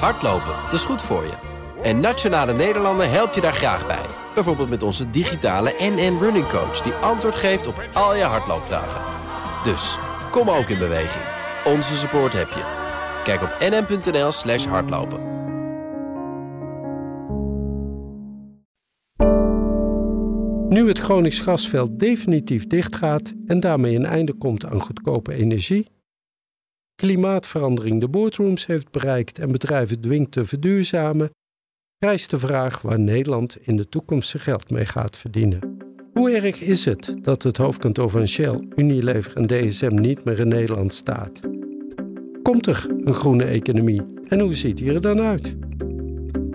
Hardlopen, 0.00 0.54
dat 0.64 0.72
is 0.72 0.84
goed 0.84 1.02
voor 1.02 1.22
je. 1.22 1.32
En 1.82 2.00
Nationale 2.00 2.52
Nederlanden 2.52 3.10
helpt 3.10 3.34
je 3.34 3.40
daar 3.40 3.54
graag 3.54 3.86
bij. 3.86 4.06
Bijvoorbeeld 4.34 4.68
met 4.68 4.82
onze 4.82 5.10
digitale 5.10 5.74
NN 5.78 6.18
Running 6.20 6.48
Coach... 6.48 6.80
die 6.80 6.92
antwoord 6.92 7.34
geeft 7.34 7.66
op 7.66 7.88
al 7.92 8.16
je 8.16 8.22
hardloopvragen. 8.22 9.00
Dus, 9.64 9.98
kom 10.30 10.50
ook 10.50 10.68
in 10.68 10.78
beweging. 10.78 11.24
Onze 11.64 11.96
support 11.96 12.32
heb 12.32 12.48
je. 12.48 12.62
Kijk 13.24 13.42
op 13.42 13.56
nn.nl 13.60 14.32
slash 14.32 14.64
hardlopen. 14.66 15.32
Nu 20.68 20.88
het 20.88 20.98
Gronings 20.98 21.40
gasveld 21.40 21.98
definitief 21.98 22.66
dichtgaat 22.66 23.32
en 23.46 23.60
daarmee 23.60 23.94
een 23.94 24.06
einde 24.06 24.32
komt 24.32 24.66
aan 24.66 24.80
goedkope 24.80 25.34
energie, 25.34 25.86
klimaatverandering 26.94 28.00
de 28.00 28.08
boardrooms 28.08 28.66
heeft 28.66 28.90
bereikt 28.90 29.38
en 29.38 29.52
bedrijven 29.52 30.00
dwingt 30.00 30.30
te 30.30 30.46
verduurzamen, 30.46 31.30
rijst 31.98 32.30
de 32.30 32.38
vraag 32.38 32.82
waar 32.82 33.00
Nederland 33.00 33.56
in 33.60 33.76
de 33.76 33.88
toekomst 33.88 34.28
zijn 34.28 34.42
geld 34.42 34.70
mee 34.70 34.86
gaat 34.86 35.16
verdienen. 35.16 35.76
Hoe 36.12 36.30
erg 36.30 36.60
is 36.60 36.84
het 36.84 37.16
dat 37.22 37.42
het 37.42 37.56
hoofdkantoor 37.56 38.10
van 38.10 38.28
Shell, 38.28 38.68
Unilever 38.76 39.36
en 39.36 39.46
DSM 39.46 39.94
niet 39.94 40.24
meer 40.24 40.40
in 40.40 40.48
Nederland 40.48 40.94
staat? 40.94 41.40
Komt 42.42 42.66
er 42.66 42.86
een 43.04 43.14
groene 43.14 43.44
economie 43.44 44.02
en 44.28 44.40
hoe 44.40 44.54
ziet 44.54 44.76
die 44.76 44.92
er 44.92 45.00
dan 45.00 45.20
uit? 45.20 45.56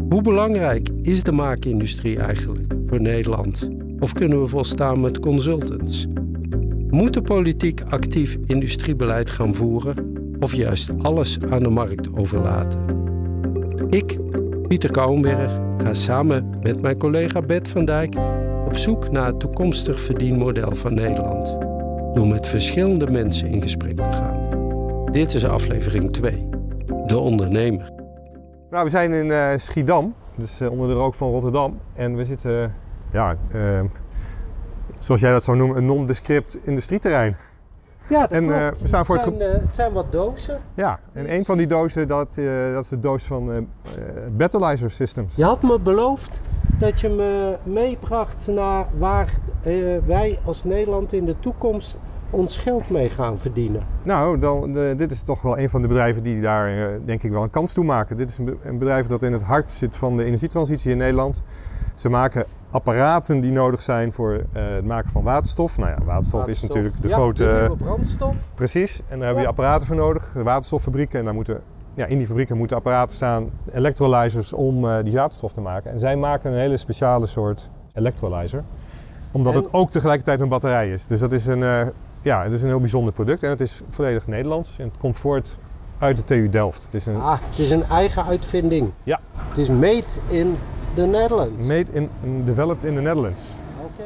Hoe 0.10 0.22
belangrijk 0.22 0.90
is 1.02 1.24
de 1.24 1.32
maakindustrie 1.32 2.20
eigenlijk 2.20 2.74
voor 2.86 3.02
Nederland? 3.02 3.70
Of 4.00 4.14
kunnen 4.14 4.42
we 4.42 4.48
volstaan 4.48 5.02
met 5.02 5.20
consultants? 5.20 6.06
Moet 6.90 7.14
de 7.14 7.22
politiek 7.22 7.82
actief 7.82 8.38
industriebeleid 8.46 9.30
gaan 9.30 9.56
voeren 9.56 10.09
of 10.40 10.54
juist 10.54 10.92
alles 11.02 11.40
aan 11.50 11.64
de 11.64 11.70
markt 11.70 12.18
overlaten? 12.18 12.80
Ik, 13.90 14.18
Pieter 14.68 14.92
Kouwenberg, 14.92 15.60
ga 15.84 15.94
samen 15.94 16.50
met 16.62 16.82
mijn 16.82 16.98
collega 16.98 17.42
Bert 17.42 17.68
van 17.68 17.86
Dijk 17.86 18.16
op 18.66 18.78
zoek 18.78 19.12
naar 19.12 19.26
het 19.26 19.40
toekomstig 19.40 20.00
verdienmodel 20.00 20.76
van 20.76 20.94
Nederland. 20.94 21.58
Door 22.14 22.28
met 22.28 22.48
verschillende 22.48 23.12
mensen 23.12 23.48
in 23.48 23.62
gesprek 23.62 23.98
te 23.98 24.12
gaan. 24.12 24.50
Dit 25.12 25.34
is 25.34 25.46
aflevering 25.46 26.12
2. 26.12 26.50
De 27.06 27.18
ondernemer. 27.18 27.92
Nou, 28.70 28.84
we 28.84 28.90
zijn 28.90 29.14
in 29.14 29.26
uh, 29.26 29.50
Schiedam, 29.58 30.14
dus 30.36 30.62
uh, 30.62 30.72
onder 30.72 30.88
de 30.88 30.94
rook 30.94 31.16
van 31.16 31.32
Rotterdam. 31.32 31.80
En 31.94 32.16
we 32.16 32.26
zitten 32.26 32.74
ja, 33.12 33.38
uh, 33.54 33.82
zoals 35.00 35.22
jij 35.22 35.32
dat 35.32 35.44
zou 35.44 35.58
noemen, 35.58 35.78
een 35.78 35.86
non-descript 35.86 36.58
industrieterrein. 36.64 37.38
Ja, 38.10 38.30
en, 38.30 38.44
uh, 38.44 38.68
we 38.68 38.88
staan 38.88 39.06
voor 39.06 39.16
het, 39.16 39.24
zijn, 39.24 39.40
het, 39.40 39.62
het 39.62 39.76
zijn 39.76 39.94
wat 39.94 40.12
dozen. 40.12 40.60
Ja, 40.74 41.00
en 41.14 41.34
een 41.34 41.46
van 41.46 41.58
die 41.58 41.68
dozen, 41.68 42.08
dat, 42.08 42.36
uh, 42.40 42.74
dat 42.74 42.84
is 42.84 42.90
de 42.90 43.00
doos 43.00 43.24
van 43.24 43.68
Battleizer 44.38 44.92
Systems. 44.92 45.36
Je 45.36 45.44
had 45.44 45.62
me 45.62 45.80
beloofd 45.80 46.42
dat 46.80 47.00
je 47.00 47.10
me 47.10 47.56
meebracht 47.64 48.48
naar 48.48 48.86
waar 48.98 49.34
wij 50.06 50.40
als 50.46 50.64
Nederland 50.64 51.14
in 51.14 51.26
de 51.26 51.40
toekomst 51.40 52.00
ons 52.30 52.58
geld 52.58 52.90
mee 52.90 53.10
gaan 53.10 53.40
verdienen. 53.40 53.82
Nou, 54.04 54.40
dan, 54.40 54.74
de, 54.74 54.94
dit 54.98 55.12
is 55.12 55.22
toch 55.22 55.42
wel 55.42 55.58
een 55.58 55.70
van 55.70 55.82
de 55.82 55.88
bedrijven 55.88 56.24
die 56.24 56.42
daar 56.42 57.00
denk 57.06 57.24
ik 57.24 57.32
wel 57.32 57.44
een 57.44 57.50
kans 57.50 57.74
toe 57.74 57.84
maken. 57.84 58.18
Dit 58.18 58.30
is 58.30 58.38
een, 58.38 58.60
een 58.64 58.78
bedrijf 58.78 59.08
dat 59.08 59.24
in 59.24 59.34
het 59.34 59.44
hart 59.44 59.72
zit 59.72 59.98
van 59.98 60.18
de 60.18 60.24
energietransitie 60.24 60.92
in 60.92 60.98
Nederland. 60.98 61.42
Ze 61.96 62.10
maken 62.10 62.46
apparaten 62.72 63.42
die 63.42 63.52
nodig 63.52 63.82
zijn 63.82 64.14
voor 64.14 64.34
uh, 64.34 64.44
het 64.54 64.86
maken 64.86 65.12
van 65.12 65.24
waterstof. 65.24 65.78
Nou 65.78 65.90
ja, 65.90 65.98
waterstof, 66.04 66.48
is 66.48 66.62
natuurlijk 66.62 67.02
de 67.02 67.08
ja, 67.08 67.16
grote. 67.16 67.72
Brandstof. 67.78 68.36
Precies, 68.54 69.02
en 69.08 69.18
daar 69.18 69.26
hebben 69.26 69.44
je 69.44 69.50
apparaten 69.50 69.88
voor 69.88 69.96
nodig, 69.96 70.32
de 70.34 70.44
waterstoffabrieken. 70.44 71.20
En 71.20 71.26
daar 71.26 71.34
moeten, 71.34 71.62
ja, 71.94 72.06
in 72.06 72.18
die 72.18 72.28
fabrieken 72.28 72.58
moeten 72.58 72.78
apparaten 72.78 73.16
staan, 73.16 73.50
electrolyzers, 73.72 74.54
om 74.54 74.86
uh, 74.86 74.98
die 75.04 75.14
waterstof 75.14 75.54
te 75.54 75.62
maken. 75.62 75.92
En 75.92 76.00
zij 76.00 76.16
maken 76.16 76.52
een 76.52 76.60
hele 76.60 76.78
speciale 76.78 77.28
soort 77.28 77.70
electrolyzer, 77.94 78.64
omdat 79.32 79.54
en... 79.54 79.60
het 79.60 79.74
ook 79.74 79.90
tegelijkertijd 79.90 80.40
een 80.40 80.50
batterij 80.50 80.92
is. 80.92 81.08
Dus 81.08 81.20
dat 81.20 81.32
is 81.32 81.46
een, 81.46 81.62
uh, 81.62 81.82
ja, 82.22 82.44
het 82.44 82.54
is 82.54 82.62
een 82.62 82.68
heel 82.68 82.80
bijzonder 82.80 83.14
product 83.14 83.44
en 83.44 83.50
het 83.50 83.62
is 83.62 83.82
volledig 83.90 84.28
Nederlands. 84.28 84.80
En 84.80 84.86
het 84.86 84.98
komt 84.98 85.18
voort 85.18 85.58
uit 85.98 86.18
de 86.18 86.24
TU 86.24 86.50
Delft. 86.50 86.84
Het 86.84 86.94
is 86.94 87.06
een, 87.06 87.22
ah, 87.22 87.38
het 87.50 87.60
is 87.60 87.72
een 87.72 87.84
eigen 87.84 88.26
uitvinding. 88.26 88.92
Ja. 89.04 89.20
Het 89.50 89.58
is 89.58 89.70
made 89.70 90.04
in 90.28 90.58
the 90.96 91.06
Netherlands. 91.06 91.68
Made 91.68 91.86
in, 91.94 92.10
developed 92.46 92.84
in 92.84 92.96
the 92.96 93.02
Netherlands. 93.02 93.42
Oké. 93.84 94.04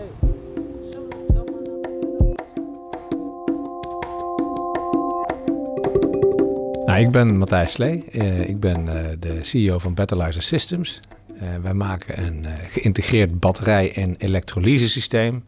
Nou, 6.85 6.99
ik 6.99 7.11
ben 7.11 7.37
Matthijs 7.37 7.71
Slee. 7.71 8.05
Uh, 8.11 8.49
ik 8.49 8.59
ben 8.59 8.85
uh, 8.85 8.93
de 9.19 9.39
CEO 9.41 9.79
van 9.79 9.93
Battleizer 9.93 10.41
Systems. 10.41 10.99
Uh, 11.35 11.41
wij 11.61 11.73
maken 11.73 12.25
een 12.25 12.45
geïntegreerd 12.67 13.39
batterij- 13.39 13.93
en 13.95 14.15
elektrolysesysteem. 14.17 15.43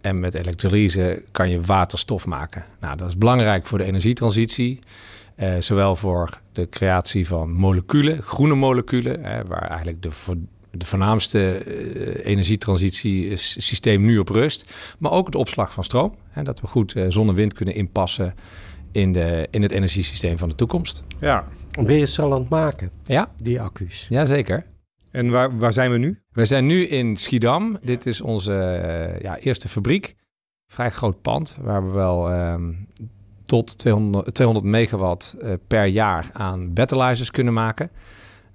En 0.00 0.20
met 0.20 0.34
elektrolyse 0.34 1.22
kan 1.30 1.50
je 1.50 1.60
waterstof 1.60 2.26
maken. 2.26 2.64
Nou, 2.80 2.96
dat 2.96 3.08
is 3.08 3.18
belangrijk 3.18 3.66
voor 3.66 3.78
de 3.78 3.84
energietransitie. 3.84 4.78
zowel 5.58 5.96
voor 5.96 6.40
de 6.52 6.68
creatie 6.68 7.26
van 7.26 7.52
moleculen, 7.52 8.22
groene 8.22 8.54
moleculen, 8.54 9.46
waar 9.46 9.68
eigenlijk 9.68 10.02
de 10.02 10.10
de 10.78 10.86
voornaamste 10.86 11.62
uh, 11.66 12.26
energietransitiesysteem 12.26 14.02
nu 14.02 14.18
op 14.18 14.28
rust. 14.28 14.74
Maar 14.98 15.10
ook 15.10 15.32
de 15.32 15.38
opslag 15.38 15.72
van 15.72 15.84
stroom. 15.84 16.14
Hè, 16.28 16.42
dat 16.42 16.60
we 16.60 16.66
goed 16.66 16.94
uh, 16.94 17.04
zon 17.08 17.28
en 17.28 17.34
wind 17.34 17.52
kunnen 17.52 17.74
inpassen 17.74 18.34
in, 18.92 19.12
de, 19.12 19.48
in 19.50 19.62
het 19.62 19.70
energiesysteem 19.70 20.38
van 20.38 20.48
de 20.48 20.54
toekomst. 20.54 21.02
Ja. 21.20 21.44
Ben 21.70 21.94
je 21.94 22.00
het 22.00 22.18
al 22.18 22.32
aan 22.32 22.40
het 22.40 22.48
maken? 22.48 22.90
Ja. 23.04 23.30
Die 23.42 23.60
accu's? 23.60 24.06
Jazeker. 24.08 24.66
En 25.10 25.30
waar, 25.30 25.58
waar 25.58 25.72
zijn 25.72 25.90
we 25.90 25.98
nu? 25.98 26.20
We 26.32 26.44
zijn 26.44 26.66
nu 26.66 26.86
in 26.86 27.16
Schiedam. 27.16 27.78
Dit 27.82 28.06
is 28.06 28.20
onze 28.20 28.52
uh, 28.52 29.20
ja, 29.20 29.38
eerste 29.38 29.68
fabriek. 29.68 30.16
Vrij 30.66 30.90
groot 30.90 31.22
pand 31.22 31.58
waar 31.60 31.86
we 31.86 31.92
wel 31.92 32.32
um, 32.32 32.86
tot 33.44 33.78
200, 33.78 34.34
200 34.34 34.66
megawatt 34.66 35.36
per 35.66 35.84
jaar 35.84 36.28
aan 36.32 36.72
battleizers 36.72 37.30
kunnen 37.30 37.52
maken. 37.52 37.90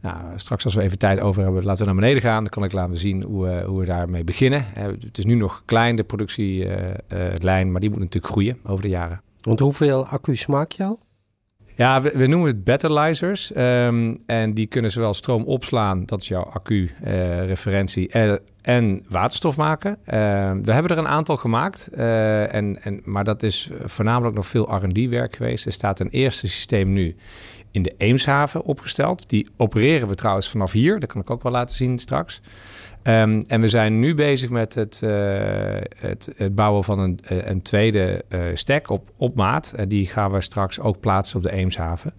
Nou, 0.01 0.17
straks 0.35 0.65
als 0.65 0.75
we 0.75 0.81
even 0.81 0.97
tijd 0.97 1.19
over 1.19 1.43
hebben, 1.43 1.63
laten 1.63 1.85
we 1.85 1.91
naar 1.91 2.01
beneden 2.01 2.21
gaan. 2.21 2.43
Dan 2.43 2.49
kan 2.49 2.63
ik 2.63 2.71
laten 2.71 2.97
zien 2.97 3.23
hoe, 3.23 3.47
uh, 3.47 3.65
hoe 3.65 3.79
we 3.79 3.85
daarmee 3.85 4.23
beginnen. 4.23 4.65
Uh, 4.77 4.83
het 4.83 5.17
is 5.17 5.25
nu 5.25 5.35
nog 5.35 5.63
klein, 5.65 5.95
de 5.95 6.03
productielijn, 6.03 7.71
maar 7.71 7.81
die 7.81 7.89
moet 7.89 7.99
natuurlijk 7.99 8.33
groeien 8.33 8.57
over 8.63 8.81
de 8.81 8.89
jaren. 8.89 9.21
Want 9.41 9.59
hoeveel 9.59 10.05
accu's 10.05 10.45
maak 10.45 10.71
je 10.71 10.83
al? 10.83 10.99
Ja, 11.75 12.01
we, 12.01 12.11
we 12.15 12.27
noemen 12.27 12.47
het 12.47 12.63
batterizers. 12.63 13.55
Um, 13.55 14.17
en 14.25 14.53
die 14.53 14.67
kunnen 14.67 14.91
zowel 14.91 15.13
stroom 15.13 15.43
opslaan, 15.43 16.05
dat 16.05 16.21
is 16.21 16.27
jouw 16.27 16.43
accu-referentie, 16.43 18.09
en, 18.09 18.39
en, 18.61 19.05
waterstof 19.09 19.57
maken. 19.57 19.97
Ehm, 20.05 20.61
we 20.61 20.73
hebben 20.73 20.91
er 20.91 20.97
een 20.97 21.07
aantal 21.07 21.37
gemaakt, 21.37 21.87
en, 21.87 22.83
en, 22.83 23.01
maar 23.03 23.23
dat 23.23 23.43
is 23.43 23.69
voornamelijk 23.83 24.35
nog 24.35 24.47
veel 24.47 24.75
R&D-werk 24.75 25.35
geweest. 25.35 25.65
Er 25.65 25.71
staat 25.71 25.99
een 25.99 26.09
eerste 26.09 26.47
systeem 26.47 26.93
nu 26.93 27.15
in 27.71 27.81
de 27.81 27.93
Eemshaven 27.97 28.63
opgesteld. 28.63 29.29
Die 29.29 29.47
opereren 29.57 30.07
we 30.07 30.15
trouwens 30.15 30.49
vanaf 30.49 30.71
hier. 30.71 30.99
Dat 30.99 31.11
kan 31.11 31.21
ik 31.21 31.29
ook 31.29 31.43
wel 31.43 31.51
laten 31.51 31.75
zien 31.75 31.99
straks. 31.99 32.41
Um, 33.03 33.41
en 33.41 33.61
we 33.61 33.67
zijn 33.67 33.99
nu 33.99 34.13
bezig 34.13 34.49
met 34.49 34.75
het, 34.75 35.01
uh, 35.03 35.11
het, 35.99 36.29
het, 36.35 36.55
bouwen 36.55 36.83
van 36.83 36.99
een, 36.99 37.19
eh, 37.23 37.47
een 37.47 37.61
tweede 37.61 38.23
uh, 38.29 38.41
stack 38.53 38.89
op, 38.89 39.09
op 39.17 39.35
maat. 39.35 39.73
En 39.75 39.87
die 39.87 40.07
gaan 40.07 40.31
we 40.31 40.41
straks 40.41 40.79
ook 40.79 40.99
plaatsen 40.99 41.37
op 41.37 41.43
de 41.43 41.51
Eemshaven. 41.51 42.13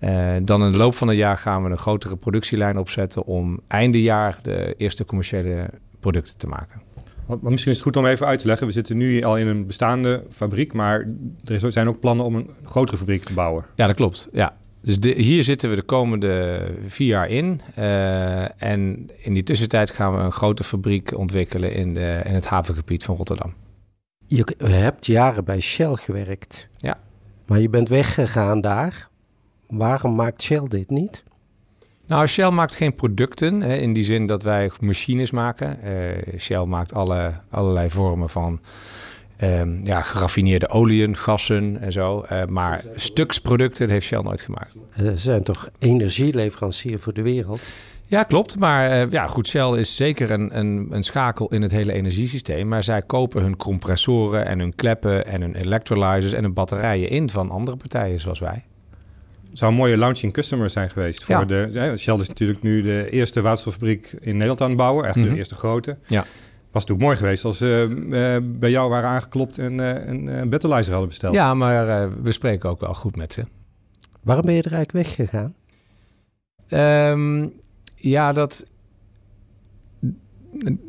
Uh, 0.00 0.32
dan 0.42 0.64
in 0.64 0.72
de 0.72 0.78
loop 0.78 0.94
van 0.94 1.08
het 1.08 1.16
jaar 1.16 1.36
gaan 1.36 1.64
we 1.64 1.70
een 1.70 1.78
grotere 1.78 2.16
productielijn 2.16 2.78
opzetten 2.78 3.24
om 3.24 3.60
einde 3.68 4.02
jaar 4.02 4.38
de 4.42 4.74
eerste 4.76 5.04
commerciële 5.04 5.70
producten 6.00 6.38
te 6.38 6.46
maken. 6.46 6.80
Maar 7.26 7.50
misschien 7.50 7.72
is 7.72 7.78
het 7.78 7.86
goed 7.86 7.96
om 7.96 8.06
even 8.06 8.26
uit 8.26 8.38
te 8.38 8.46
leggen. 8.46 8.66
We 8.66 8.72
zitten 8.72 8.96
nu 8.96 9.22
al 9.22 9.36
in 9.36 9.46
een 9.46 9.66
bestaande 9.66 10.22
fabriek, 10.30 10.72
maar 10.72 11.08
er 11.44 11.72
zijn 11.72 11.88
ook 11.88 12.00
plannen 12.00 12.24
om 12.24 12.34
een 12.34 12.50
grotere 12.64 12.96
fabriek 12.96 13.22
te 13.22 13.32
bouwen. 13.32 13.64
Ja, 13.74 13.86
dat 13.86 13.96
klopt. 13.96 14.28
Ja, 14.32 14.56
dus 14.82 15.00
de, 15.00 15.10
hier 15.10 15.44
zitten 15.44 15.70
we 15.70 15.76
de 15.76 15.82
komende 15.82 16.62
vier 16.86 17.06
jaar 17.06 17.28
in. 17.28 17.60
Uh, 17.78 18.62
en 18.62 19.10
in 19.16 19.34
die 19.34 19.42
tussentijd 19.42 19.90
gaan 19.90 20.16
we 20.16 20.18
een 20.18 20.32
grote 20.32 20.64
fabriek 20.64 21.16
ontwikkelen 21.16 21.74
in, 21.74 21.94
de, 21.94 22.20
in 22.24 22.34
het 22.34 22.46
havengebied 22.46 23.04
van 23.04 23.16
Rotterdam. 23.16 23.54
Je 24.26 24.44
hebt 24.58 25.06
jaren 25.06 25.44
bij 25.44 25.60
Shell 25.60 25.94
gewerkt. 25.94 26.68
Ja. 26.76 26.98
Maar 27.46 27.60
je 27.60 27.68
bent 27.68 27.88
weggegaan 27.88 28.60
daar. 28.60 29.08
Waarom 29.66 30.14
maakt 30.14 30.42
Shell 30.42 30.62
dit 30.68 30.90
niet? 30.90 31.24
Nou, 32.06 32.26
Shell 32.26 32.50
maakt 32.50 32.74
geen 32.74 32.94
producten 32.94 33.60
hè, 33.60 33.74
in 33.74 33.92
die 33.92 34.04
zin 34.04 34.26
dat 34.26 34.42
wij 34.42 34.70
machines 34.80 35.30
maken. 35.30 35.78
Uh, 35.84 36.38
Shell 36.38 36.64
maakt 36.64 36.94
alle, 36.94 37.32
allerlei 37.50 37.90
vormen 37.90 38.30
van 38.30 38.60
Um, 39.42 39.78
ja, 39.82 40.00
geraffineerde 40.00 40.68
oliën, 40.68 41.16
gassen 41.16 41.78
en 41.80 41.92
zo. 41.92 42.24
Uh, 42.32 42.44
maar 42.44 42.84
stuksproducten 42.94 43.90
heeft 43.90 44.06
Shell 44.06 44.20
nooit 44.20 44.40
gemaakt. 44.40 44.76
Ze 44.96 45.12
zijn 45.16 45.42
toch 45.42 45.68
energieleverancier 45.78 46.98
voor 46.98 47.12
de 47.12 47.22
wereld? 47.22 47.60
Ja, 48.06 48.22
klopt. 48.22 48.58
Maar 48.58 48.90
uh, 49.06 49.10
ja, 49.10 49.26
goed, 49.26 49.48
Shell 49.48 49.70
is 49.78 49.96
zeker 49.96 50.30
een, 50.30 50.58
een, 50.58 50.86
een, 50.90 51.02
schakel 51.02 51.48
in 51.48 51.62
het 51.62 51.70
hele 51.70 51.92
energiesysteem. 51.92 52.68
Maar 52.68 52.84
zij 52.84 53.02
kopen 53.02 53.42
hun 53.42 53.56
compressoren 53.56 54.46
en 54.46 54.58
hun 54.58 54.74
kleppen 54.74 55.26
en 55.26 55.40
hun 55.40 55.54
electrolyzers 55.54 56.32
en 56.32 56.42
hun 56.42 56.52
batterijen 56.52 57.08
in 57.08 57.30
van 57.30 57.50
andere 57.50 57.76
partijen 57.76 58.20
zoals 58.20 58.38
wij. 58.38 58.64
zou 59.52 59.70
een 59.70 59.76
mooie 59.76 59.96
launching 59.96 60.32
customer 60.32 60.70
zijn 60.70 60.90
geweest. 60.90 61.24
Voor 61.24 61.34
Ja. 61.34 61.44
de, 61.44 61.96
Shell 61.96 62.16
is 62.18 62.28
natuurlijk 62.28 62.62
nu 62.62 62.82
de 62.82 63.06
eerste 63.10 63.40
waterstoffabriek 63.42 64.14
in 64.20 64.32
Nederland 64.32 64.60
aan 64.60 64.68
het 64.68 64.76
bouwen. 64.76 65.04
Echt 65.06 65.16
Mhm. 65.16 65.28
de 65.28 65.36
eerste 65.36 65.54
grote. 65.54 65.96
Ja. 66.06 66.24
Was 66.72 66.82
natuurlijk 66.86 67.06
mooi 67.06 67.16
geweest 67.16 67.44
als 67.44 67.58
ze 67.58 67.88
eh, 68.10 68.58
bij 68.58 68.70
jou 68.70 68.90
waren 68.90 69.08
aangeklopt 69.10 69.58
en 69.58 69.80
eh, 69.80 70.08
een 70.08 70.26
uh, 70.26 70.42
Battleizer 70.42 70.90
hadden 70.92 71.08
besteld. 71.10 71.34
Ja, 71.34 71.54
maar 71.54 71.88
eh, 72.02 72.08
we 72.22 72.32
spreken 72.32 72.70
ook 72.70 72.80
wel 72.80 72.94
goed 72.94 73.16
met 73.16 73.32
ze. 73.32 73.44
Waarom 74.22 74.44
ben 74.46 74.54
je 74.54 74.62
er 74.62 74.72
eigenlijk 74.72 75.06
weggegaan? 75.06 75.54
Ehm, 76.68 77.46
ja, 77.96 78.32
dat, 78.32 78.66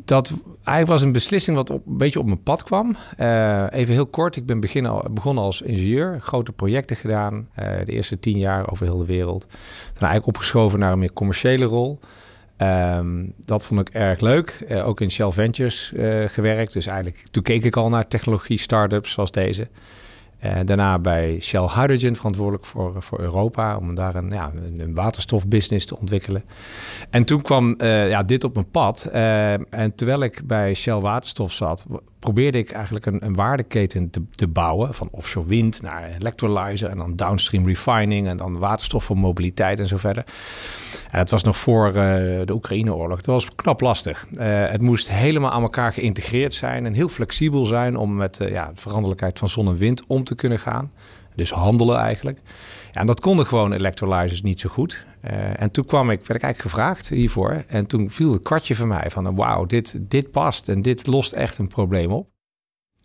dat 0.05 0.33
eigenlijk 0.53 0.87
was 0.87 1.01
een 1.01 1.11
beslissing 1.11 1.55
wat 1.55 1.69
op, 1.69 1.87
een 1.87 1.97
beetje 1.97 2.19
op 2.19 2.25
mijn 2.25 2.43
pad 2.43 2.63
kwam. 2.63 2.95
Eh, 3.17 3.65
even 3.71 3.93
heel 3.93 4.05
kort, 4.05 4.35
ik 4.35 4.45
ben 4.45 4.59
begin 4.59 4.85
al, 4.85 5.05
begonnen 5.11 5.43
als 5.43 5.61
ingenieur, 5.61 6.19
grote 6.21 6.51
projecten 6.51 6.95
gedaan. 6.95 7.47
eh, 7.53 7.85
de 7.85 7.91
eerste 7.91 8.19
tien 8.19 8.37
jaar 8.37 8.71
over 8.71 8.85
heel 8.85 8.97
de 8.97 9.05
wereld. 9.05 9.45
Daarna 9.49 10.07
eigenlijk 10.07 10.27
opgeschoven 10.27 10.79
naar 10.79 10.91
een 10.91 10.99
meer 10.99 11.13
commerciële 11.13 11.65
rol. 11.65 11.99
Ehm, 12.63 13.25
dat 13.45 13.65
vond 13.65 13.79
ik 13.79 13.89
erg 13.89 14.19
leuk. 14.19 14.65
Eh, 14.67 14.87
ook 14.87 15.01
in 15.01 15.11
Shell 15.11 15.31
Ventures 15.31 15.93
eh, 15.93 16.23
gewerkt. 16.27 16.73
Dus 16.73 16.85
eigenlijk 16.85 17.23
toen 17.31 17.43
keek 17.43 17.63
ik 17.63 17.75
al 17.75 17.89
naar 17.89 18.07
technologie 18.07 18.57
startups 18.57 19.11
zoals 19.11 19.31
deze. 19.31 19.67
Uh, 20.45 20.59
daarna 20.65 20.99
bij 20.99 21.37
Shell 21.41 21.61
Hydrogen 21.61 22.15
verantwoordelijk 22.15 22.65
voor, 22.65 23.03
voor 23.03 23.19
Europa. 23.19 23.77
Om 23.77 23.95
daar 23.95 24.15
een, 24.15 24.29
ja, 24.29 24.51
een 24.77 24.93
waterstofbusiness 24.93 25.85
te 25.85 25.99
ontwikkelen. 25.99 26.43
En 27.09 27.23
toen 27.23 27.41
kwam 27.41 27.75
ja, 27.83 28.23
dit 28.23 28.43
op 28.43 28.53
mijn 28.53 28.69
pad. 28.71 29.09
Uh, 29.13 29.53
en 29.53 29.95
terwijl 29.95 30.23
ik 30.23 30.41
bij 30.45 30.73
Shell 30.73 30.99
Waterstof 30.99 31.51
zat, 31.51 31.85
probeerde 32.23 32.57
ik 32.57 32.71
eigenlijk 32.71 33.05
een, 33.05 33.25
een 33.25 33.33
waardeketen 33.33 34.09
te, 34.09 34.21
te, 34.31 34.47
bouwen. 34.47 34.93
Van 34.93 35.07
offshore 35.11 35.47
wind 35.47 35.81
naar 35.81 36.03
electrolyzer 36.03 36.89
en 36.89 36.97
dan 36.97 37.15
downstream 37.15 37.67
refining 37.67 38.27
en 38.27 38.37
dan 38.37 38.59
waterstof 38.59 39.03
voor 39.03 39.17
mobiliteit 39.17 39.79
en 39.79 39.87
zo 39.87 39.97
verder. 39.97 40.23
En 41.11 41.17
dat 41.19 41.29
was 41.29 41.43
nog 41.43 41.57
voor 41.57 41.87
uh, 41.87 41.93
de 41.93 42.53
Oekraïne-oorlog. 42.53 43.15
Dat 43.15 43.25
was 43.25 43.55
knap 43.55 43.81
lastig. 43.81 44.27
Uh, 44.31 44.39
het 44.69 44.81
moest 44.81 45.11
helemaal 45.11 45.51
aan 45.51 45.61
elkaar 45.61 45.93
geïntegreerd 45.93 46.53
zijn 46.53 46.85
en 46.85 46.93
heel 46.93 47.09
flexibel 47.09 47.65
zijn 47.65 47.97
om 47.97 48.15
met 48.15 48.39
uh, 48.39 48.49
ja, 48.49 48.65
de 48.65 48.81
veranderlijkheid 48.81 49.39
van 49.39 49.49
zon 49.49 49.67
en 49.67 49.77
wind 49.77 50.03
om 50.07 50.23
te 50.23 50.35
kunnen 50.35 50.59
gaan. 50.59 50.91
Dus 51.35 51.51
handelen 51.51 51.97
eigenlijk. 51.97 52.39
Ja, 52.91 53.01
en 53.01 53.07
dat 53.07 53.19
konden 53.19 53.45
gewoon 53.45 53.73
electrolyzers 53.73 54.41
niet 54.41 54.59
zo 54.59 54.69
goed. 54.69 55.05
Uh, 55.23 55.61
en 55.61 55.71
toen 55.71 55.85
kwam 55.85 56.09
ik, 56.09 56.25
werd 56.25 56.39
ik 56.39 56.45
eigenlijk 56.45 56.75
gevraagd 56.75 57.09
hiervoor. 57.09 57.63
En 57.67 57.85
toen 57.85 58.09
viel 58.09 58.31
het 58.31 58.41
kwartje 58.41 58.75
van 58.75 58.87
mij 58.87 59.09
van 59.09 59.35
wauw, 59.35 59.65
dit, 59.65 59.99
dit 60.01 60.31
past 60.31 60.69
en 60.69 60.81
dit 60.81 61.07
lost 61.07 61.31
echt 61.31 61.57
een 61.57 61.67
probleem 61.67 62.11
op. 62.11 62.27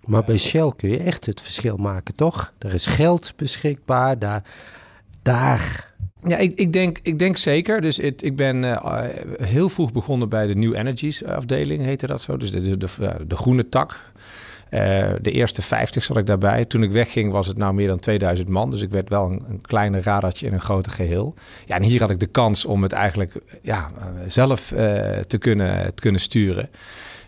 Maar 0.05 0.25
bij 0.25 0.39
Shell 0.39 0.73
kun 0.77 0.91
je 0.91 0.99
echt 0.99 1.27
het 1.27 1.41
verschil 1.41 1.77
maken, 1.77 2.15
toch? 2.15 2.53
Er 2.59 2.75
is 2.75 2.87
geld 2.87 3.33
beschikbaar, 3.37 4.19
daar... 4.19 4.43
daar... 5.23 5.87
Ja, 6.23 6.37
ik, 6.37 6.59
ik, 6.59 6.73
denk, 6.73 6.99
ik 7.03 7.19
denk 7.19 7.37
zeker. 7.37 7.81
Dus 7.81 7.99
ik 7.99 8.37
ben 8.37 8.63
uh, 8.63 9.05
heel 9.43 9.69
vroeg 9.69 9.93
begonnen 9.93 10.29
bij 10.29 10.47
de 10.47 10.55
New 10.55 10.75
Energies 10.75 11.25
afdeling, 11.25 11.83
heette 11.83 12.07
dat 12.07 12.23
zo. 12.23 12.37
Dus 12.37 12.51
de, 12.51 12.61
de, 12.61 12.77
de, 12.77 13.25
de 13.27 13.37
groene 13.37 13.69
tak. 13.69 14.13
Uh, 14.71 15.11
de 15.21 15.31
eerste 15.31 15.63
50 15.63 16.05
zat 16.05 16.17
ik 16.17 16.27
daarbij. 16.27 16.65
Toen 16.65 16.83
ik 16.83 16.91
wegging 16.91 17.33
was 17.33 17.47
het 17.47 17.57
nou 17.57 17.75
meer 17.75 17.89
dan 17.89 17.99
2000 17.99 18.49
man. 18.49 18.71
Dus 18.71 18.83
ik 18.83 18.91
werd 18.91 19.09
wel 19.09 19.31
een, 19.31 19.45
een 19.49 19.61
kleine 19.61 20.03
radartje 20.03 20.47
in 20.47 20.53
een 20.53 20.61
grote 20.61 20.91
geheel. 20.91 21.35
Ja, 21.67 21.77
en 21.77 21.83
hier 21.83 22.01
had 22.01 22.11
ik 22.11 22.21
de 22.21 22.27
kans 22.27 22.65
om 22.65 22.83
het 22.83 22.93
eigenlijk 22.93 23.41
ja, 23.63 23.91
uh, 23.99 24.05
zelf 24.29 24.73
uh, 24.73 24.79
te, 25.19 25.39
kunnen, 25.39 25.95
te 25.95 26.03
kunnen 26.03 26.21
sturen. 26.21 26.69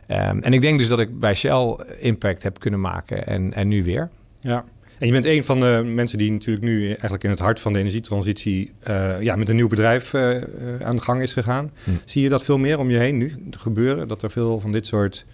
Um, 0.08 0.42
en 0.42 0.52
ik 0.52 0.60
denk 0.60 0.78
dus 0.78 0.88
dat 0.88 1.00
ik 1.00 1.18
bij 1.18 1.34
Shell 1.34 1.76
impact 1.98 2.42
heb 2.42 2.58
kunnen 2.58 2.80
maken 2.80 3.26
en, 3.26 3.54
en 3.54 3.68
nu 3.68 3.84
weer. 3.84 4.08
Ja. 4.40 4.64
En 5.00 5.06
je 5.06 5.12
bent 5.12 5.24
een 5.24 5.44
van 5.44 5.60
de 5.60 5.82
mensen 5.84 6.18
die 6.18 6.32
natuurlijk 6.32 6.64
nu 6.64 6.86
eigenlijk 6.86 7.24
in 7.24 7.30
het 7.30 7.38
hart 7.38 7.60
van 7.60 7.72
de 7.72 7.78
energietransitie 7.78 8.72
uh, 8.88 9.20
ja, 9.20 9.36
met 9.36 9.48
een 9.48 9.56
nieuw 9.56 9.68
bedrijf 9.68 10.12
uh, 10.12 10.36
aan 10.82 10.96
de 10.96 11.02
gang 11.02 11.22
is 11.22 11.32
gegaan. 11.32 11.70
Hm. 11.84 11.90
Zie 12.04 12.22
je 12.22 12.28
dat 12.28 12.42
veel 12.42 12.58
meer 12.58 12.78
om 12.78 12.90
je 12.90 12.98
heen 12.98 13.16
nu 13.16 13.34
gebeuren? 13.50 14.08
Dat 14.08 14.22
er 14.22 14.30
veel 14.30 14.60
van 14.60 14.72
dit 14.72 14.86
soort 14.86 15.26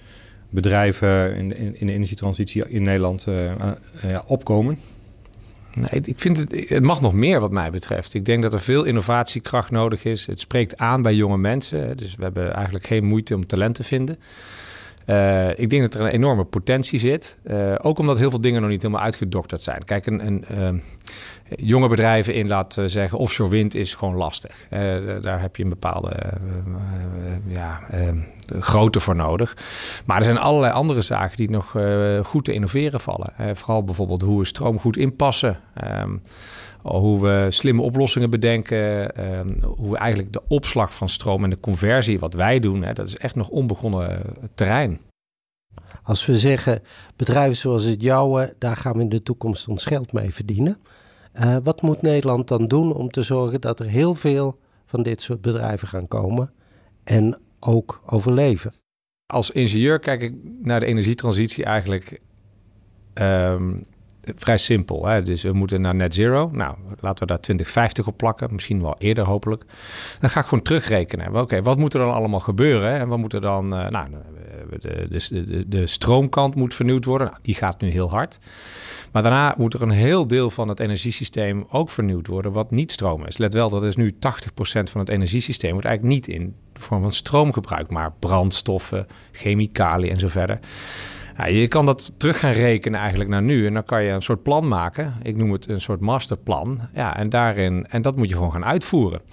bedrijven 0.50 1.34
in, 1.34 1.76
in, 1.76 1.87
de 1.87 1.93
energietransitie 1.93 2.69
in 2.69 2.82
Nederland 2.82 3.26
ja, 4.02 4.25
opkomen? 4.26 4.78
Nee, 5.76 6.00
ik 6.04 6.20
vind 6.20 6.37
het, 6.37 6.69
het 6.69 6.82
mag 6.82 7.00
nog 7.00 7.12
meer 7.12 7.40
wat 7.40 7.50
mij 7.50 7.70
betreft. 7.70 8.14
Ik 8.14 8.25
denk 8.25 8.43
dat 8.43 8.54
er 8.54 8.60
veel 8.60 8.84
innovatiekracht 8.84 9.70
nodig 9.70 10.04
is. 10.04 10.26
Het 10.26 10.40
spreekt 10.40 10.76
aan 10.76 11.02
bij 11.02 11.14
jonge 11.14 11.38
mensen. 11.38 11.96
Dus 11.96 12.14
we 12.14 12.22
hebben 12.22 12.54
eigenlijk 12.54 12.87
geen 12.87 13.04
moeite 13.04 13.34
om 13.34 13.46
talent 13.46 13.75
te 13.75 13.84
vinden. 13.84 14.19
Uh, 15.06 15.58
ik 15.58 15.70
denk 15.70 15.82
dat 15.82 15.94
er 15.94 16.00
een 16.00 16.12
enorme 16.12 16.44
potentie 16.44 16.98
zit. 16.98 17.38
Ook 17.82 17.98
omdat 17.98 18.19
heel 18.19 18.31
veel 18.31 18.40
dingen 18.40 18.60
nog 18.60 18.70
niet 18.70 18.82
helemaal 18.82 19.04
uitgedokterd 19.04 19.62
zijn. 19.62 19.84
Kijk, 19.84 20.06
een, 20.06 20.26
een 20.26 20.82
jonge 21.48 21.88
bedrijven 21.88 22.34
in, 22.34 22.48
laten 22.48 22.90
zeggen, 22.90 23.19
offshore 23.19 23.50
wind 23.50 23.75
is 23.75 23.94
gewoon 23.94 24.14
lastig. 24.14 24.66
daar 25.20 25.40
heb 25.40 25.56
je 25.56 25.62
een 25.62 25.69
bepaalde 25.69 26.32
ja, 27.46 27.81
grootte 28.60 29.00
voor 29.00 29.16
nodig. 29.16 29.56
Maar 30.04 30.19
er 30.19 30.25
zijn 30.25 30.38
allerlei 30.38 30.72
andere 30.72 31.02
zaken 31.02 31.37
die 31.37 31.50
nog 31.50 31.75
goed 32.22 32.44
te 32.44 32.52
innoveren 32.52 33.00
vallen. 33.00 33.32
vooral 33.56 33.84
bijvoorbeeld 33.84 34.22
hoe 34.22 34.38
we 34.38 34.44
stroom 34.44 34.81
goed 34.81 34.96
inpassen. 34.96 35.58
Um, 35.84 36.22
hoe 36.82 37.22
we 37.22 37.46
slimme 37.48 37.82
oplossingen 37.82 38.31
bedenken. 38.31 39.10
Um, 39.38 39.56
hoe 39.62 39.90
we 39.90 39.98
eigenlijk 39.98 40.32
de 40.32 40.43
opslag 40.48 40.94
van 40.94 41.08
stroom 41.08 41.44
en 41.44 41.50
de 41.50 41.60
conversie, 41.60 42.19
wat 42.19 42.34
wij 42.34 42.58
doen, 42.58 42.81
dat 42.81 43.06
is 43.06 43.16
echt 43.16 43.34
nog 43.34 43.48
onbegonnen 43.48 44.22
terrein. 44.54 45.00
Als 46.02 46.26
we 46.26 46.38
zeggen, 46.38 46.82
bedrijven 47.16 47.56
zoals 47.56 47.84
het 47.84 48.02
jouwe, 48.02 48.54
daar 48.58 48.76
gaan 48.76 48.93
we 48.93 49.00
in 49.00 49.08
de 49.08 49.22
toekomst 49.22 49.69
ons 49.69 49.84
geld 49.84 50.12
mee 50.12 50.34
verdienen. 50.34 50.78
Wat 51.62 51.82
moet 51.82 52.02
Nederland 52.02 52.48
dan 52.48 52.66
doen 52.66 52.93
om 52.93 53.10
te 53.10 53.22
zorgen 53.22 53.60
dat 53.60 53.81
er 53.81 53.87
heel 53.87 54.14
veel 54.14 54.58
van 54.87 55.02
dit 55.02 55.22
soort 55.22 55.40
bedrijven 55.40 55.88
gaan 55.88 56.08
komen 56.08 56.52
en 57.04 57.38
ook 57.61 58.03
overleven? 58.06 58.75
Als 59.26 59.50
ingenieur 59.50 59.99
kijk 59.99 60.23
ik 60.23 60.35
naar 60.62 60.81
de 60.81 60.87
energietransitie 60.87 61.64
eigenlijk 61.64 62.20
um, 63.14 63.82
vrij 64.37 64.58
simpel. 64.58 65.06
Hè? 65.06 65.23
Dus 65.23 65.43
we 65.43 65.53
moeten 65.53 65.81
naar 65.81 65.94
net 65.94 66.14
zero. 66.14 66.49
Nou, 66.53 66.76
laten 67.00 67.26
we 67.26 67.26
daar 67.26 67.41
2050 67.41 68.06
op 68.06 68.17
plakken. 68.17 68.53
Misschien 68.53 68.82
wel 68.82 68.94
eerder 68.99 69.25
hopelijk. 69.25 69.64
Dan 70.20 70.31
ga 70.31 70.41
ik 70.41 70.47
gewoon 70.47 70.64
terugrekenen. 70.64 71.37
Oké, 71.37 71.62
wat 71.62 71.79
moet 71.79 71.94
er 71.94 72.00
dan 72.00 72.12
allemaal 72.12 72.41
gebeuren? 72.41 72.99
En 72.99 73.08
wat 73.08 73.19
moet 73.19 73.32
er 73.32 73.41
dan... 73.41 73.75
Uh, 73.75 73.88
nou, 73.88 74.08
de, 74.81 75.06
de, 75.08 75.64
de, 75.69 75.87
stroomkant 75.87 76.55
moet 76.55 76.75
vernieuwd 76.75 77.05
worden. 77.05 77.26
Nou, 77.26 77.38
die 77.43 77.55
gaat 77.55 77.81
nu 77.81 77.88
heel 77.88 78.11
hard. 78.11 78.38
Maar 79.12 79.23
daarna 79.23 79.55
moet 79.58 79.75
er 79.75 79.82
een 79.82 79.91
heel 79.91 80.26
deel 80.26 80.50
van 80.50 80.69
het 80.69 80.81
energiesysteem 80.81 81.67
ook 81.70 81.91
vernieuwd 81.91 82.26
worden... 82.26 82.53
wat 82.53 82.70
niet 82.70 82.93
stroom 82.93 83.26
is. 83.26 83.37
Let 83.37 83.55
wel, 83.55 83.70
dat 83.70 83.85
is 83.85 83.97
nu 83.97 84.12
80% 84.12 84.17
van 84.62 85.00
het 85.00 85.08
energiesysteem... 85.08 85.73
wordt 85.73 85.87
eigenlijk 85.87 86.15
niet 86.15 86.36
in 86.36 86.55
vorm 86.78 87.02
van 87.02 87.12
stroom 87.12 87.52
gebruikt... 87.52 87.90
maar 87.90 88.12
brandstoffen, 88.18 89.06
chemicaliën 89.32 90.10
en 90.10 90.18
zo 90.18 90.28
verder... 90.28 90.58
Ja, 91.36 91.46
je 91.46 91.68
kan 91.68 91.86
dat 91.86 92.14
terug 92.18 92.38
gaan 92.38 92.52
rekenen 92.52 93.00
eigenlijk 93.00 93.30
naar 93.30 93.42
nu. 93.42 93.66
En 93.66 93.74
dan 93.74 93.84
kan 93.84 94.02
je 94.02 94.10
een 94.10 94.22
soort 94.22 94.42
plan 94.42 94.68
maken. 94.68 95.14
Ik 95.22 95.36
noem 95.36 95.52
het 95.52 95.68
een 95.68 95.80
soort 95.80 96.00
masterplan. 96.00 96.80
Ja, 96.94 97.16
en, 97.16 97.28
daarin, 97.28 97.86
en 97.88 98.02
dat 98.02 98.16
moet 98.16 98.28
je 98.28 98.34
gewoon 98.34 98.52
gaan 98.52 98.64
uitvoeren. 98.64 99.18
En 99.18 99.26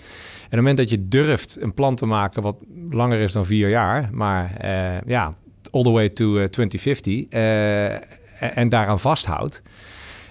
op 0.44 0.50
het 0.50 0.60
moment 0.60 0.78
dat 0.78 0.90
je 0.90 1.08
durft 1.08 1.62
een 1.62 1.74
plan 1.74 1.96
te 1.96 2.06
maken 2.06 2.42
wat 2.42 2.56
langer 2.90 3.20
is 3.20 3.32
dan 3.32 3.46
vier 3.46 3.70
jaar, 3.70 4.10
maar 4.12 4.58
uh, 4.64 5.02
ja, 5.02 5.34
all 5.72 5.84
the 5.84 5.90
way 5.90 6.10
to 6.10 6.38
uh, 6.38 6.44
2050 6.44 7.26
uh, 7.30 8.58
en 8.58 8.70
daaraan 8.70 9.00
vasthoudt. 9.00 9.62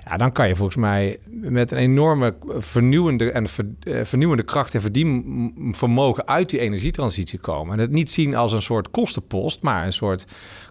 Ja, 0.05 0.17
dan 0.17 0.33
kan 0.33 0.49
je 0.49 0.57
volgens 0.57 0.77
mij 0.77 1.19
met 1.27 1.71
een 1.71 1.79
enorme 1.79 2.35
vernieuwende 2.59 3.31
en 3.31 3.47
uh, 3.85 4.05
vernieuwende 4.05 4.43
kracht 4.43 4.75
en 4.75 4.81
verdienvermogen 4.81 6.29
uit 6.29 6.51
die 6.51 6.61
energietransitie 6.61 7.39
komen. 7.39 7.75
En 7.75 7.79
het 7.79 7.91
niet 7.91 8.11
zien 8.11 8.35
als 8.35 8.53
een 8.53 8.63
soort 8.63 8.91
kostenpost, 8.91 9.63
maar 9.63 9.87
een 9.87 9.93
soort 9.93 10.27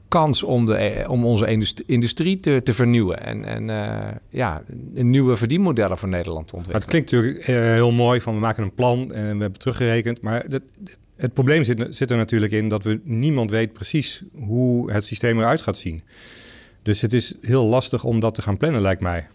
kans 0.08 0.44
om, 0.44 0.66
de, 0.66 1.06
om 1.08 1.26
onze 1.26 1.60
industrie 1.86 2.40
te, 2.40 2.62
te 2.64 2.74
vernieuwen. 2.74 3.26
En, 3.26 3.46
en 3.46 3.70
uh, 3.70 4.08
ja, 4.30 4.64
nieuwe 4.94 5.38
verdienmodellen 5.38 5.98
voor 5.98 6.10
Nederland 6.10 6.48
te 6.48 6.56
ontwikkelen. 6.56 6.90
Maar 6.90 7.00
het 7.00 7.10
klinkt 7.12 7.12
natuurlijk 7.12 7.68
heel 7.76 7.92
mooi 7.92 8.22
van 8.22 8.34
we 8.34 8.40
maken 8.40 8.64
een 8.64 8.74
plan 8.74 9.12
en 9.12 9.36
we 9.36 9.42
hebben 9.42 9.60
teruggerekend. 9.60 10.22
Maar 10.22 10.46
het 11.16 11.34
probleem 11.34 11.64
zit, 11.64 11.86
zit 11.90 12.10
er 12.10 12.18
natuurlijk 12.18 12.52
in 12.52 12.70
dat 12.70 12.84
we 12.84 13.00
niemand 13.04 13.52
weet 13.52 13.74
precies 13.74 14.24
hoe 14.46 14.92
het 14.92 15.06
systeem 15.06 15.40
eruit 15.40 15.62
gaat 15.62 15.78
zien. 15.78 16.04
Dus 16.84 17.02
het 17.02 17.14
is 17.14 17.36
heel 17.42 17.66
lastig 17.66 18.04
om 18.04 18.20
dat 18.20 18.34
te 18.34 18.42
gaan 18.42 18.58
plannen, 18.58 18.82
lijkt 18.82 19.02
mij. 19.02 19.28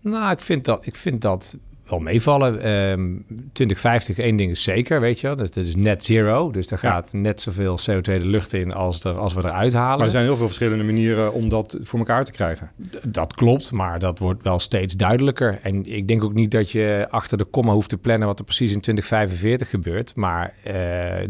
Nou, 0.00 0.30
ik 0.30 0.40
vind 0.40 0.64
dat, 0.64 0.86
ik 0.86 0.96
vind 0.96 1.20
dat 1.20 1.56
wel 1.90 1.98
meevallen. 1.98 2.70
Um, 2.70 3.24
2050, 3.52 4.18
één 4.18 4.36
ding 4.36 4.50
is 4.50 4.62
zeker, 4.62 5.00
weet 5.00 5.20
je 5.20 5.26
wel. 5.26 5.36
Dat 5.36 5.56
is 5.56 5.76
net 5.76 6.04
zero. 6.04 6.50
Dus 6.50 6.68
daar 6.68 6.78
gaat 6.78 7.08
ja. 7.12 7.18
net 7.18 7.40
zoveel 7.40 7.78
CO2 7.90 8.00
de 8.00 8.26
lucht 8.26 8.52
in 8.52 8.72
als, 8.72 9.04
er, 9.04 9.12
als 9.12 9.34
we 9.34 9.40
eruit 9.40 9.72
halen. 9.72 9.96
Maar 9.96 10.06
er 10.06 10.12
zijn 10.12 10.24
heel 10.24 10.36
veel 10.36 10.46
verschillende 10.46 10.84
manieren 10.84 11.32
om 11.32 11.48
dat 11.48 11.76
voor 11.80 11.98
elkaar 11.98 12.24
te 12.24 12.32
krijgen. 12.32 12.70
D 12.90 13.14
dat 13.14 13.34
klopt, 13.34 13.72
maar 13.72 13.98
dat 13.98 14.18
wordt 14.18 14.42
wel 14.42 14.58
steeds 14.58 14.94
duidelijker. 14.94 15.58
En 15.62 15.86
ik 15.86 16.08
denk 16.08 16.24
ook 16.24 16.34
niet 16.34 16.50
dat 16.50 16.70
je 16.70 17.06
achter 17.10 17.38
de 17.38 17.44
komma 17.44 17.72
hoeft 17.72 17.88
te 17.88 17.98
plannen... 17.98 18.28
wat 18.28 18.38
er 18.38 18.44
precies 18.44 18.72
in 18.72 18.80
2045 18.80 19.70
gebeurt. 19.70 20.16
Maar 20.16 20.54
uh, 20.66 20.74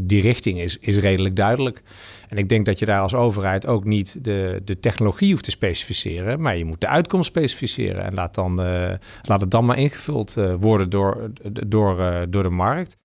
die 0.01 0.23
richting 0.23 0.61
is, 0.61 0.79
is 0.81 0.97
redelijk 0.97 1.37
duidelijk. 1.37 1.83
En 2.31 2.37
ik 2.37 2.49
denk 2.49 2.67
dat 2.67 2.79
je 2.79 2.87
daar 2.87 3.01
als 3.01 3.15
overheid 3.15 3.67
ook 3.67 3.85
niet 3.85 4.25
de, 4.25 4.63
de 4.65 4.81
technologie 4.81 5.31
hoeft 5.31 5.45
te 5.45 5.51
specificeren, 5.51 6.43
maar 6.43 6.57
je 6.57 6.65
moet 6.65 6.81
de 6.81 6.89
uitkomst 6.89 7.29
specificeren. 7.29 8.05
En 8.05 8.15
laat, 8.15 8.35
dan, 8.35 8.61
uh, 8.61 8.93
laat 9.23 9.41
het 9.41 9.51
dan 9.51 9.65
maar 9.65 9.79
ingevuld 9.79 10.37
uh, 10.39 10.55
worden 10.61 10.91
door, 10.91 11.31
door, 11.67 12.27
door 12.29 12.43
de 12.43 12.51
markt. 12.51 12.97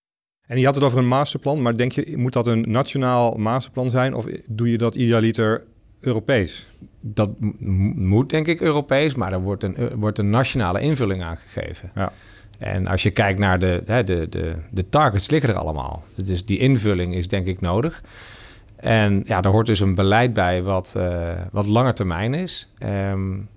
En 0.48 0.60
je 0.60 0.65
had 0.65 0.75
het 0.75 0.84
over 0.84 0.98
een 0.98 1.08
masterplan, 1.08 1.62
maar 1.62 1.77
denk 1.77 1.91
je, 1.91 2.13
moet 2.17 2.34
dat 2.34 2.48
een 2.48 2.65
nationaal 2.67 3.36
masterplan 3.38 3.89
zijn 3.89 4.13
of 4.13 4.25
doe 4.48 4.72
je 4.72 4.77
dat 4.77 4.96
idealiter 4.96 5.63
Europees? 6.00 6.72
Dat 7.01 7.29
moet 7.96 8.29
denk 8.29 8.48
ik 8.48 8.62
Europees, 8.62 9.15
maar 9.15 9.34
er 9.34 9.41
wordt 9.41 9.63
een, 9.63 9.89
wordt 9.96 10.20
een 10.20 10.29
nationale 10.29 10.79
invulling 10.79 11.24
aangegeven. 11.24 11.91
Ja. 11.96 12.12
En 12.58 12.88
als 12.88 13.03
je 13.03 13.12
kijkt 13.12 13.39
naar 13.39 13.60
de, 13.60 13.84
de, 13.86 14.27
de, 14.29 14.55
de 14.72 14.89
targets 14.89 15.29
liggen 15.29 15.50
er 15.50 15.58
allemaal. 15.60 16.03
Dus 16.15 16.46
die 16.46 16.60
invulling 16.60 17.15
is 17.15 17.27
denk 17.27 17.48
ik 17.48 17.62
nodig. 17.62 18.01
En 18.86 19.24
ja, 19.24 19.42
daar 19.42 19.51
hoort 19.51 19.65
dus 19.65 19.80
een 19.80 19.96
beleid 19.96 20.34
bij 20.34 20.63
wat, 20.63 20.94
uh, 20.98 21.34
wat 21.51 21.65
langer 21.65 21.94
termijn 21.94 22.34
is. 22.34 22.70
Um, 22.80 23.50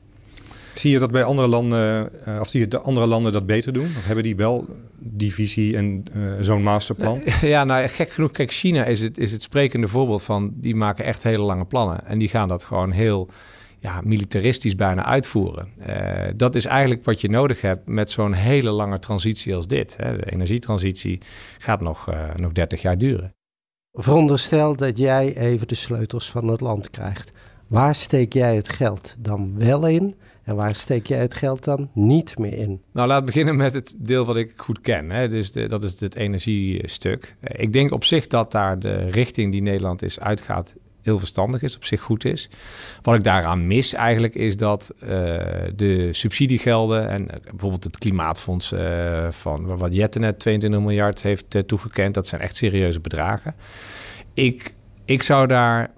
zie 0.74 0.90
je 0.90 0.98
dat 0.98 1.10
bij 1.10 1.24
andere 1.24 1.48
landen, 1.48 2.10
uh, 2.28 2.40
of 2.40 2.48
zie 2.48 2.60
je 2.60 2.68
de 2.68 2.80
andere 2.80 3.06
landen 3.06 3.32
dat 3.32 3.46
beter 3.46 3.72
doen? 3.72 3.84
Of 3.84 4.04
hebben 4.04 4.24
die 4.24 4.36
wel 4.36 4.66
die 4.98 5.34
visie 5.34 5.76
en 5.76 6.04
uh, 6.16 6.32
zo'n 6.40 6.62
masterplan? 6.62 7.22
Ja, 7.40 7.64
nou 7.64 7.88
gek 7.88 8.10
genoeg, 8.10 8.30
kijk, 8.30 8.52
China 8.52 8.84
is 8.84 9.00
het, 9.00 9.18
is 9.18 9.32
het 9.32 9.42
sprekende 9.42 9.88
voorbeeld 9.88 10.22
van, 10.22 10.52
die 10.54 10.76
maken 10.76 11.04
echt 11.04 11.22
hele 11.22 11.42
lange 11.42 11.64
plannen. 11.64 12.06
En 12.06 12.18
die 12.18 12.28
gaan 12.28 12.48
dat 12.48 12.64
gewoon 12.64 12.90
heel 12.90 13.28
ja, 13.78 14.00
militaristisch 14.04 14.74
bijna 14.74 15.04
uitvoeren. 15.04 15.68
Uh, 15.88 15.96
dat 16.36 16.54
is 16.54 16.64
eigenlijk 16.64 17.04
wat 17.04 17.20
je 17.20 17.30
nodig 17.30 17.60
hebt 17.60 17.86
met 17.86 18.10
zo'n 18.10 18.32
hele 18.32 18.70
lange 18.70 18.98
transitie 18.98 19.54
als 19.54 19.66
dit. 19.66 19.96
Hè. 19.96 20.16
De 20.16 20.32
energietransitie 20.32 21.20
gaat 21.58 21.80
nog, 21.80 22.08
nog 22.36 22.52
30 22.52 22.82
jaar 22.82 22.98
duren. 22.98 23.36
Veronderstel 24.00 24.76
dat 24.76 24.98
jij 24.98 25.36
even 25.36 25.68
de 25.68 25.74
sleutels 25.74 26.30
van 26.30 26.48
het 26.48 26.60
land 26.60 26.90
krijgt. 26.90 27.32
Waar 27.66 27.94
steek 27.94 28.32
jij 28.32 28.56
het 28.56 28.68
geld 28.68 29.16
dan 29.18 29.58
wel 29.58 29.86
in 29.86 30.14
en 30.42 30.56
waar 30.56 30.74
steek 30.74 31.06
jij 31.06 31.18
het 31.18 31.34
geld 31.34 31.64
dan 31.64 31.90
niet 31.92 32.38
meer 32.38 32.52
in? 32.52 32.82
Nou, 32.92 33.08
laat 33.08 33.24
beginnen 33.24 33.56
met 33.56 33.74
het 33.74 33.94
deel 33.98 34.24
wat 34.24 34.36
ik 34.36 34.52
goed 34.56 34.80
ken. 34.80 35.10
Hè. 35.10 35.28
Dus 35.28 35.52
dat 35.52 35.82
is 35.84 36.00
het 36.00 36.14
energiestuk. 36.14 37.36
Ik 37.40 37.72
denk 37.72 37.92
op 37.92 38.04
zich 38.04 38.26
dat 38.26 38.52
daar 38.52 38.78
de 38.78 39.10
richting 39.10 39.52
die 39.52 39.62
Nederland 39.62 40.02
is 40.02 40.20
uitgaat 40.20 40.74
heel 41.08 41.18
verstandig 41.18 41.62
is, 41.62 41.76
op 41.76 41.84
zich 41.84 42.00
goed 42.00 42.24
is. 42.24 42.48
Wat 43.02 43.14
ik 43.14 43.24
daaraan 43.24 43.66
mis 43.66 43.94
eigenlijk 43.94 44.34
is 44.34 44.56
dat 44.56 44.94
uh, 45.02 45.08
de 45.76 46.08
subsidiegelden 46.10 47.08
en 47.08 47.26
bijvoorbeeld 47.50 47.84
het 47.84 47.98
klimaatfonds 47.98 48.72
uh, 48.72 49.30
van 49.30 49.76
wat 49.76 49.94
Jette 49.94 50.18
net 50.18 50.38
22 50.38 50.80
miljard 50.80 51.22
heeft 51.22 51.62
toegekend, 51.66 52.14
dat 52.14 52.26
zijn 52.26 52.40
echt 52.40 52.56
serieuze 52.56 53.00
bedragen. 53.00 53.54
Ik, 54.34 54.74
ik 55.04 55.22
zou 55.22 55.46
daar 55.46 55.90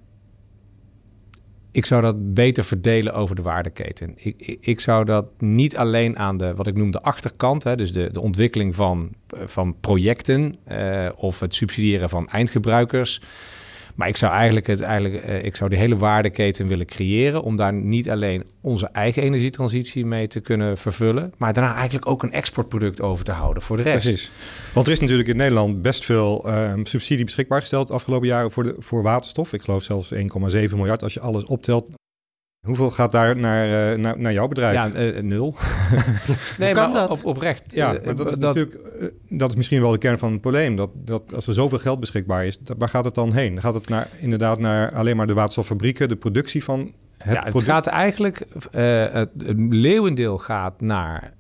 ik 1.73 1.87
zou 1.87 2.03
dat 2.03 2.35
beter 2.35 2.65
verdelen 2.65 3.15
over 3.15 3.37
de 3.37 3.43
waardeketen. 3.43 4.13
Ik, 4.17 4.59
ik, 4.61 4.81
zou 4.81 5.05
dat 5.05 5.27
niet 5.39 5.77
alleen 5.77 6.19
aan 6.19 6.37
de, 6.37 6.55
wat 6.55 6.67
ik 6.67 6.77
noem 6.77 6.91
de 6.91 7.03
achterkant, 7.03 7.65
hè, 7.65 7.77
dus 7.77 7.93
de, 7.93 8.11
de 8.13 8.21
ontwikkeling 8.21 8.75
van, 8.75 9.11
van 9.45 9.77
projecten 9.81 10.57
of 11.17 11.41
het 11.41 11.55
subsidiëren 11.55 12.09
van 12.09 12.29
eindgebruikers. 12.29 13.21
Maar 13.95 14.09
ik 14.09 14.17
zou 14.17 14.33
eigenlijk, 14.33 14.67
het, 14.67 14.81
eigenlijk 14.81 15.27
uh, 15.27 15.45
ik 15.45 15.57
zou 15.57 15.71
die 15.71 15.79
hele 15.79 15.97
waardeketen 15.97 16.67
willen 16.67 16.87
creëren 16.87 17.43
om 17.43 17.57
daar 17.57 17.73
niet 17.73 18.11
alleen 18.11 18.45
onze 18.61 18.89
eigen 18.93 19.23
energietransitie 19.23 20.07
mee 20.07 20.27
te 20.27 20.41
kunnen 20.41 20.79
vervullen, 20.79 21.33
maar 21.37 21.53
daarna 21.53 21.75
eigenlijk 21.75 22.09
ook 22.09 22.23
een 22.23 22.33
exportproduct 22.33 23.01
over 23.01 23.25
te 23.25 23.33
houden 23.33 23.63
voor 23.63 23.77
de 23.77 23.83
rest. 23.83 24.05
Precies. 24.05 24.31
Want 24.73 24.87
er 24.87 24.93
is 24.93 25.01
natuurlijk 25.01 25.29
in 25.29 25.37
Nederland 25.37 25.83
best 25.83 26.05
veel 26.05 26.49
um, 26.49 26.87
subsidie 26.87 27.25
beschikbaar 27.25 27.61
gesteld 27.61 27.87
de 27.87 27.93
afgelopen 27.93 28.29
jaren 28.29 28.51
voor, 28.51 28.63
de, 28.63 28.75
voor 28.79 29.03
waterstof. 29.03 29.53
Ik 29.53 29.63
geloof 29.63 29.83
zelfs 29.83 30.13
1,7 30.15 30.21
miljard 30.51 31.03
als 31.03 31.15
je 31.15 31.21
alles 31.21 31.45
optelt. 31.45 32.00
Hoeveel 32.67 32.91
gaat 32.91 33.13
daar 33.13 33.37
naar, 33.37 33.93
uh, 33.93 33.99
naar, 33.99 34.19
naar, 34.19 34.33
jouw 34.33 34.49
bedrijf? 34.49 34.75
Ja, 34.75 35.01
uh, 35.01 35.23
nul. 35.23 35.55
nee, 36.59 36.73
kan 36.73 36.93
maar 36.93 37.09
dat? 37.09 37.19
Op, 37.19 37.25
oprecht. 37.25 37.73
Ja, 37.73 37.99
maar 38.05 38.17
dat 38.17 38.27
is 38.27 38.35
dat... 38.35 38.55
natuurlijk 38.55 39.15
dat 39.29 39.51
is 39.51 39.57
misschien 39.57 39.81
wel 39.81 39.91
de 39.91 39.99
kern 39.99 40.19
van 40.19 40.33
het 40.33 40.41
probleem. 40.41 40.77
Dat, 40.77 40.91
dat 40.95 41.35
als 41.35 41.47
er 41.47 41.55
zoveel 41.55 41.79
geld 41.79 42.01
beschikbaar 42.01 42.47
is, 42.47 42.59
dat, 42.59 42.77
waar 42.79 42.89
gaat 42.89 43.05
het 43.05 43.15
dan 43.15 43.33
heen? 43.33 43.61
Gaat 43.61 43.75
het 43.75 43.89
naar, 43.89 44.09
inderdaad 44.19 44.59
naar 44.59 44.93
alleen 44.93 45.17
maar 45.17 45.27
de 45.27 45.35
waterstoffabrieken, 45.35 46.09
de 46.09 46.17
productie 46.17 46.65
van 46.65 46.93
het 47.19 47.33
Ja, 47.33 47.45
het 47.53 47.63
gaat 47.63 47.87
eigenlijk, 47.87 48.47
uh, 48.55 49.13
het, 49.13 49.31
het 49.39 49.57
leeuwendeel 49.69 50.39
gaat 50.39 50.81
naar 50.81 51.33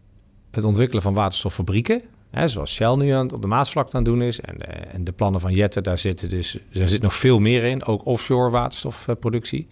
het 0.51 0.65
ontwikkelen 0.65 1.03
van 1.03 1.15
waterstoffabrieken. 1.15 2.03
Hè, 2.31 2.49
zoals 2.49 2.75
Shell 2.75 2.95
nu 2.95 3.11
aan, 3.11 3.33
op 3.33 3.43
de 3.43 3.49
Maasvlakte 3.49 3.97
aan 3.97 4.03
het 4.03 4.13
doen 4.13 4.23
is. 4.23 4.41
En, 4.41 4.57
uh, 4.57 4.95
en 4.95 5.05
de 5.05 5.13
plannen 5.13 5.41
van 5.41 5.53
Jette, 5.53 5.81
daar, 5.81 5.99
zitten 5.99 6.29
dus, 6.29 6.59
daar 6.73 6.89
zit 6.89 7.03
nog 7.03 7.15
veel 7.15 7.41
meer 7.41 7.65
in. 7.65 7.85
Ook 7.85 8.07
offshore 8.07 8.51
waterstofproductie. 8.51 9.69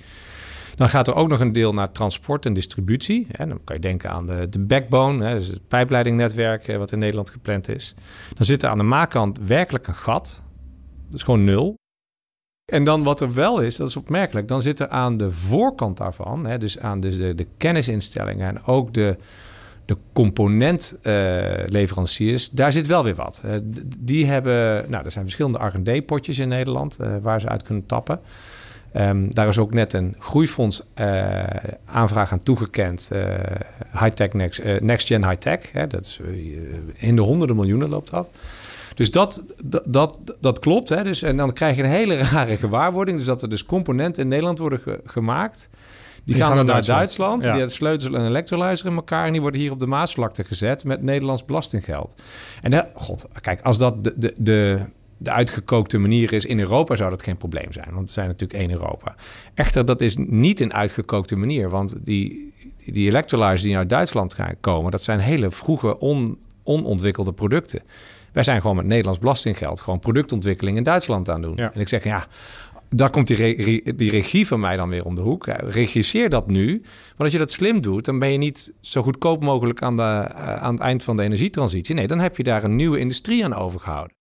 Dan 0.79 0.89
gaat 0.89 1.09
er 1.09 1.15
ook 1.15 1.29
nog 1.29 1.41
een 1.41 1.53
deel 1.53 1.73
naar 1.73 1.93
transport 1.93 2.47
en 2.47 2.55
distributie. 2.55 3.27
En 3.31 3.49
dan 3.49 3.61
kan 3.65 3.77
je 3.77 3.83
denken 3.83 4.11
aan 4.11 4.27
de, 4.27 4.49
de 4.49 4.59
backbone, 4.59 5.27
hè, 5.27 5.35
dus 5.35 5.47
het 5.47 5.69
pijpleidingnetwerk 5.69 6.67
wat 6.67 6.93
in 6.93 6.99
Nederland 6.99 7.31
gepland 7.31 7.69
is. 7.69 7.95
Dan 8.35 8.45
zit 8.45 8.63
er 8.63 8.69
aan 8.69 8.79
de 8.79 8.85
maakkant 8.85 9.39
werkelijk 9.39 9.87
een 9.87 9.95
gat. 9.95 10.43
Dat 11.07 11.17
is 11.17 11.23
gewoon 11.23 11.45
nul. 11.45 11.75
En 12.73 12.85
dan 12.85 13.03
wat 13.03 13.21
er 13.21 13.35
wel 13.35 13.61
is, 13.61 13.77
dat 13.77 13.89
is 13.89 13.97
opmerkelijk, 13.97 14.49
dan 14.49 14.63
zit 14.63 14.81
er 14.81 14.89
aan 14.89 15.17
de 15.17 15.31
voorkant 15.31 15.97
daarvan, 15.97 16.47
hè, 16.47 16.59
dus 16.59 16.79
aan 16.79 17.01
de, 17.01 17.47
kennisinstellingen 17.57 18.49
en 18.49 18.65
ook 18.65 18.95
de, 18.95 19.17
de 19.85 19.97
componentleveranciers, 20.13 22.49
uh, 22.49 22.55
daar 22.57 22.73
zit 22.73 22.87
wel 22.87 23.05
weer 23.05 23.15
wat. 23.15 23.43
Die 23.99 24.27
hebben, 24.27 24.85
nou, 24.91 25.05
er 25.05 25.11
zijn 25.11 25.25
verschillende 25.25 25.59
R&D-potjes 25.59 26.39
in 26.39 26.49
Nederland 26.49 26.99
uh, 27.01 27.17
waar 27.23 27.41
ze 27.41 27.49
uit 27.49 27.63
kunnen 27.63 27.87
tappen. 27.87 28.21
Um, 28.97 29.35
daar 29.35 29.49
is 29.49 29.59
ook 29.59 29.73
net 29.73 29.93
een 29.93 30.15
groeifonds 30.19 30.83
uh, 31.01 31.43
aanvraag 31.85 32.33
aan 32.33 32.43
toegekend. 32.43 33.11
Uh, 33.13 33.35
high-tech 33.93 34.33
next, 34.33 34.65
uh, 34.65 34.81
next 34.81 35.07
Gen 35.07 35.29
High-tech. 35.29 35.73
Hè, 35.73 35.87
dat 35.87 36.05
is, 36.05 36.21
in 36.95 37.17
de 37.17 37.23
honderden 37.23 37.57
miljoenen 37.57 37.89
loopt 37.89 38.11
dat. 38.11 38.29
Dus 38.95 39.11
dat, 39.11 39.45
dat, 39.65 39.85
dat, 39.89 40.19
dat 40.41 40.59
klopt. 40.59 40.89
Hè, 40.89 41.03
dus, 41.03 41.23
en 41.23 41.37
dan 41.37 41.53
krijg 41.53 41.77
je 41.77 41.83
een 41.83 41.89
hele 41.89 42.17
rare 42.33 42.57
gewaarwording. 42.57 43.17
Dus 43.17 43.27
dat 43.27 43.43
er 43.43 43.51
dus 43.51 43.65
componenten 43.65 44.23
in 44.23 44.29
Nederland 44.29 44.59
worden 44.59 44.81
ge 44.81 45.01
gemaakt. 45.05 45.69
Die, 45.73 46.35
die 46.35 46.35
gaan, 46.35 46.57
gaan 46.57 46.67
naar 46.67 46.83
Duitsland. 46.83 46.99
Duitsland 46.99 47.45
ja. 47.45 47.57
Die 47.57 47.69
sleutelen 47.69 48.21
een 48.21 48.27
elektrolyzer 48.27 48.87
in 48.87 48.95
elkaar. 48.95 49.27
En 49.27 49.33
die 49.33 49.41
worden 49.41 49.61
hier 49.61 49.73
op 49.73 49.81
de 49.81 49.87
Maasvlakte 49.87 50.45
gezet 50.45 50.85
met 50.85 51.03
Nederlands 51.03 51.45
belastinggeld. 51.45 52.23
En 52.63 52.71
dat, 52.71 52.87
god, 52.95 53.29
kijk, 53.41 53.61
als 53.61 53.79
dat 53.79 54.05
de, 54.05 54.15
de, 54.17 54.35
de 54.37 54.81
de 55.19 55.31
uitgekookte 55.31 55.99
manier 55.99 56.33
is. 56.33 56.45
In 56.45 56.59
Europa 56.59 56.97
zou 56.97 57.11
dat 57.11 57.23
geen 57.23 57.37
probleem 57.37 57.73
zijn, 57.73 57.89
want 57.93 58.07
we 58.07 58.13
zijn 58.13 58.27
natuurlijk 58.27 58.61
één 58.61 58.71
Europa. 58.71 59.15
Echter, 59.55 59.85
dat 59.85 60.01
is 60.01 60.17
niet 60.17 60.61
een 60.61 60.75
uitgekookte 60.75 61.37
manier, 61.37 61.71
want 61.71 62.05
die, 62.05 62.53
die 62.85 63.09
electrolyzers 63.09 63.63
die 63.63 63.77
uit 63.77 63.89
Duitsland 63.89 64.35
gaan 64.35 64.55
komen, 64.61 64.91
dat 64.91 65.03
zijn 65.03 65.19
hele 65.19 65.51
vroege, 65.51 65.99
on, 65.99 66.39
onontwikkelde 66.63 67.33
producten. 67.33 67.83
Wij 68.33 68.43
zijn 68.43 68.61
gewoon 68.61 68.77
met 68.77 68.87
Nederlands 68.87 69.19
belastinggeld 69.19 69.81
gewoon 69.81 69.99
productontwikkeling 69.99 70.77
in 70.77 70.83
Duitsland 70.83 71.29
aan 71.29 71.43
doen. 71.43 71.57
Ja. 71.57 71.73
En 71.75 71.81
ik 71.81 71.89
zeg, 71.89 72.05
ja, 72.05 72.27
daar 72.89 73.11
komt 73.11 73.27
die, 73.27 73.37
re 73.37 73.83
die 73.97 74.11
regie 74.11 74.47
van 74.47 74.61
mij 74.61 74.77
dan 74.77 74.89
weer 74.89 75.05
om 75.05 75.15
de 75.15 75.21
hoek. 75.21 75.47
Regisseer 75.47 76.31
dat 76.31 76.47
nu. 76.47 76.71
Want 77.07 77.19
als 77.19 77.33
je 77.33 77.39
dat 77.39 77.51
slim 77.51 77.81
doet, 77.81 78.05
dan 78.05 78.19
ben 78.19 78.33
je 78.33 78.39
niet 78.39 78.75
zo 78.81 79.03
goedkoop 79.03 79.43
mogelijk 79.43 79.83
aan, 79.83 79.97
de, 79.97 80.03
uh, 80.03 80.55
aan 80.55 80.73
het 80.75 80.83
eind 80.83 81.05
van 81.05 81.17
de 81.17 81.23
energietransitie. 81.23 81.95
Nee, 81.95 82.07
dan 82.07 82.19
heb 82.19 82.37
je 82.37 82.43
daar 82.43 82.65
een 82.65 82.77
nieuwe 82.77 82.99
industrie 82.99 83.45
aan 83.45 83.55
overgehouden. 83.55 84.18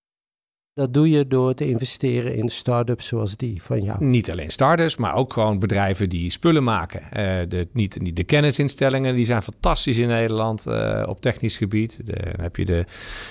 Dat 0.78 0.94
doe 0.94 1.10
je 1.10 1.28
door 1.28 1.54
te 1.54 1.68
investeren 1.68 2.36
in 2.36 2.50
start-ups 2.50 3.08
zoals 3.08 3.38
die 3.38 3.64
van 3.64 3.82
jou. 3.82 4.06
Niet 4.06 4.32
alleen 4.32 4.50
start-ups, 4.50 4.96
maar 4.96 5.14
ook 5.14 5.34
gewoon 5.34 5.60
bedrijven 5.60 6.10
die 6.10 6.32
spullen 6.32 6.64
maken. 6.64 7.02
Uh, 7.02 7.10
de, 7.48 7.68
niet, 7.74 8.02
niet 8.02 8.16
de 8.16 8.24
kennisinstellingen, 8.24 9.16
die 9.16 9.26
zijn 9.26 9.42
fantastisch 9.42 9.98
in 9.98 10.08
Nederland 10.08 10.68
uh, 10.68 11.04
op 11.08 11.22
technisch 11.22 11.58
gebied. 11.58 12.00
De, 12.04 12.14
dan 12.14 12.42
heb 12.42 12.56
je 12.56 12.66
de, 12.66 12.86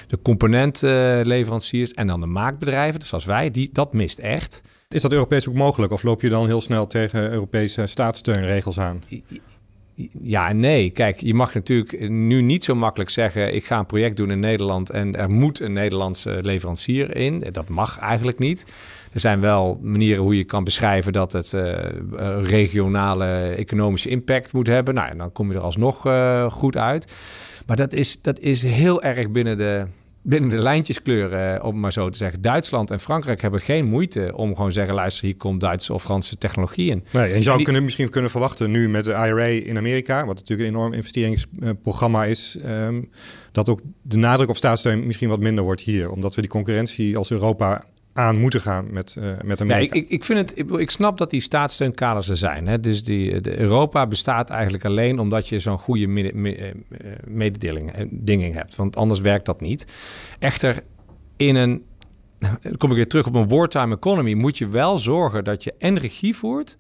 de 0.07 0.19
componentleveranciers 0.23 1.93
en 1.93 2.07
dan 2.07 2.21
de 2.21 2.27
maakbedrijven, 2.27 3.01
dus 3.01 3.09
zoals 3.09 3.25
wij. 3.25 3.51
Die, 3.51 3.71
dat 3.73 3.93
mist 3.93 4.19
echt. 4.19 4.63
Is 4.89 5.03
dat 5.03 5.13
Europees 5.13 5.49
ook 5.49 5.55
mogelijk 5.55 5.93
of 5.93 6.03
loop 6.03 6.21
je 6.21 6.29
dan 6.29 6.47
heel 6.47 6.61
snel 6.61 6.87
tegen 6.87 7.31
Europese 7.31 7.87
staatssteunregels 7.87 8.79
aan? 8.79 9.03
Ja 10.21 10.49
en 10.49 10.59
nee. 10.59 10.91
Kijk, 10.91 11.21
je 11.21 11.35
mag 11.35 11.55
natuurlijk 11.55 12.09
nu 12.09 12.41
niet 12.41 12.65
zo 12.65 12.75
makkelijk 12.75 13.11
zeggen: 13.11 13.55
ik 13.55 13.67
ga 13.67 13.79
een 13.79 13.87
project 13.87 14.17
doen 14.17 14.31
in 14.31 14.39
Nederland 14.39 14.91
en 14.91 15.17
er 15.17 15.31
moet 15.31 15.61
een 15.61 15.73
Nederlandse 15.73 16.39
leverancier 16.43 17.17
in. 17.17 17.45
Dat 17.53 17.69
mag 17.69 17.99
eigenlijk 17.99 18.39
niet. 18.39 18.67
Er 19.13 19.21
zijn 19.21 19.41
wel 19.41 19.79
manieren 19.83 20.23
hoe 20.23 20.37
je 20.37 20.45
kan 20.45 20.65
beschrijven 20.65 21.13
dat 21.13 21.33
het 21.33 21.53
uh, 21.53 21.75
regionale 22.43 23.49
economische 23.57 24.09
impact 24.09 24.53
moet 24.53 24.67
hebben. 24.67 24.95
Nou, 24.95 25.09
en 25.09 25.19
dan 25.19 25.33
kom 25.33 25.51
je 25.51 25.57
er 25.57 25.63
alsnog 25.63 26.07
uh, 26.07 26.51
goed 26.51 26.77
uit. 26.77 27.13
Maar 27.67 27.77
dat 27.77 27.93
is, 27.93 28.23
dat 28.23 28.39
is 28.39 28.63
heel 28.63 29.03
erg 29.03 29.31
binnen 29.31 29.59
de, 29.59 29.87
binnen 30.27 30.51
de 30.51 30.59
lijntjeskleuren, 30.59 31.63
om 31.63 31.81
maar 31.81 31.93
zo 31.93 32.11
te 32.11 32.19
zeggen. 32.19 32.41
Duitsland 32.41 32.91
en 32.91 33.01
Frankrijk 33.01 33.43
hebben 33.43 33.61
geen 33.61 33.85
moeite 33.85 34.33
om 34.35 34.57
gewoon 34.57 34.73
zeggen: 34.73 34.95
luister, 34.95 35.25
hier 35.25 35.37
komt 35.37 35.61
Duitse 35.61 35.93
of 35.93 36.03
Franse 36.03 36.39
technologie 36.39 36.91
in. 36.91 37.05
Nee, 37.11 37.31
en 37.31 37.37
je 37.37 37.43
zou 37.43 37.63
kunnen, 37.63 37.85
misschien 37.85 38.09
kunnen 38.09 38.31
verwachten 38.31 38.71
nu 38.71 38.89
met 38.89 39.05
de 39.05 39.11
IRA 39.11 39.45
in 39.45 39.77
Amerika, 39.77 40.27
wat 40.27 40.35
natuurlijk 40.35 40.69
een 40.69 40.75
enorm 40.75 40.93
investeringsprogramma 40.93 42.25
is, 42.25 42.59
um, 42.67 43.11
dat 43.53 43.69
ook 43.69 43.81
de 44.03 44.17
nadruk 44.17 44.49
op 44.49 44.57
staatssteun 44.57 45.07
misschien 45.07 45.29
wat 45.29 45.41
minder 45.41 45.65
wordt 45.65 45.81
hier, 45.81 46.11
omdat 46.11 46.35
we 46.35 46.41
die 46.41 46.51
concurrentie 46.51 47.17
als 47.17 47.31
Europa 47.31 47.85
aan 48.17 48.37
moeten 48.37 48.61
gaan 48.61 48.93
met, 48.93 49.17
uh, 49.19 49.33
met 49.45 49.61
Amerika. 49.61 49.95
Ja, 49.95 50.01
ik, 50.01 50.09
ik, 50.09 50.25
vind 50.25 50.39
het, 50.39 50.59
ik, 50.59 50.71
ik 50.71 50.91
snap 50.91 51.19
dat 51.19 51.31
die 51.31 51.41
staatssteunkaders 51.41 52.29
er 52.29 52.37
zijn. 52.37 52.67
Hè? 52.67 52.81
Dus 52.81 53.05
die, 53.05 53.41
de 53.41 53.59
Europa 53.59 54.07
bestaat 54.07 54.51
eigenlijk 54.51 54.85
alleen 54.85 55.19
omdat 55.19 55.49
je 55.49 55.61
zo'n 55.61 55.79
goede 55.79 56.07
mededeling 57.25 58.09
dinging 58.11 58.55
hebt. 58.55 58.77
Want 58.77 58.97
anders 58.97 59.21
werkt 59.21 59.47
dat 59.47 59.61
niet. 59.61 59.87
Echter, 60.39 60.83
in 61.37 61.57
een 61.57 61.85
dan 62.63 62.77
kom 62.77 62.91
ik 62.91 62.97
weer 62.97 63.09
terug 63.09 63.27
op 63.27 63.35
een 63.35 63.49
wartime 63.49 63.95
economy, 63.95 64.35
moet 64.35 64.59
je 64.59 64.69
wel 64.69 64.99
zorgen 64.99 65.45
dat 65.45 65.65
je 65.65 65.75
en 65.79 65.99
regie 65.99 66.37
voert 66.37 66.77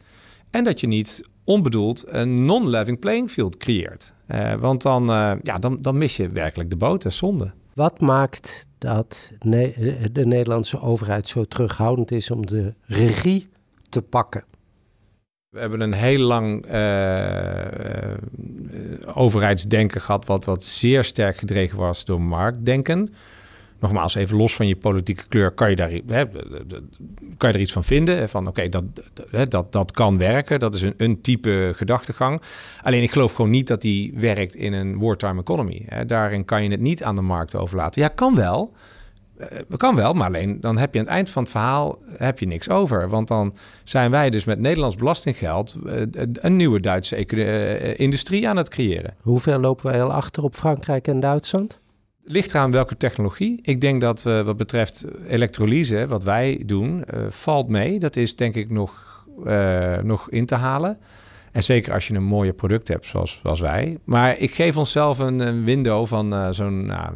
en 0.50 0.64
dat 0.64 0.80
je 0.80 0.86
niet 0.86 1.28
onbedoeld 1.44 2.04
een 2.06 2.44
non-living 2.44 2.98
playing 2.98 3.30
field 3.30 3.56
creëert. 3.56 4.12
Uh, 4.28 4.54
want 4.54 4.82
dan, 4.82 5.10
uh, 5.10 5.32
ja, 5.42 5.58
dan, 5.58 5.78
dan 5.80 5.98
mis 5.98 6.16
je 6.16 6.28
werkelijk 6.28 6.70
de 6.70 6.76
boot, 6.76 7.04
en 7.04 7.12
zonde. 7.12 7.52
Wat 7.74 8.00
maakt 8.00 8.65
dat 8.78 9.32
de 10.12 10.26
Nederlandse 10.26 10.80
overheid 10.80 11.28
zo 11.28 11.44
terughoudend 11.44 12.10
is 12.10 12.30
om 12.30 12.46
de 12.46 12.74
regie 12.86 13.48
te 13.88 14.02
pakken? 14.02 14.44
We 15.48 15.60
hebben 15.62 15.80
een 15.80 15.92
heel 15.92 16.18
lang 16.18 16.66
uh, 16.72 18.14
overheidsdenken 19.14 20.00
gehad, 20.00 20.24
wat, 20.24 20.44
wat 20.44 20.64
zeer 20.64 21.04
sterk 21.04 21.36
gedreven 21.36 21.78
was 21.78 22.04
door 22.04 22.20
marktdenken 22.20 23.14
nogmaals, 23.80 24.14
even 24.14 24.36
los 24.36 24.54
van 24.54 24.66
je 24.66 24.76
politieke 24.76 25.24
kleur, 25.28 25.50
kan 25.50 25.70
je 25.70 25.76
daar, 25.76 25.90
hè, 26.06 26.24
kan 27.36 27.48
je 27.48 27.54
er 27.54 27.60
iets 27.60 27.72
van 27.72 27.84
vinden. 27.84 28.28
Van 28.28 28.46
oké, 28.46 28.68
dat, 28.68 28.84
dat, 29.48 29.72
dat 29.72 29.92
kan 29.92 30.18
werken. 30.18 30.60
Dat 30.60 30.74
is 30.74 30.82
een, 30.82 30.94
een 30.96 31.20
type 31.20 31.72
gedachtegang. 31.76 32.42
Alleen 32.82 33.02
ik 33.02 33.12
geloof 33.12 33.32
gewoon 33.32 33.50
niet 33.50 33.66
dat 33.66 33.80
die 33.80 34.12
werkt 34.16 34.54
in 34.54 34.72
een 34.72 34.98
wartime 34.98 35.40
economy. 35.40 35.82
Hè. 35.86 36.06
Daarin 36.06 36.44
kan 36.44 36.62
je 36.62 36.70
het 36.70 36.80
niet 36.80 37.02
aan 37.02 37.14
de 37.16 37.22
markt 37.22 37.54
overlaten. 37.54 38.02
Ja, 38.02 38.08
kan 38.08 38.34
wel. 38.34 38.72
Uh, 39.40 39.76
kan 39.76 39.94
wel, 39.94 40.12
maar 40.12 40.26
alleen 40.26 40.60
dan 40.60 40.78
heb 40.78 40.92
je 40.94 40.98
aan 40.98 41.04
het 41.04 41.14
eind 41.14 41.30
van 41.30 41.42
het 41.42 41.52
verhaal 41.52 41.98
heb 42.16 42.38
je 42.38 42.46
niks 42.46 42.68
over. 42.68 43.08
Want 43.08 43.28
dan 43.28 43.54
zijn 43.84 44.10
wij 44.10 44.30
dus 44.30 44.44
met 44.44 44.58
Nederlands 44.58 44.96
belastinggeld 44.96 45.76
uh, 45.86 46.02
een 46.32 46.56
nieuwe 46.56 46.80
Duitse 46.80 47.26
uh, 47.26 47.98
industrie 47.98 48.48
aan 48.48 48.56
het 48.56 48.68
creëren. 48.68 49.14
Hoe 49.22 49.40
ver 49.40 49.60
lopen 49.60 49.86
wij 49.86 50.02
al 50.02 50.12
achter 50.12 50.42
op 50.42 50.54
Frankrijk 50.54 51.08
en 51.08 51.20
Duitsland? 51.20 51.80
Ligt 52.28 52.50
eraan 52.50 52.70
welke 52.70 52.96
technologie. 52.96 53.58
Ik 53.62 53.80
denk 53.80 54.00
dat 54.00 54.24
uh, 54.26 54.42
wat 54.42 54.56
betreft 54.56 55.04
elektrolyse, 55.26 56.06
wat 56.06 56.22
wij 56.22 56.62
doen, 56.64 57.04
uh, 57.14 57.26
valt 57.28 57.68
mee. 57.68 57.98
Dat 57.98 58.16
is 58.16 58.36
denk 58.36 58.54
ik 58.54 58.70
nog, 58.70 59.24
uh, 59.44 59.98
nog 59.98 60.30
in 60.30 60.46
te 60.46 60.54
halen. 60.54 60.98
En 61.56 61.62
zeker 61.62 61.92
als 61.92 62.06
je 62.06 62.14
een 62.14 62.24
mooie 62.24 62.52
product 62.52 62.88
hebt, 62.88 63.06
zoals, 63.06 63.38
zoals 63.42 63.60
wij. 63.60 63.98
Maar 64.04 64.38
ik 64.38 64.54
geef 64.54 64.76
onszelf 64.76 65.18
een, 65.18 65.40
een 65.40 65.64
window 65.64 66.06
van 66.06 66.34
uh, 66.34 66.48
zo'n 66.50 66.86
nou, 66.86 67.14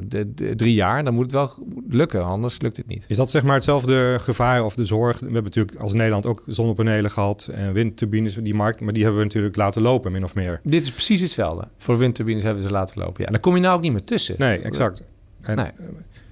drie 0.56 0.74
jaar. 0.74 1.04
Dan 1.04 1.14
moet 1.14 1.22
het 1.22 1.32
wel 1.32 1.52
lukken, 1.88 2.24
anders 2.24 2.60
lukt 2.60 2.76
het 2.76 2.86
niet. 2.86 3.04
Is 3.08 3.16
dat 3.16 3.30
zeg 3.30 3.42
maar 3.42 3.54
hetzelfde 3.54 4.16
gevaar 4.20 4.64
of 4.64 4.74
de 4.74 4.84
zorg? 4.84 5.18
We 5.18 5.24
hebben 5.24 5.44
natuurlijk 5.44 5.78
als 5.78 5.92
Nederland 5.92 6.26
ook 6.26 6.44
zonnepanelen 6.46 7.10
gehad 7.10 7.50
en 7.52 7.72
windturbines, 7.72 8.34
die 8.34 8.54
markt. 8.54 8.80
Maar 8.80 8.92
die 8.92 9.02
hebben 9.02 9.20
we 9.20 9.26
natuurlijk 9.26 9.56
laten 9.56 9.82
lopen, 9.82 10.12
min 10.12 10.24
of 10.24 10.34
meer. 10.34 10.60
Dit 10.62 10.82
is 10.82 10.90
precies 10.92 11.20
hetzelfde. 11.20 11.68
Voor 11.76 11.98
windturbines 11.98 12.42
hebben 12.42 12.62
we 12.62 12.68
ze 12.68 12.74
laten 12.74 12.98
lopen. 12.98 13.20
Ja, 13.20 13.26
en 13.26 13.32
dan 13.32 13.40
kom 13.40 13.54
je 13.54 13.60
nou 13.60 13.76
ook 13.76 13.82
niet 13.82 13.92
meer 13.92 14.04
tussen. 14.04 14.34
Nee, 14.38 14.58
exact. 14.58 15.02
En, 15.40 15.56
nee. 15.56 15.70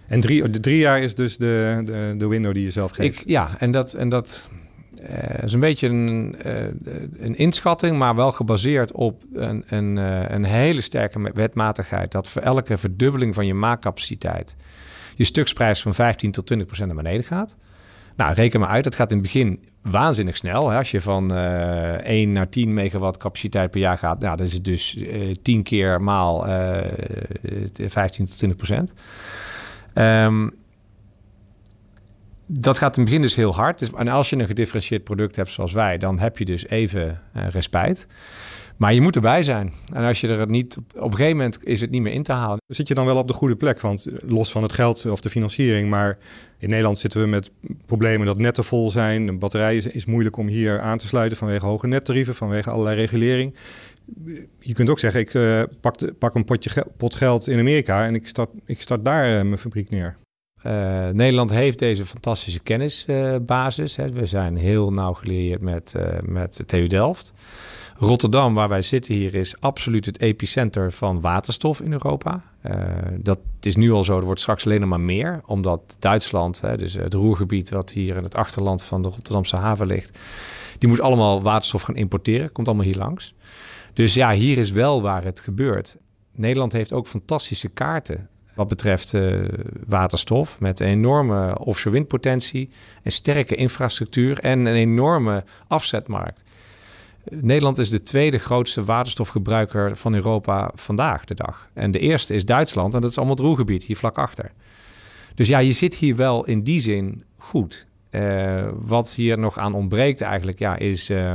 en 0.07 0.21
drie, 0.21 0.51
de 0.51 0.61
drie 0.61 0.79
jaar 0.79 1.01
is 1.01 1.15
dus 1.15 1.37
de, 1.37 1.83
de, 1.85 2.15
de 2.19 2.27
window 2.27 2.55
die 2.55 2.63
je 2.63 2.71
zelf 2.71 2.91
geeft. 2.91 3.21
Ik, 3.21 3.29
ja, 3.29 3.51
en 3.59 3.71
dat... 3.71 3.93
En 3.93 4.09
dat 4.09 4.51
uh, 5.03 5.43
is 5.43 5.53
een 5.53 5.61
beetje 5.61 5.89
een, 5.89 6.37
uh, 6.47 6.65
een 7.19 7.37
inschatting, 7.37 7.99
maar 7.99 8.15
wel 8.15 8.33
gebaseerd 8.33 8.93
op 8.93 9.23
een, 9.33 9.65
een, 9.69 9.97
uh, 9.97 10.29
een 10.29 10.45
hele 10.45 10.81
sterke 10.81 11.31
wetmatigheid. 11.35 12.13
Dat 12.13 12.29
voor 12.29 12.43
elke 12.43 12.79
verdubbeling 12.79 13.35
van 13.35 13.47
je 13.47 13.55
maakcapaciteit 13.55 14.57
je 15.19 15.25
stuksprijs 15.25 15.83
van 15.83 15.95
15 15.95 16.31
tot 16.31 16.47
20 16.47 16.67
procent 16.67 16.89
naar 16.89 17.03
beneden 17.03 17.25
gaat. 17.25 17.57
Nou, 18.17 18.35
reken 18.35 18.61
maar 18.61 18.69
uit, 18.69 18.85
dat 18.85 18.95
gaat 18.95 19.11
in 19.11 19.17
het 19.17 19.27
begin 19.27 19.65
waanzinnig 19.83 20.37
snel. 20.37 20.71
Hè? 20.71 20.77
Als 20.77 20.91
je 20.91 21.01
van 21.01 21.35
1 21.35 22.33
naar 22.33 22.49
10 22.49 22.75
megawatt 22.75 23.17
capaciteit 23.17 23.71
per 23.71 23.81
jaar 23.81 23.99
gaat, 23.99 24.21
nou, 24.21 24.43
is 24.43 24.53
het 24.53 24.65
dus 24.65 24.99
10 25.43 25.63
keer 25.63 26.03
maal 26.03 26.47
15 27.89 28.27
tot 28.27 28.37
20 28.37 28.57
procent. 28.57 28.93
Um, 29.95 30.55
dat 32.49 32.79
gaat 32.79 32.97
in 32.97 33.03
het 33.03 33.11
begin 33.11 33.23
dus 33.23 33.35
heel 33.35 33.55
hard. 33.55 33.79
Dus, 33.79 33.91
en 33.93 34.09
als 34.09 34.31
je 34.31 34.37
een 34.37 34.47
gedifferentieerd 34.47 35.05
product 35.05 35.37
hebt 35.37 35.51
zoals 35.51 35.73
wij, 35.73 35.99
dan 35.99 36.19
heb 36.19 36.39
je 36.39 36.45
dus 36.45 36.69
even 36.69 37.21
uh, 37.37 37.49
respijt. 37.49 38.07
Maar 38.77 38.95
je 38.95 39.01
moet 39.01 39.17
erbij 39.17 39.43
zijn. 39.43 39.73
En 39.93 40.05
als 40.05 40.21
je 40.21 40.29
er 40.29 40.49
niet 40.49 40.77
op, 40.77 41.11
een 41.11 41.17
gegeven 41.17 41.37
moment 41.37 41.59
is 41.63 41.81
het 41.81 41.91
niet 41.91 42.03
meer 42.03 42.13
in 42.13 42.23
te 42.23 42.33
halen. 42.33 42.59
Zit 42.67 42.89
je 42.89 42.95
dan 42.95 43.07
wel 43.07 43.17
op 43.17 43.27
de 43.27 43.33
goede 43.33 43.57
plek? 43.57 43.81
Want 43.81 44.07
eh, 44.07 44.15
los 44.27 44.51
van 44.51 44.63
het 44.63 44.73
geld 44.73 45.07
of 45.07 45.21
de 45.21 45.31
financiering, 45.31 45.91
maar 45.91 46.19
in 46.59 46.69
Nederland 46.69 46.99
zitten 46.99 47.21
we 47.21 47.27
met 47.27 47.51
problemen 47.87 48.27
dat 48.27 48.39
netten 48.39 48.65
vol 48.65 48.91
zijn. 48.91 49.27
De 49.27 49.33
batterij 49.33 49.77
is, 49.77 50.05
moeilijk 50.05 50.37
om 50.37 50.47
hier 50.47 50.81
aan 50.81 50.99
te 50.99 51.07
sluiten 51.07 51.39
vanwege 51.39 51.67
hoge 51.67 51.87
nettarieven, 51.87 52.35
vanwege 52.35 52.71
allerlei 52.71 52.97
regulering. 52.97 53.55
Je 54.59 54.73
kunt 54.73 54.91
ook 54.91 54.99
zeggen, 54.99 55.21
ik 55.21 55.33
pak, 55.81 56.19
pak, 56.19 56.35
een 56.35 56.45
potje 56.45 56.87
pot 56.97 57.15
geld 57.15 57.49
in 57.49 57.59
Amerika 57.59 58.05
en 58.05 58.15
ik 58.15 58.27
start, 58.27 58.51
ik 58.65 58.81
start 58.81 59.05
daar 59.05 59.47
mijn 59.47 59.59
fabriek 59.59 59.91
neer. 59.91 60.17
Uh, 60.67 61.09
Nederland 61.09 61.51
heeft 61.51 61.79
deze 61.79 62.07
fantastische 62.07 62.61
kennisbasis. 62.61 63.97
We 63.97 64.27
zijn 64.27 64.57
heel 64.57 64.93
nauw 64.93 65.13
gelieerd 65.13 65.61
met, 65.61 65.95
uh, 65.97 66.07
met 66.23 66.63
TU 66.67 66.87
Delft. 66.87 67.33
Rotterdam, 67.97 68.55
waar 68.55 68.69
wij 68.69 68.83
zitten 68.83 69.15
hier, 69.15 69.35
is 69.35 69.61
absoluut 69.61 70.07
het 70.07 70.21
epicenter 70.21 70.93
van 70.93 71.21
waterstof 71.21 71.81
in 71.81 71.93
Europa. 71.93 72.43
dat 73.17 73.39
is 73.61 73.77
nu 73.77 73.93
al 73.93 74.05
zo, 74.05 74.19
er 74.19 74.25
wordt 74.25 74.41
straks 74.41 74.67
alleen 74.67 74.81
nog 74.81 74.89
maar 74.89 75.01
meer. 75.01 75.41
Omdat 75.47 75.97
Duitsland, 75.99 76.61
hè, 76.61 76.77
dus 76.77 76.95
het 76.95 77.15
roergebied 77.15 77.71
wat 77.71 77.91
hier 77.91 78.17
in 78.17 78.23
het 78.23 78.35
achterland 78.35 78.83
van 78.83 79.03
de 79.03 79.09
Rotterdamse 79.09 79.57
haven 79.57 79.87
ligt... 79.87 80.19
die 80.79 80.89
moet 80.89 81.01
allemaal 81.01 81.43
waterstof 81.43 81.83
gaan 81.83 81.97
importeren. 81.97 82.53
Komt 82.53 82.67
allemaal 82.67 82.87
hier 82.87 82.97
langs. 82.97 83.35
Dus 83.93 84.15
ja, 84.15 84.33
hier 84.33 84.59
is 84.59 84.71
wel 84.71 85.03
waar 85.03 85.25
het 85.25 85.41
gebeurt. 85.41 85.97
Nederland 86.33 86.73
heeft 86.73 86.93
ook 86.93 87.07
fantastische 87.07 87.69
kaarten 87.69 88.29
wat 88.59 88.69
betreft 88.69 89.13
uh, 89.13 89.45
waterstof. 89.87 90.61
Met 90.61 90.81
een 90.81 90.87
enorme 90.87 91.59
offshore 91.59 91.95
windpotentie, 91.95 92.71
een 93.03 93.13
sterke 93.13 93.55
infrastructuur 93.55 94.39
en 94.39 94.59
een 94.59 94.75
enorme 94.75 95.45
afzetmarkt. 95.69 96.45
Nederland 97.31 97.79
is 97.79 97.89
de 97.89 98.03
tweede 98.03 98.39
grootste 98.39 98.85
waterstofgebruiker 98.85 99.97
van 99.97 100.15
Europa 100.15 100.71
vandaag 100.75 101.25
de 101.25 101.35
dag. 101.35 101.69
En 101.73 101.91
de 101.91 101.99
eerste 101.99 102.35
is 102.35 102.45
Duitsland 102.45 102.95
en 102.95 103.01
dat 103.01 103.11
is 103.11 103.17
allemaal 103.17 103.37
het 103.37 103.45
Roergebied, 103.45 103.85
hier 103.85 103.97
vlak 103.97 104.19
achter. 104.19 104.53
Dus 105.35 105.49
ja, 105.49 105.59
je 105.59 105.73
zit 105.73 105.95
hier 105.95 106.17
wel 106.17 106.45
in 106.45 106.63
die 106.63 106.81
zin 106.81 107.25
goed. 107.37 107.87
Uh, 108.11 108.69
wat 108.75 109.15
hier 109.15 109.39
nog 109.39 109.59
aan 109.59 109.75
ontbreekt 109.75 110.21
eigenlijk, 110.21 110.59
ja, 110.59 110.77
is... 110.77 111.11
Uh, 111.11 111.35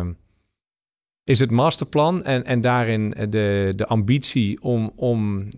is 1.23 1.39
het 1.39 1.51
masterplan 1.51 2.23
en, 2.23 2.45
en 2.45 2.62
daarin 2.62 3.09
de, 3.29 3.73
de 3.75 3.86
ambitie 3.88 4.62
om, 4.62 4.91
om 4.95 5.38
uh, 5.39 5.49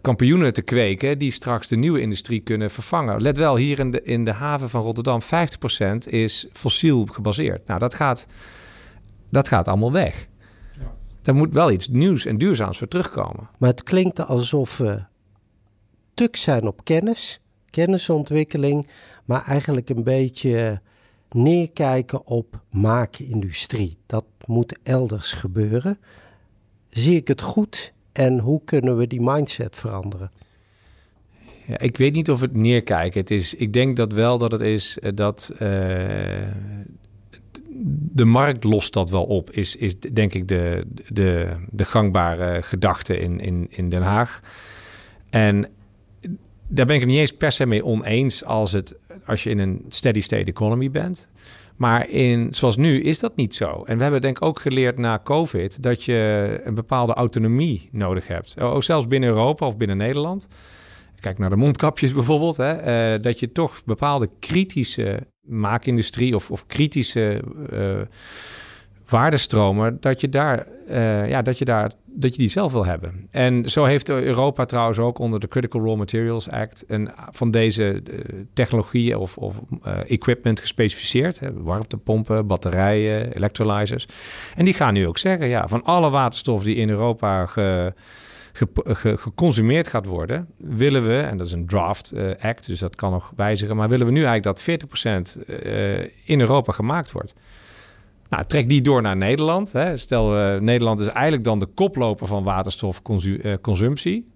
kampioenen 0.00 0.52
te 0.52 0.62
kweken 0.62 1.18
die 1.18 1.30
straks 1.30 1.68
de 1.68 1.76
nieuwe 1.76 2.00
industrie 2.00 2.40
kunnen 2.40 2.70
vervangen. 2.70 3.22
Let 3.22 3.36
wel, 3.36 3.56
hier 3.56 3.78
in 3.78 3.90
de, 3.90 4.02
in 4.02 4.24
de 4.24 4.32
haven 4.32 4.70
van 4.70 4.82
Rotterdam 4.82 5.20
50% 5.22 5.26
is 6.08 6.46
fossiel 6.52 7.06
gebaseerd. 7.06 7.66
Nou, 7.66 7.78
dat 7.78 7.94
gaat, 7.94 8.26
dat 9.30 9.48
gaat 9.48 9.68
allemaal 9.68 9.92
weg. 9.92 10.28
Ja. 10.80 10.94
Daar 11.22 11.34
moet 11.34 11.52
wel 11.52 11.70
iets 11.70 11.88
nieuws 11.88 12.26
en 12.26 12.38
duurzaams 12.38 12.78
voor 12.78 12.88
terugkomen. 12.88 13.48
Maar 13.58 13.70
het 13.70 13.82
klinkt 13.82 14.26
alsof 14.26 14.76
we 14.76 15.02
tuk 16.14 16.36
zijn 16.36 16.66
op 16.66 16.84
kennis, 16.84 17.40
kennisontwikkeling, 17.70 18.88
maar 19.24 19.44
eigenlijk 19.44 19.88
een 19.88 20.04
beetje 20.04 20.80
neerkijken 21.34 22.26
op 22.26 22.60
maakindustrie. 22.70 23.98
Dat 24.06 24.24
moet 24.46 24.78
elders 24.82 25.32
gebeuren. 25.32 25.98
Zie 26.88 27.16
ik 27.16 27.28
het 27.28 27.40
goed 27.40 27.92
en 28.12 28.38
hoe 28.38 28.60
kunnen 28.64 28.96
we 28.96 29.06
die 29.06 29.20
mindset 29.20 29.76
veranderen? 29.76 30.30
Ja, 31.66 31.78
ik 31.78 31.96
weet 31.96 32.12
niet 32.12 32.30
of 32.30 32.40
het 32.40 32.54
neerkijken. 32.54 33.20
Het 33.20 33.30
is, 33.30 33.54
ik 33.54 33.72
denk 33.72 33.96
dat 33.96 34.12
wel 34.12 34.38
dat 34.38 34.52
het 34.52 34.60
is 34.60 34.98
eh, 34.98 35.10
dat 35.14 35.50
uh, 35.52 35.58
de 38.12 38.24
markt 38.24 38.64
lost 38.64 38.92
dat 38.92 39.10
wel 39.10 39.24
op. 39.24 39.50
Is, 39.50 39.76
is 39.76 40.00
denk 40.00 40.34
ik 40.34 40.48
de, 40.48 40.84
de, 41.08 41.56
de 41.70 41.84
gangbare 41.84 42.62
gedachte 42.62 43.18
in, 43.18 43.40
in, 43.40 43.66
in 43.70 43.88
Den 43.88 44.02
Haag. 44.02 44.40
En 45.30 45.68
daar 46.74 46.86
ben 46.86 46.94
ik 46.94 47.00
het 47.00 47.10
niet 47.10 47.18
eens 47.18 47.32
per 47.32 47.52
se 47.52 47.66
mee 47.66 47.84
oneens 47.84 48.44
als, 48.44 48.72
het, 48.72 48.94
als 49.26 49.42
je 49.42 49.50
in 49.50 49.58
een 49.58 49.84
steady 49.88 50.20
state 50.20 50.50
economy 50.50 50.90
bent. 50.90 51.28
Maar 51.76 52.08
in, 52.08 52.54
zoals 52.54 52.76
nu 52.76 53.00
is 53.00 53.18
dat 53.18 53.36
niet 53.36 53.54
zo. 53.54 53.82
En 53.86 53.96
we 53.96 54.02
hebben 54.02 54.20
denk 54.20 54.36
ik 54.36 54.44
ook 54.44 54.60
geleerd 54.60 54.98
na 54.98 55.20
COVID 55.24 55.82
dat 55.82 56.04
je 56.04 56.60
een 56.64 56.74
bepaalde 56.74 57.12
autonomie 57.12 57.88
nodig 57.92 58.26
hebt. 58.26 58.60
Ook 58.60 58.82
zelfs 58.82 59.06
binnen 59.06 59.28
Europa 59.28 59.66
of 59.66 59.76
binnen 59.76 59.96
Nederland. 59.96 60.48
Kijk 61.20 61.38
naar 61.38 61.50
de 61.50 61.56
mondkapjes 61.56 62.12
bijvoorbeeld. 62.12 62.56
Hè, 62.56 63.14
uh, 63.14 63.22
dat 63.22 63.40
je 63.40 63.52
toch 63.52 63.84
bepaalde 63.84 64.28
kritische 64.38 65.26
maakindustrie 65.40 66.34
of, 66.34 66.50
of 66.50 66.66
kritische 66.66 67.42
uh, 67.72 68.00
waardestromen, 69.08 69.96
dat 70.00 70.20
je 70.20 70.28
daar, 70.28 70.66
uh, 70.88 71.28
ja, 71.28 71.42
dat 71.42 71.58
je 71.58 71.64
daar 71.64 71.92
dat 72.14 72.32
je 72.32 72.38
die 72.38 72.48
zelf 72.48 72.72
wil 72.72 72.84
hebben. 72.84 73.28
En 73.30 73.70
zo 73.70 73.84
heeft 73.84 74.08
Europa 74.08 74.64
trouwens 74.64 74.98
ook 74.98 75.18
onder 75.18 75.40
de 75.40 75.48
Critical 75.48 75.84
Raw 75.84 75.96
Materials 75.96 76.50
Act 76.50 76.84
een, 76.86 77.10
van 77.30 77.50
deze 77.50 78.02
uh, 78.10 78.18
technologieën 78.52 79.16
of, 79.16 79.36
of 79.36 79.60
uh, 79.86 79.98
equipment 80.06 80.60
gespecificeerd. 80.60 81.40
Hè, 81.40 81.62
warmtepompen, 81.62 82.46
batterijen, 82.46 83.32
electrolyzers. 83.32 84.06
En 84.56 84.64
die 84.64 84.74
gaan 84.74 84.94
nu 84.94 85.06
ook 85.06 85.18
zeggen, 85.18 85.48
ja, 85.48 85.68
van 85.68 85.84
alle 85.84 86.10
waterstof 86.10 86.62
die 86.62 86.76
in 86.76 86.88
Europa 86.88 87.46
ge, 87.46 87.92
ge, 88.52 89.16
geconsumeerd 89.16 89.88
gaat 89.88 90.06
worden, 90.06 90.48
willen 90.56 91.06
we, 91.06 91.18
en 91.18 91.36
dat 91.38 91.46
is 91.46 91.52
een 91.52 91.66
draft 91.66 92.12
uh, 92.14 92.30
act, 92.40 92.66
dus 92.66 92.78
dat 92.78 92.94
kan 92.94 93.10
nog 93.10 93.32
wijzigen, 93.36 93.76
maar 93.76 93.88
willen 93.88 94.06
we 94.06 94.12
nu 94.12 94.24
eigenlijk 94.24 94.56
dat 94.66 95.38
40% 95.40 95.46
in 96.24 96.40
Europa 96.40 96.72
gemaakt 96.72 97.12
wordt. 97.12 97.34
Nou, 98.32 98.44
trek 98.44 98.68
die 98.68 98.82
door 98.82 99.02
naar 99.02 99.16
Nederland. 99.16 99.72
Hè. 99.72 99.96
Stel, 99.96 100.38
uh, 100.38 100.60
Nederland 100.60 101.00
is 101.00 101.06
eigenlijk 101.06 101.44
dan 101.44 101.58
de 101.58 101.66
koploper 101.66 102.26
van 102.26 102.44
waterstofconsumptie. 102.44 104.30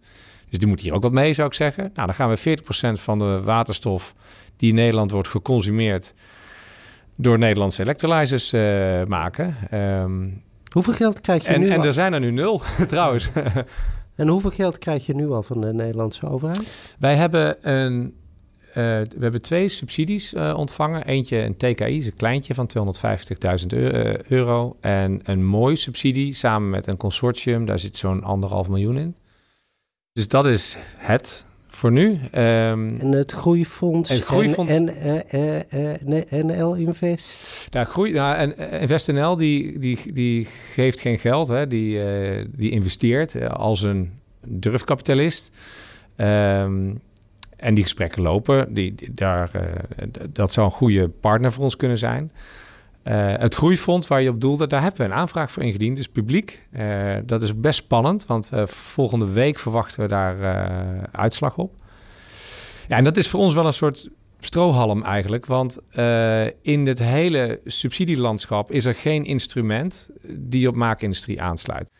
Dus 0.48 0.58
die 0.58 0.68
moet 0.68 0.80
hier 0.80 0.92
ook 0.92 1.02
wat 1.02 1.12
mee, 1.12 1.34
zou 1.34 1.48
ik 1.48 1.54
zeggen. 1.54 1.90
Nou, 1.94 2.06
dan 2.06 2.14
gaan 2.14 2.30
we 2.30 2.58
40% 2.58 3.00
van 3.00 3.18
de 3.18 3.40
waterstof 3.44 4.14
die 4.56 4.68
in 4.68 4.74
Nederland 4.74 5.10
wordt 5.10 5.28
geconsumeerd 5.28 6.14
door 7.14 7.38
Nederlandse 7.38 7.82
electrolyzers 7.82 8.52
uh, 8.52 8.60
maken. 9.04 9.56
Um, 10.02 10.42
hoeveel 10.72 10.92
geld 10.92 11.20
krijg 11.20 11.42
je 11.42 11.48
en, 11.48 11.60
nu? 11.60 11.68
En 11.68 11.78
al? 11.78 11.84
er 11.84 11.92
zijn 11.92 12.12
er 12.12 12.20
nu 12.20 12.30
nul, 12.30 12.62
trouwens. 12.86 13.30
en 14.16 14.28
hoeveel 14.28 14.50
geld 14.50 14.78
krijg 14.78 15.06
je 15.06 15.14
nu 15.14 15.30
al 15.30 15.42
van 15.42 15.60
de 15.60 15.72
Nederlandse 15.72 16.28
overheid? 16.28 16.94
Wij 16.98 17.16
hebben 17.16 17.70
een 17.70 18.14
we 18.82 19.18
hebben 19.20 19.42
twee 19.42 19.68
subsidies 19.68 20.34
uh, 20.34 20.54
ontvangen. 20.56 21.06
Eentje 21.06 21.38
een 21.38 21.56
TKI, 21.56 21.96
is 21.96 22.06
een 22.06 22.16
kleintje 22.16 22.54
van 22.54 22.70
250.000 23.60 23.66
euro. 24.28 24.76
En 24.80 25.20
een 25.24 25.44
mooi 25.44 25.76
subsidie 25.76 26.32
samen 26.32 26.70
met 26.70 26.86
een 26.86 26.96
consortium. 26.96 27.64
Daar 27.64 27.78
zit 27.78 27.96
zo'n 27.96 28.22
anderhalf 28.22 28.68
miljoen 28.68 28.98
in. 28.98 29.16
Dus 30.12 30.28
dat 30.28 30.46
is 30.46 30.76
het 30.96 31.44
voor 31.68 31.92
nu. 31.92 32.08
Um, 32.10 32.20
en 33.00 33.12
het 33.12 33.32
groeifonds, 33.32 34.10
en, 34.10 34.20
groeifonds 34.22 34.72
en, 34.72 34.88
en 36.28 36.46
NL 36.46 36.74
Invest? 36.74 37.66
Nou, 37.70 37.86
groei, 37.86 38.12
nou, 38.12 38.36
en 38.36 38.80
InvestNL 38.80 39.36
die, 39.36 39.78
die, 39.78 40.12
die 40.12 40.44
geeft 40.72 41.00
geen 41.00 41.18
geld. 41.18 41.48
Hè. 41.48 41.66
Die, 41.66 42.00
die 42.56 42.70
investeert 42.70 43.50
als 43.50 43.82
een 43.82 44.12
durfkapitalist. 44.46 45.50
Um, 46.16 47.00
en 47.56 47.74
die 47.74 47.82
gesprekken 47.82 48.22
lopen. 48.22 48.74
Die, 48.74 48.94
daar, 49.12 49.50
uh, 49.56 49.62
dat 50.32 50.52
zou 50.52 50.66
een 50.66 50.72
goede 50.72 51.08
partner 51.08 51.52
voor 51.52 51.64
ons 51.64 51.76
kunnen 51.76 51.98
zijn. 51.98 52.32
Uh, 53.04 53.34
het 53.36 53.54
groeifonds 53.54 54.08
waar 54.08 54.22
je 54.22 54.28
op 54.28 54.40
doelde, 54.40 54.66
daar 54.66 54.82
hebben 54.82 55.00
we 55.00 55.06
een 55.06 55.18
aanvraag 55.18 55.50
voor 55.50 55.62
ingediend. 55.62 55.96
Dus 55.96 56.08
publiek. 56.08 56.62
Uh, 56.72 57.16
dat 57.24 57.42
is 57.42 57.60
best 57.60 57.78
spannend, 57.78 58.26
want 58.26 58.50
volgende 58.64 59.32
week 59.32 59.58
verwachten 59.58 60.00
we 60.00 60.08
daar 60.08 60.36
uitslag 61.12 61.56
op. 61.56 61.74
Ja, 62.88 62.96
en 62.96 63.04
dat 63.04 63.16
is 63.16 63.28
voor 63.28 63.40
ons 63.40 63.54
wel 63.54 63.66
een 63.66 63.72
soort 63.72 64.08
strohalm 64.38 65.02
eigenlijk. 65.02 65.46
Want 65.46 65.78
in 66.62 66.86
het 66.86 66.98
hele 66.98 67.60
subsidielandschap 67.64 68.72
is 68.72 68.84
er 68.84 68.94
geen 68.94 69.24
instrument 69.24 70.10
die 70.38 70.68
op 70.68 70.74
maakindustrie 70.74 71.42
aansluit. 71.42 71.92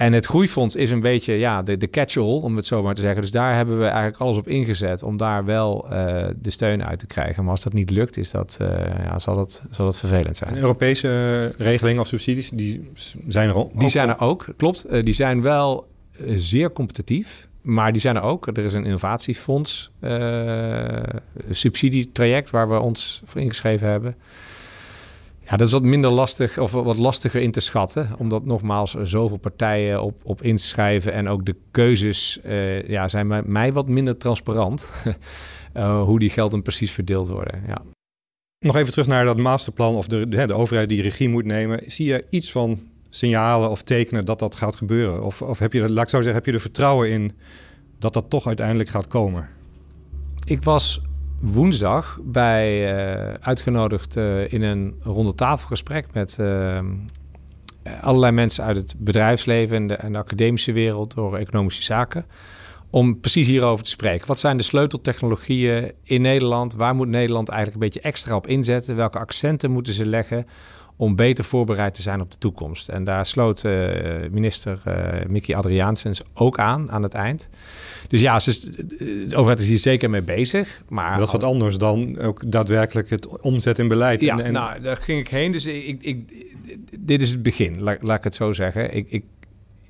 En 0.00 0.12
het 0.12 0.26
groeifonds 0.26 0.76
is 0.76 0.90
een 0.90 1.00
beetje 1.00 1.32
ja, 1.32 1.62
de, 1.62 1.76
de 1.76 1.90
catch-all, 1.90 2.40
om 2.40 2.56
het 2.56 2.66
zo 2.66 2.82
maar 2.82 2.94
te 2.94 3.00
zeggen. 3.00 3.20
Dus 3.20 3.30
daar 3.30 3.54
hebben 3.54 3.78
we 3.78 3.84
eigenlijk 3.84 4.16
alles 4.16 4.36
op 4.36 4.48
ingezet 4.48 5.02
om 5.02 5.16
daar 5.16 5.44
wel 5.44 5.84
uh, 5.84 6.24
de 6.36 6.50
steun 6.50 6.84
uit 6.84 6.98
te 6.98 7.06
krijgen. 7.06 7.42
Maar 7.42 7.52
als 7.52 7.62
dat 7.62 7.72
niet 7.72 7.90
lukt, 7.90 8.16
is 8.16 8.30
dat, 8.30 8.58
uh, 8.62 8.68
ja, 9.04 9.18
zal, 9.18 9.36
dat, 9.36 9.62
zal 9.70 9.84
dat 9.84 9.98
vervelend 9.98 10.36
zijn. 10.36 10.50
En 10.50 10.60
Europese 10.60 11.54
regelingen 11.58 12.00
of 12.00 12.06
subsidies, 12.06 12.50
die 12.50 12.90
zijn 13.28 13.48
er 13.48 13.54
ook? 13.54 13.80
Die 13.80 13.88
zijn 13.88 14.08
er 14.08 14.20
ook, 14.20 14.46
klopt. 14.56 14.86
Uh, 14.90 15.04
die 15.04 15.14
zijn 15.14 15.42
wel 15.42 15.88
zeer 16.26 16.72
competitief. 16.72 17.48
Maar 17.62 17.92
die 17.92 18.00
zijn 18.00 18.16
er 18.16 18.22
ook. 18.22 18.46
Er 18.46 18.58
is 18.58 18.74
een 18.74 18.84
innovatiefonds, 18.84 19.90
subsidietraject 21.50 22.50
waar 22.50 22.68
we 22.68 22.78
ons 22.78 23.22
voor 23.24 23.40
ingeschreven 23.40 23.88
hebben. 23.88 24.16
Ja, 25.50 25.56
dat 25.56 25.66
is 25.66 25.72
wat 25.72 25.82
minder 25.82 26.10
lastig 26.10 26.58
of 26.58 26.72
wat 26.72 26.98
lastiger 26.98 27.40
in 27.40 27.50
te 27.50 27.60
schatten. 27.60 28.10
Omdat 28.18 28.44
nogmaals 28.44 28.94
zoveel 29.02 29.36
partijen 29.36 30.02
op, 30.02 30.20
op 30.24 30.42
inschrijven. 30.42 31.12
En 31.12 31.28
ook 31.28 31.46
de 31.46 31.56
keuzes 31.70 32.40
uh, 32.44 32.88
ja, 32.88 33.08
zijn 33.08 33.26
mij, 33.26 33.42
mij 33.42 33.72
wat 33.72 33.88
minder 33.88 34.16
transparant. 34.16 34.90
uh, 35.74 36.02
hoe 36.08 36.18
die 36.18 36.30
gelden 36.30 36.62
precies 36.62 36.92
verdeeld 36.92 37.28
worden. 37.28 37.62
Ja. 37.66 37.82
Nog 38.58 38.76
even 38.76 38.92
terug 38.92 39.06
naar 39.06 39.24
dat 39.24 39.36
masterplan 39.36 39.94
of 39.94 40.06
de, 40.06 40.28
de, 40.28 40.46
de 40.46 40.52
overheid 40.52 40.88
die 40.88 41.02
regie 41.02 41.28
moet 41.28 41.44
nemen. 41.44 41.82
Zie 41.86 42.06
je 42.06 42.24
iets 42.28 42.52
van 42.52 42.80
signalen 43.08 43.70
of 43.70 43.82
tekenen 43.82 44.24
dat 44.24 44.38
dat 44.38 44.54
gaat 44.54 44.76
gebeuren? 44.76 45.24
Of, 45.24 45.42
of 45.42 45.58
heb 45.58 45.72
je, 45.72 45.92
laat 45.92 46.04
ik 46.04 46.08
zo 46.08 46.16
zeggen, 46.16 46.34
heb 46.34 46.46
je 46.46 46.52
er 46.52 46.60
vertrouwen 46.60 47.10
in 47.10 47.32
dat 47.98 48.12
dat 48.12 48.30
toch 48.30 48.46
uiteindelijk 48.46 48.88
gaat 48.88 49.08
komen? 49.08 49.48
Ik 50.44 50.62
was 50.64 51.00
woensdag 51.40 52.18
bij 52.22 52.94
uh, 52.94 53.34
uitgenodigd 53.40 54.16
uh, 54.16 54.52
in 54.52 54.62
een 54.62 54.94
ronde 55.02 55.34
tafelgesprek 55.34 56.06
met 56.12 56.36
uh, 56.40 56.78
allerlei 58.00 58.32
mensen 58.32 58.64
uit 58.64 58.76
het 58.76 58.94
bedrijfsleven 58.98 59.76
en 59.76 59.86
de, 59.86 59.94
en 59.94 60.12
de, 60.12 60.18
academische 60.18 60.72
wereld 60.72 61.14
door 61.14 61.36
economische 61.36 61.82
zaken. 61.82 62.26
Om 62.90 63.20
precies 63.20 63.46
hierover 63.46 63.84
te 63.84 63.90
spreken. 63.90 64.26
Wat 64.26 64.38
zijn 64.38 64.56
de 64.56 64.62
sleuteltechnologieën 64.62 65.92
in 66.02 66.20
Nederland? 66.20 66.74
Waar 66.74 66.94
moet 66.94 67.08
Nederland 67.08 67.48
eigenlijk 67.48 67.82
een 67.82 67.90
beetje 67.90 68.08
extra 68.08 68.36
op 68.36 68.46
inzetten? 68.46 68.96
Welke 68.96 69.18
accenten 69.18 69.70
moeten 69.70 69.92
ze 69.92 70.06
leggen 70.06 70.46
om 71.00 71.16
beter 71.16 71.44
voorbereid 71.44 71.94
te 71.94 72.02
zijn 72.02 72.20
op 72.20 72.30
de 72.30 72.38
toekomst? 72.38 72.88
En 72.88 73.04
daar 73.04 73.26
sloot 73.26 73.62
minister 74.30 74.82
Mickey 75.28 75.56
Adriaansens 75.56 76.22
ook 76.34 76.58
aan 76.58 76.90
aan 76.90 77.02
het 77.02 77.14
eind. 77.14 77.48
Dus 78.08 78.20
ja, 78.20 78.40
ze, 78.40 78.70
de 79.28 79.36
overheid 79.36 79.60
is 79.60 79.68
hier 79.68 79.78
zeker 79.78 80.10
mee 80.10 80.22
bezig. 80.22 80.82
Maar 80.88 81.18
dat 81.18 81.26
is 81.26 81.32
wat 81.32 81.44
anders 81.44 81.78
dan 81.78 82.18
ook 82.18 82.52
daadwerkelijk 82.52 83.10
het 83.10 83.40
omzetten 83.40 83.82
in 83.82 83.88
beleid. 83.88 84.20
Ja, 84.20 84.38
en, 84.38 84.44
en... 84.44 84.52
nou, 84.52 84.80
daar 84.80 84.96
ging 84.96 85.18
ik 85.18 85.28
heen. 85.28 85.52
Dus 85.52 85.66
ik, 85.66 86.02
ik, 86.02 86.46
dit 86.98 87.22
is 87.22 87.30
het 87.30 87.42
begin, 87.42 87.82
laat, 87.82 88.02
laat 88.02 88.18
ik 88.18 88.24
het 88.24 88.34
zo 88.34 88.52
zeggen. 88.52 88.94
Ik, 88.94 89.06
ik, 89.10 89.24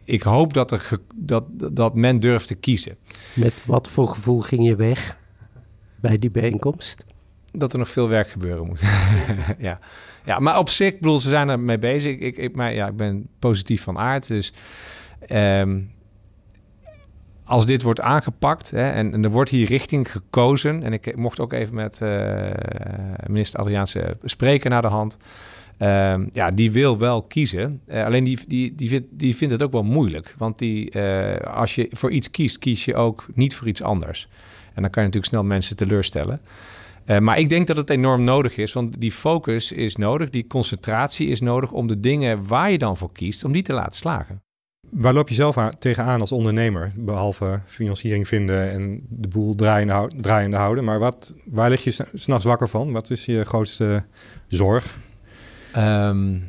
ik 0.05 0.23
hoop 0.23 0.53
dat, 0.53 0.70
er, 0.70 1.01
dat, 1.14 1.44
dat 1.73 1.94
men 1.94 2.20
durft 2.20 2.46
te 2.46 2.55
kiezen. 2.55 2.96
Met 3.35 3.62
wat 3.66 3.90
voor 3.90 4.09
gevoel 4.09 4.40
ging 4.40 4.64
je 4.64 4.77
weg 4.77 5.18
bij 6.01 6.16
die 6.16 6.31
bijeenkomst? 6.31 7.05
Dat 7.53 7.73
er 7.73 7.79
nog 7.79 7.88
veel 7.88 8.09
werk 8.09 8.29
gebeuren 8.29 8.66
moet. 8.66 8.81
ja. 9.59 9.79
Ja, 10.31 10.38
maar 10.38 10.59
op 10.59 10.69
zich, 10.69 10.99
bedoel, 10.99 11.19
ze 11.19 11.29
zijn 11.29 11.49
er 11.49 11.61
mee 11.61 11.79
bezig. 11.79 12.19
Ik, 12.19 12.37
ik, 12.37 12.55
maar, 12.55 12.75
ja, 12.75 12.87
ik 12.87 12.97
ben 12.97 13.29
positief 13.38 13.83
van 13.83 13.99
aard, 13.99 14.27
dus... 14.27 14.53
Um, 15.33 15.90
als 17.45 17.66
dit 17.66 17.83
wordt 17.83 18.01
aangepakt 18.01 18.71
hè, 18.71 18.90
en, 18.90 19.25
er 19.25 19.31
wordt 19.31 19.51
hier 19.51 19.66
richting 19.66 20.11
gekozen, 20.11 20.83
en 20.83 20.93
ik 20.93 21.16
mocht 21.16 21.40
ook 21.40 21.53
even 21.53 21.75
met 21.75 22.01
uh, 22.03 22.51
minister 23.27 23.61
Adriaanse 23.61 24.16
spreken 24.25 24.71
naar 24.71 24.83
de 24.83 24.88
hand. 24.88 25.16
Uh, 25.79 26.14
ja, 26.33 26.51
die 26.51 26.71
wil 26.71 26.99
wel 26.99 27.23
kiezen. 27.23 27.81
Uh, 27.87 28.05
alleen 28.05 28.25
die, 28.25 28.38
die, 28.47 28.75
die, 28.75 28.88
vindt, 28.88 29.07
die 29.11 29.37
vindt 29.37 29.53
het 29.53 29.62
ook 29.62 29.73
wel 29.73 29.83
moeilijk. 29.83 30.35
Want 30.38 30.59
die, 30.59 30.97
uh, 30.97 31.37
als 31.37 31.75
je 31.75 31.88
voor 31.90 32.11
iets 32.11 32.31
kiest, 32.31 32.59
kies 32.59 32.85
je 32.85 32.95
ook 32.95 33.27
niet 33.35 33.55
voor 33.55 33.69
iets 33.69 33.83
anders. 33.83 34.29
En 34.75 34.83
dan 34.83 34.90
kan 34.90 35.03
je 35.03 35.09
natuurlijk 35.09 35.33
snel 35.33 35.45
mensen 35.45 35.77
teleurstellen. 35.77 36.40
Maar 37.18 37.38
ik 37.38 37.49
denk 37.49 37.66
dat 37.66 37.77
het 37.77 37.90
enorm 37.90 38.25
nodig 38.25 38.57
is, 38.57 38.73
want 38.73 39.01
die 39.01 39.12
focus 39.12 39.73
is 39.73 39.96
nodig, 39.96 40.31
die 40.31 40.46
concentratie 40.46 41.29
is 41.29 41.40
nodig 41.40 41.73
om 41.73 41.87
de 41.87 42.01
dingen 42.01 42.46
waar 42.46 42.70
je 42.70 42.79
dan 42.79 42.96
voor 42.96 43.12
kiest, 43.12 43.44
om 43.44 43.53
die 43.53 43.62
te 43.62 43.73
laten 43.73 43.94
slagen. 43.94 44.42
Waar 44.90 45.14
loop 45.14 45.29
je 45.29 45.35
zelf 45.35 45.59
aan, 45.59 45.79
tegenaan 45.79 46.20
als 46.20 46.33
ondernemer? 46.33 46.92
Behalve 46.96 47.61
financiering 47.66 48.29
vinden 48.29 48.70
en 48.70 49.07
de 49.09 49.29
boel 49.29 49.55
draaiende, 49.55 50.11
draaiende 50.16 50.57
houden. 50.57 50.85
Maar 50.85 50.99
wat, 50.99 51.35
waar 51.44 51.70
lig 51.70 51.85
je 51.85 52.05
s'nachts 52.14 52.44
wakker 52.44 52.68
van? 52.68 52.92
Wat 52.92 53.11
is 53.11 53.25
je 53.25 53.44
grootste 53.44 54.05
zorg? 54.49 54.96
Um, 55.77 56.49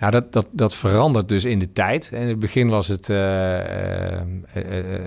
ja, 0.00 0.10
dat, 0.10 0.32
dat, 0.32 0.48
dat 0.52 0.76
verandert 0.76 1.28
dus 1.28 1.44
in 1.44 1.58
de 1.58 1.72
tijd. 1.72 2.10
In 2.12 2.28
het 2.28 2.38
begin 2.38 2.68
was 2.68 2.88
het, 2.88 3.08
uh, 3.08 3.16
uh, 3.16 4.20
uh, 4.54 5.00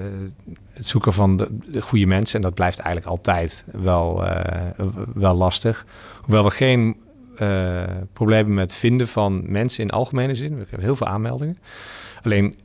het 0.79 0.87
zoeken 0.87 1.13
van 1.13 1.37
de, 1.37 1.57
de, 1.71 1.81
goede 1.81 2.05
mensen. 2.05 2.35
En 2.35 2.41
dat 2.41 2.53
blijft 2.53 2.79
eigenlijk 2.79 3.11
altijd 3.11 3.65
wel, 3.71 4.23
wel 5.13 5.35
lastig. 5.35 5.85
Hoewel 6.21 6.43
we 6.43 6.51
geen 6.51 6.97
problemen 8.13 8.53
met 8.53 8.73
vinden 8.73 9.07
van 9.07 9.51
mensen 9.51 9.83
in 9.83 9.89
algemene 9.89 10.35
zin. 10.35 10.49
We 10.49 10.59
hebben 10.59 10.79
heel 10.79 10.95
veel 10.95 11.07
aanmeldingen. 11.07 11.57
Alleen 12.21 12.55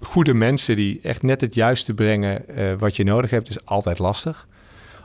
goede 0.00 0.34
mensen 0.34 0.76
die 0.76 1.00
echt 1.02 1.22
net 1.22 1.40
het 1.40 1.54
juiste 1.54 1.94
brengen 1.94 2.42
uh, 2.58 2.72
wat 2.78 2.96
je 2.96 3.04
nodig 3.04 3.30
hebt, 3.30 3.48
is 3.48 3.66
altijd 3.66 3.98
lastig. 3.98 4.48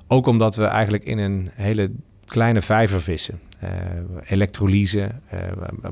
Ook 0.08 0.28
omdat 0.28 0.56
we 0.56 0.63
eigenlijk 0.63 1.04
in 1.04 1.17
een 1.17 1.50
hele 1.54 1.91
kleine 2.26 2.62
vijvervissen. 2.62 3.39
Uh, 3.63 3.69
elektrolyse, 4.26 5.12
uh, 5.34 5.39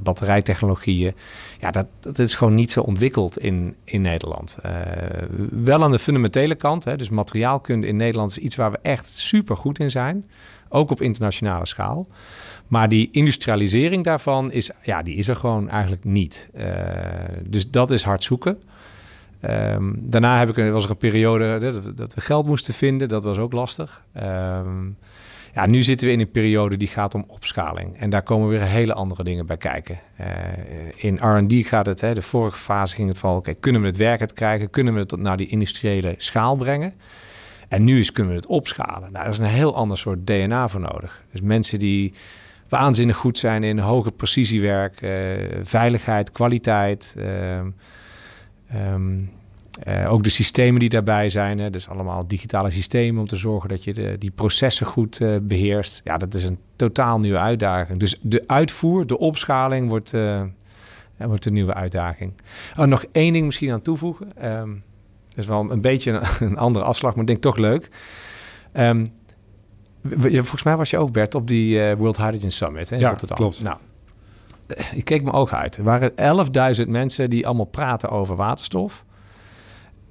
batterijtechnologieën. 0.01 1.15
Ja, 1.60 1.71
dat, 1.71 1.86
dat 1.99 2.19
is 2.19 2.36
gewoon 2.36 2.56
niet 2.56 2.71
zo 2.71 2.82
ontwikkeld 2.82 3.38
in, 3.38 3.75
in 3.84 4.01
Nederland. 4.01 4.60
Uh, 4.65 4.71
wel 5.51 5.84
aan 5.84 5.91
de 5.91 5.99
fundamentele 5.99 6.56
kant. 6.56 6.84
Hè, 6.84 6.95
dus 6.95 7.10
materiaalkunde 7.10 7.88
in 7.88 7.95
Nederland 7.95 8.30
is 8.30 8.38
iets 8.38 8.56
waar 8.56 8.71
we 8.71 8.80
echt 8.82 9.10
super 9.10 9.58
goed 9.58 9.80
in 9.80 9.91
zijn. 9.91 10.25
Ook 10.69 10.91
op 10.91 11.01
internationale 11.01 11.67
schaal. 11.67 12.08
Maar 12.67 12.89
die 12.89 13.10
industrialisering 13.12 14.03
daarvan 14.03 14.51
is, 14.51 14.71
ja, 14.82 15.01
die 15.01 15.15
is 15.15 15.27
er 15.27 15.36
gewoon 15.36 15.69
eigenlijk 15.69 16.03
niet. 16.03 16.49
dus 17.43 17.69
dat 17.69 17.91
is 17.91 18.03
hard 18.03 18.23
zoeken. 18.23 18.62
Um, 19.41 19.95
daarna 19.99 20.39
heb 20.39 20.58
ik, 20.58 20.71
was 20.71 20.84
er 20.84 20.89
een 20.89 20.97
periode 20.97 21.60
dat, 21.60 21.97
dat, 21.97 22.13
we 22.13 22.21
geld 22.21 22.45
moesten 22.45 22.73
vinden. 22.73 23.10
Dat 23.10 23.23
was 23.23 23.38
ook 23.38 23.53
lastig. 23.53 24.03
Um, 24.23 24.97
ja, 25.58 25.65
nu 25.65 25.84
zitten 25.84 26.08
we 26.08 26.13
in 26.13 26.20
een 26.20 26.32
periode 26.32 26.78
die 26.78 26.88
gaat 26.88 27.15
om 27.15 27.24
opschaling. 27.28 27.98
En 27.98 28.10
daar 28.10 28.24
komen 28.24 28.50
weer 28.50 28.62
hele 28.62 28.93
andere 28.93 29.24
dingen 29.24 29.46
bij 29.46 29.58
kijken. 29.58 30.00
Uh, 30.22 30.28
in 30.96 31.15
R&D 31.15 31.67
gaat 31.67 31.86
het, 31.86 32.02
hè, 32.02 32.13
de 32.13 32.22
vorige 32.22 32.58
fase 32.58 32.96
ging 32.96 33.08
het 33.08 33.17
van... 33.17 33.36
oké, 33.36 33.54
kunnen 33.54 33.82
we 33.82 33.88
het 33.88 33.98
werkend 33.98 34.34
krijgen? 34.34 34.70
Kunnen 34.70 34.93
we 34.93 35.00
het 35.00 35.10
tot 35.10 35.20
naar 35.20 35.38
die 35.38 35.48
industriële 35.48 36.15
schaal 36.17 36.56
brengen? 36.56 36.93
En 37.67 37.84
nu 37.84 38.00
is 38.00 38.12
kunnen 38.12 38.34
we 38.34 38.39
het 38.39 38.50
opschalen. 38.50 39.02
Nou, 39.02 39.12
daar 39.12 39.30
is 39.30 39.38
een 39.38 39.46
heel 39.46 39.76
ander 39.76 39.98
soort 39.98 40.28
DNA 40.28 40.67
voor 40.67 40.80
nodig. 40.80 41.24
Dus 41.32 41.41
mensen 41.41 41.80
die 41.80 42.13
waanzinnig 42.70 43.15
goed 43.15 43.38
zijn 43.38 43.63
in 43.63 43.80
hoge 43.80 44.12
precisiewerk... 44.12 45.02
Uh, 45.02 45.12
veiligheid, 45.63 46.32
kwaliteit... 46.32 47.15
Uh, 47.17 47.60
um, 48.93 49.30
uh, 49.87 50.11
ook 50.11 50.23
de 50.23 50.29
systemen 50.29 50.79
die 50.79 50.89
daarbij 50.89 51.29
zijn, 51.29 51.59
hè, 51.59 51.69
dus 51.69 51.89
allemaal 51.89 52.27
digitale 52.27 52.71
systemen 52.71 53.21
om 53.21 53.27
te 53.27 53.35
zorgen 53.35 53.69
dat 53.69 53.83
je 53.83 53.93
de, 53.93 54.15
die 54.17 54.31
processen 54.31 54.85
goed 54.85 55.19
uh, 55.19 55.35
beheerst. 55.41 56.01
Ja, 56.03 56.17
dat 56.17 56.33
is 56.33 56.43
een 56.43 56.57
totaal 56.75 57.19
nieuwe 57.19 57.37
uitdaging. 57.37 57.99
Dus 57.99 58.19
de 58.21 58.43
uitvoer, 58.47 59.07
de 59.07 59.17
opschaling 59.17 59.89
wordt, 59.89 60.13
uh, 60.13 60.43
wordt 61.17 61.45
een 61.45 61.53
nieuwe 61.53 61.73
uitdaging. 61.73 62.33
Oh, 62.77 62.85
nog 62.85 63.05
één 63.11 63.33
ding 63.33 63.45
misschien 63.45 63.71
aan 63.71 63.81
toevoegen. 63.81 64.51
Um, 64.51 64.83
dat 65.29 65.37
is 65.37 65.45
wel 65.45 65.71
een 65.71 65.81
beetje 65.81 66.11
een, 66.11 66.23
een, 66.47 66.57
andere 66.57 66.85
afslag, 66.85 67.11
maar 67.11 67.21
ik 67.21 67.27
denk 67.27 67.41
toch 67.41 67.57
leuk. 67.57 67.89
Um, 68.73 69.11
volgens 70.31 70.63
mij 70.63 70.77
was 70.77 70.89
je 70.89 70.97
ook, 70.97 71.11
Bert, 71.11 71.35
op 71.35 71.47
die 71.47 71.95
World 71.95 72.17
Hydrogen 72.17 72.51
Summit 72.51 72.89
hè, 72.89 72.95
in 72.95 73.01
ja, 73.01 73.09
Rotterdam. 73.09 73.37
klopt. 73.37 73.61
Nou, 73.61 73.77
ik 74.93 75.05
keek 75.05 75.23
mijn 75.23 75.35
ogen 75.35 75.57
uit. 75.57 75.77
Er 75.77 75.83
waren 75.83 76.11
11.000 76.81 76.87
mensen 76.87 77.29
die 77.29 77.45
allemaal 77.45 77.65
praten 77.65 78.09
over 78.09 78.35
waterstof. 78.35 79.05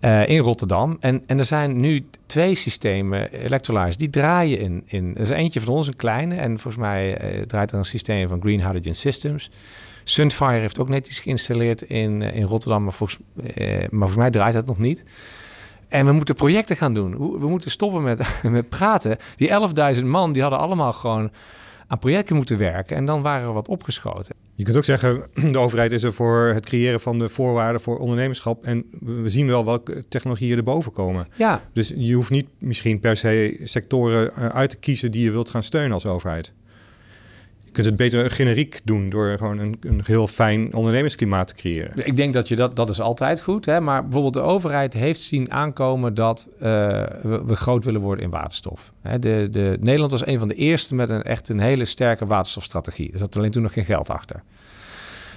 Uh, 0.00 0.28
in 0.28 0.38
Rotterdam. 0.38 0.96
En, 1.00 1.22
en 1.26 1.38
er 1.38 1.44
zijn 1.44 1.80
nu 1.80 2.06
twee 2.26 2.54
systemen 2.54 3.32
elektrolyzers 3.32 3.96
die 3.96 4.10
draaien 4.10 4.58
in, 4.58 4.82
in. 4.86 5.14
Er 5.14 5.20
is 5.20 5.30
eentje 5.30 5.60
van 5.60 5.74
ons, 5.74 5.86
een 5.86 5.96
kleine. 5.96 6.34
En 6.34 6.58
volgens 6.58 6.82
mij 6.82 7.34
uh, 7.36 7.42
draait 7.42 7.70
er 7.70 7.78
een 7.78 7.84
systeem 7.84 8.28
van 8.28 8.40
Green 8.40 8.60
Hydrogen 8.60 8.94
Systems. 8.94 9.50
Sunfire 10.04 10.58
heeft 10.58 10.78
ook 10.78 10.88
net 10.88 11.06
iets 11.06 11.20
geïnstalleerd 11.20 11.82
in, 11.82 12.20
uh, 12.20 12.34
in 12.34 12.42
Rotterdam. 12.42 12.82
Maar 12.82 12.92
volgens, 12.92 13.20
maar 13.34 13.88
volgens 13.90 14.16
mij 14.16 14.30
draait 14.30 14.54
dat 14.54 14.66
nog 14.66 14.78
niet. 14.78 15.04
En 15.88 16.06
we 16.06 16.12
moeten 16.12 16.34
projecten 16.34 16.76
gaan 16.76 16.94
doen. 16.94 17.38
We 17.40 17.48
moeten 17.48 17.70
stoppen 17.70 18.02
met, 18.02 18.26
met 18.42 18.68
praten. 18.68 19.16
Die 19.36 19.50
11.000 19.94 20.04
man, 20.04 20.32
die 20.32 20.42
hadden 20.42 20.60
allemaal 20.60 20.92
gewoon 20.92 21.30
aan 21.86 21.98
projecten 21.98 22.36
moeten 22.36 22.58
werken. 22.58 22.96
En 22.96 23.06
dan 23.06 23.22
waren 23.22 23.46
we 23.46 23.52
wat 23.52 23.68
opgeschoten. 23.68 24.34
Je 24.56 24.64
kunt 24.64 24.76
ook 24.76 24.84
zeggen, 24.84 25.22
de 25.52 25.58
overheid 25.58 25.92
is 25.92 26.02
er 26.02 26.12
voor 26.12 26.50
het 26.54 26.66
creëren 26.66 27.00
van 27.00 27.18
de 27.18 27.28
voorwaarden 27.28 27.80
voor 27.80 27.98
ondernemerschap. 27.98 28.64
En 28.64 28.84
we 29.00 29.28
zien 29.28 29.46
wel 29.46 29.64
welke 29.64 30.04
technologieën 30.08 30.56
erboven 30.56 30.92
komen. 30.92 31.28
Ja. 31.36 31.62
Dus 31.72 31.92
je 31.96 32.14
hoeft 32.14 32.30
niet 32.30 32.48
misschien 32.58 33.00
per 33.00 33.16
se 33.16 33.60
sectoren 33.62 34.34
eh, 34.34 34.48
uit 34.48 34.70
te 34.70 34.76
kiezen 34.76 35.10
die 35.10 35.24
je 35.24 35.30
wilt 35.30 35.50
gaan 35.50 35.62
steunen 35.62 35.92
als 35.92 36.06
overheid. 36.06 36.52
Kunt 37.76 37.88
het 37.88 37.96
beter 37.96 38.30
generiek 38.30 38.80
doen 38.84 39.08
door 39.08 39.38
gewoon 39.38 39.58
een, 39.58 39.76
een 39.80 40.00
heel 40.04 40.26
fijn 40.26 40.74
ondernemersklimaat 40.74 41.46
te 41.46 41.54
creëren. 41.54 42.06
Ik 42.06 42.16
denk 42.16 42.34
dat 42.34 42.48
je 42.48 42.56
dat, 42.56 42.76
dat 42.76 42.90
is 42.90 43.00
altijd 43.00 43.40
goed. 43.40 43.66
Hè? 43.66 43.80
Maar 43.80 44.02
bijvoorbeeld 44.02 44.34
de 44.34 44.40
overheid 44.40 44.92
heeft 44.92 45.20
zien 45.20 45.52
aankomen 45.52 46.14
dat 46.14 46.48
uh, 46.54 46.60
we, 47.22 47.42
we, 47.46 47.56
groot 47.56 47.84
willen 47.84 48.00
worden 48.00 48.24
in 48.24 48.30
waterstof. 48.30 48.92
Hè? 49.02 49.18
De, 49.18 49.48
de, 49.50 49.76
Nederland 49.80 50.10
was 50.10 50.26
een 50.26 50.38
van 50.38 50.48
de 50.48 50.54
eerste 50.54 50.94
met 50.94 51.10
een 51.10 51.22
echt 51.22 51.48
een 51.48 51.60
hele 51.60 51.84
sterke 51.84 52.26
waterstofstrategie. 52.26 53.12
Er 53.12 53.18
zat 53.18 53.36
alleen 53.36 53.50
toen 53.50 53.62
nog 53.62 53.72
geen 53.72 53.84
geld 53.84 54.10
achter. 54.10 54.42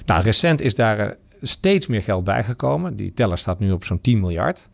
Nou, 0.05 0.23
recent 0.23 0.61
is 0.61 0.75
daar 0.75 0.99
uh, 0.99 1.11
steeds 1.41 1.87
meer 1.87 2.01
geld 2.01 2.23
bijgekomen. 2.23 2.95
Die 2.95 3.13
teller 3.13 3.37
staat 3.37 3.59
nu 3.59 3.71
op 3.71 3.83
zo'n 3.83 4.01
10 4.01 4.19
miljard 4.19 4.69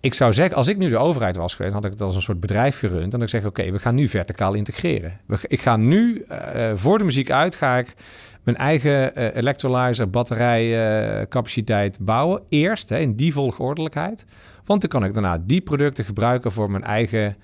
ik 0.00 0.14
zou 0.14 0.32
zeggen, 0.32 0.56
als 0.56 0.68
ik 0.68 0.76
nu 0.76 0.88
de 0.88 0.96
overheid 0.96 1.36
was 1.36 1.54
geweest, 1.54 1.74
had 1.74 1.84
ik 1.84 1.90
het 1.90 2.00
als 2.00 2.14
een 2.14 2.22
soort 2.22 2.40
bedrijf 2.40 2.78
gerund. 2.78 3.14
En 3.14 3.22
ik 3.22 3.28
zeg, 3.28 3.44
oké, 3.44 3.70
we 3.70 3.78
gaan 3.78 3.94
nu 3.94 4.08
verticaal 4.08 4.54
integreren. 4.54 5.20
Ik 5.42 5.60
ga 5.60 5.76
nu, 5.76 6.24
uh, 6.30 6.70
voor 6.74 6.98
de 6.98 7.04
muziek 7.04 7.30
uit, 7.30 7.54
ga 7.54 7.78
ik 7.78 7.94
mijn 8.42 8.56
eigen 8.56 9.18
uh, 9.18 9.34
electrolyzer, 9.36 10.10
batterijcapaciteit 10.10 11.98
bouwen. 12.00 12.42
Eerst, 12.48 12.88
hè, 12.88 12.98
in 12.98 13.14
die 13.14 13.32
volgordelijkheid. 13.32 14.24
Want 14.64 14.80
dan 14.80 14.90
kan 14.90 15.04
ik 15.04 15.14
daarna 15.14 15.38
die 15.44 15.60
producten 15.60 16.04
gebruiken 16.04 16.52
voor 16.52 16.70
mijn 16.70 16.84
eigen 16.84 17.36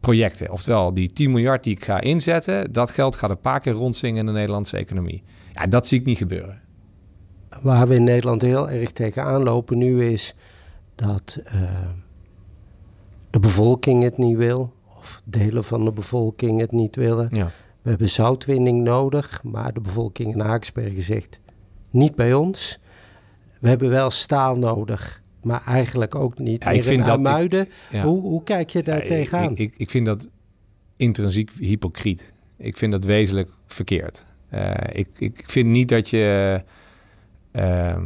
projecten. 0.00 0.50
Oftewel, 0.50 0.94
die 0.94 1.12
10 1.12 1.30
miljard 1.30 1.64
die 1.64 1.76
ik 1.76 1.84
ga 1.84 2.00
inzetten, 2.00 2.72
dat 2.72 2.90
geld 2.90 3.16
gaat 3.16 3.30
een 3.30 3.40
paar 3.40 3.60
keer 3.60 3.72
rondzingen 3.72 4.18
in 4.18 4.26
de 4.26 4.32
Nederlandse 4.32 4.76
economie. 4.76 5.22
Ja, 5.52 5.66
dat 5.66 5.86
zie 5.86 6.00
ik 6.00 6.06
niet 6.06 6.18
gebeuren. 6.18 6.60
Waar 7.62 7.88
we 7.88 7.94
in 7.94 8.04
Nederland 8.04 8.42
heel 8.42 8.70
erg 8.70 8.90
tegenaan 8.90 9.42
lopen 9.42 9.78
nu 9.78 10.04
is 10.04 10.34
dat 10.94 11.42
uh, 11.54 11.62
de 13.30 13.40
bevolking 13.40 14.02
het 14.02 14.18
niet 14.18 14.36
wil, 14.36 14.74
of 14.98 15.22
delen 15.24 15.64
van 15.64 15.84
de 15.84 15.92
bevolking 15.92 16.60
het 16.60 16.72
niet 16.72 16.96
willen. 16.96 17.28
Ja. 17.30 17.50
We 17.82 17.88
hebben 17.88 18.08
zoutwinning 18.08 18.82
nodig, 18.82 19.42
maar 19.42 19.72
de 19.72 19.80
bevolking 19.80 20.32
in 20.32 20.40
Haaksbergen 20.40 21.02
zegt 21.02 21.40
niet 21.90 22.14
bij 22.14 22.34
ons. 22.34 22.78
We 23.60 23.68
hebben 23.68 23.90
wel 23.90 24.10
staal 24.10 24.54
nodig, 24.54 25.22
maar 25.42 25.62
eigenlijk 25.66 26.14
ook 26.14 26.38
niet. 26.38 26.64
Ja, 26.64 26.70
ik 26.70 26.84
vind 26.84 27.04
dat 27.04 27.20
Muiden. 27.20 27.68
Ja. 27.90 28.02
Hoe, 28.02 28.20
hoe 28.20 28.42
kijk 28.42 28.70
je 28.70 28.82
daar 28.82 29.06
tegenaan? 29.06 29.50
Ik, 29.50 29.58
ik, 29.58 29.74
ik, 29.76 29.90
vind 29.90 30.06
dat 30.06 30.28
intrinsiek 30.96 31.50
hypocriet. 31.52 32.32
Ik 32.56 32.76
vind 32.76 32.92
dat 32.92 33.04
wezenlijk 33.04 33.50
verkeerd. 33.66 34.24
Uh, 34.54 34.74
ik, 34.92 35.08
ik 35.18 35.44
vind 35.46 35.68
niet 35.68 35.88
dat 35.88 36.10
je 36.10 36.60
uh, 37.52 38.02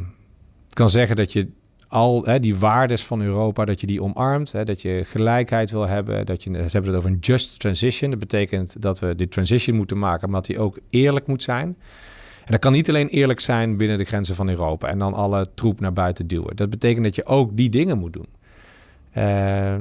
kan 0.68 0.90
zeggen 0.90 1.16
dat 1.16 1.32
je 1.32 1.48
al 1.88 2.24
hè, 2.24 2.40
die 2.40 2.56
waardes 2.56 3.04
van 3.04 3.22
Europa, 3.22 3.64
dat 3.64 3.80
je 3.80 3.86
die 3.86 4.02
omarmt. 4.02 4.52
Hè, 4.52 4.64
dat 4.64 4.82
je 4.82 5.02
gelijkheid 5.06 5.70
wil 5.70 5.88
hebben. 5.88 6.26
Dat 6.26 6.44
je, 6.44 6.50
ze 6.50 6.58
hebben 6.58 6.90
het 6.90 6.94
over 6.94 7.10
een 7.10 7.18
just 7.20 7.58
transition. 7.58 8.10
Dat 8.10 8.18
betekent 8.18 8.82
dat 8.82 8.98
we 8.98 9.14
die 9.14 9.28
transition 9.28 9.76
moeten 9.76 9.98
maken, 9.98 10.30
maar 10.30 10.40
dat 10.40 10.50
die 10.50 10.60
ook 10.60 10.78
eerlijk 10.90 11.26
moet 11.26 11.42
zijn. 11.42 11.76
En 12.44 12.52
dat 12.52 12.60
kan 12.60 12.72
niet 12.72 12.88
alleen 12.88 13.08
eerlijk 13.08 13.40
zijn 13.40 13.76
binnen 13.76 13.98
de 13.98 14.04
grenzen 14.04 14.34
van 14.34 14.48
Europa 14.48 14.88
en 14.88 14.98
dan 14.98 15.14
alle 15.14 15.46
troep 15.54 15.80
naar 15.80 15.92
buiten 15.92 16.26
duwen. 16.26 16.56
Dat 16.56 16.70
betekent 16.70 17.04
dat 17.04 17.14
je 17.14 17.26
ook 17.26 17.56
die 17.56 17.68
dingen 17.68 17.98
moet 17.98 18.12
doen. 18.12 18.28
Uh, 19.16 19.74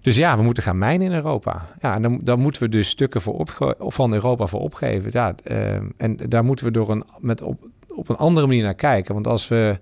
dus 0.00 0.16
ja, 0.16 0.36
we 0.36 0.42
moeten 0.42 0.62
gaan 0.62 0.78
mijnen 0.78 1.06
in 1.06 1.14
Europa. 1.14 1.66
Ja, 1.80 1.94
en 1.94 2.02
dan, 2.02 2.20
dan 2.22 2.40
moeten 2.40 2.62
we 2.62 2.68
dus 2.68 2.88
stukken 2.88 3.20
voor 3.20 3.74
van 3.78 4.12
Europa 4.12 4.46
voor 4.46 4.60
opgeven. 4.60 5.10
Ja, 5.12 5.34
uh, 5.44 5.74
en 5.96 6.16
daar 6.28 6.44
moeten 6.44 6.64
we 6.64 6.70
door 6.70 6.90
een, 6.90 7.04
met 7.18 7.42
op, 7.42 7.68
op 7.94 8.08
een 8.08 8.16
andere 8.16 8.46
manier 8.46 8.62
naar 8.62 8.74
kijken. 8.74 9.14
Want 9.14 9.26
als 9.26 9.48
we 9.48 9.78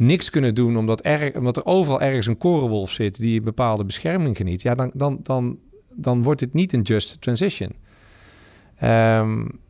niks 0.00 0.30
kunnen 0.30 0.54
doen 0.54 0.76
omdat, 0.76 1.04
er, 1.04 1.36
omdat 1.36 1.56
er 1.56 1.64
overal 1.64 2.00
ergens 2.00 2.26
een 2.26 2.38
korenwolf 2.38 2.90
zit 2.90 3.16
die 3.16 3.40
bepaalde 3.40 3.84
bescherming 3.84 4.36
geniet, 4.36 4.62
ja, 4.62 4.74
dan, 4.74 4.92
dan, 4.94 5.18
dan, 5.22 5.58
dan 5.94 6.22
wordt 6.22 6.40
het 6.40 6.52
niet 6.52 6.72
een 6.72 6.82
just 6.82 7.20
transition. 7.20 7.72
Um, 8.82 9.60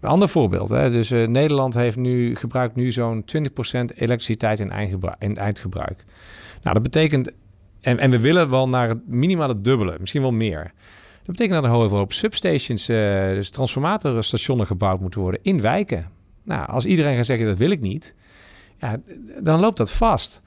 een 0.00 0.08
ander 0.08 0.28
voorbeeld. 0.28 0.68
Hè? 0.68 0.90
Dus 0.90 1.10
uh, 1.10 1.26
Nederland 1.26 1.74
heeft 1.74 1.96
nu, 1.96 2.36
gebruikt 2.36 2.74
nu 2.74 2.90
zo'n 2.90 3.24
20% 3.36 3.44
elektriciteit 3.94 4.60
in, 4.60 4.70
eindgebruik, 4.70 5.16
in 5.18 5.36
eindgebruik. 5.36 6.04
Nou, 6.62 6.74
dat 6.74 6.82
betekent... 6.82 7.30
En, 7.80 7.98
en 7.98 8.10
we 8.10 8.18
willen 8.18 8.50
wel 8.50 8.68
naar 8.68 8.88
het 8.88 9.08
minimaal 9.08 9.48
het 9.48 9.64
dubbele, 9.64 9.96
misschien 10.00 10.22
wel 10.22 10.32
meer. 10.32 10.62
Dat 11.22 11.36
betekent 11.36 11.54
dat 11.54 11.64
er 11.64 11.70
een 11.70 11.90
hoop 11.90 12.12
substations, 12.12 12.90
uh, 12.90 12.96
dus 13.28 13.50
transformatorstationen 13.50 14.66
gebouwd 14.66 15.00
moeten 15.00 15.20
worden 15.20 15.40
in 15.42 15.60
wijken. 15.60 16.06
Nou, 16.44 16.68
als 16.68 16.86
iedereen 16.86 17.16
gaat 17.16 17.26
zeggen 17.26 17.46
dat 17.46 17.56
wil 17.56 17.70
ik 17.70 17.80
niet, 17.80 18.14
ja, 18.78 18.96
dan 19.42 19.60
loopt 19.60 19.76
dat 19.76 19.92
vast. 19.92 20.42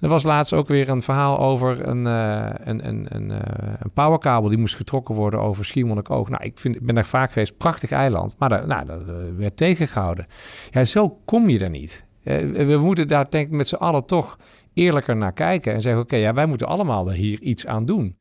Er 0.00 0.08
was 0.08 0.22
laatst 0.22 0.52
ook 0.52 0.68
weer 0.68 0.88
een 0.88 1.02
verhaal 1.02 1.38
over 1.38 1.88
een, 1.88 2.06
uh, 2.06 2.48
een, 2.54 2.88
een, 2.88 3.06
een, 3.08 3.30
uh, 3.30 3.38
een 3.78 3.90
powerkabel 3.92 4.48
die 4.48 4.58
moest 4.58 4.76
getrokken 4.76 5.14
worden 5.14 5.40
over 5.40 5.64
Schiermonnikoog. 5.64 6.28
Nou, 6.28 6.44
ik, 6.44 6.58
vind, 6.58 6.76
ik 6.76 6.86
ben 6.86 6.94
daar 6.94 7.06
vaak 7.06 7.32
geweest, 7.32 7.56
prachtig 7.56 7.90
eiland, 7.90 8.34
maar 8.38 8.48
dat, 8.48 8.66
nou, 8.66 8.86
dat 8.86 9.02
werd 9.36 9.56
tegengehouden. 9.56 10.26
Ja, 10.70 10.84
zo 10.84 11.20
kom 11.24 11.48
je 11.48 11.58
er 11.58 11.70
niet. 11.70 12.04
We 12.22 12.78
moeten 12.80 13.08
daar 13.08 13.30
denk 13.30 13.46
ik 13.46 13.52
met 13.52 13.68
z'n 13.68 13.74
allen 13.74 14.06
toch 14.06 14.38
eerlijker 14.74 15.16
naar 15.16 15.32
kijken 15.32 15.74
en 15.74 15.82
zeggen, 15.82 16.02
oké, 16.02 16.16
ja, 16.16 16.34
wij 16.34 16.46
moeten 16.46 16.66
allemaal 16.66 17.10
hier 17.10 17.40
iets 17.40 17.66
aan 17.66 17.84
doen. 17.84 18.18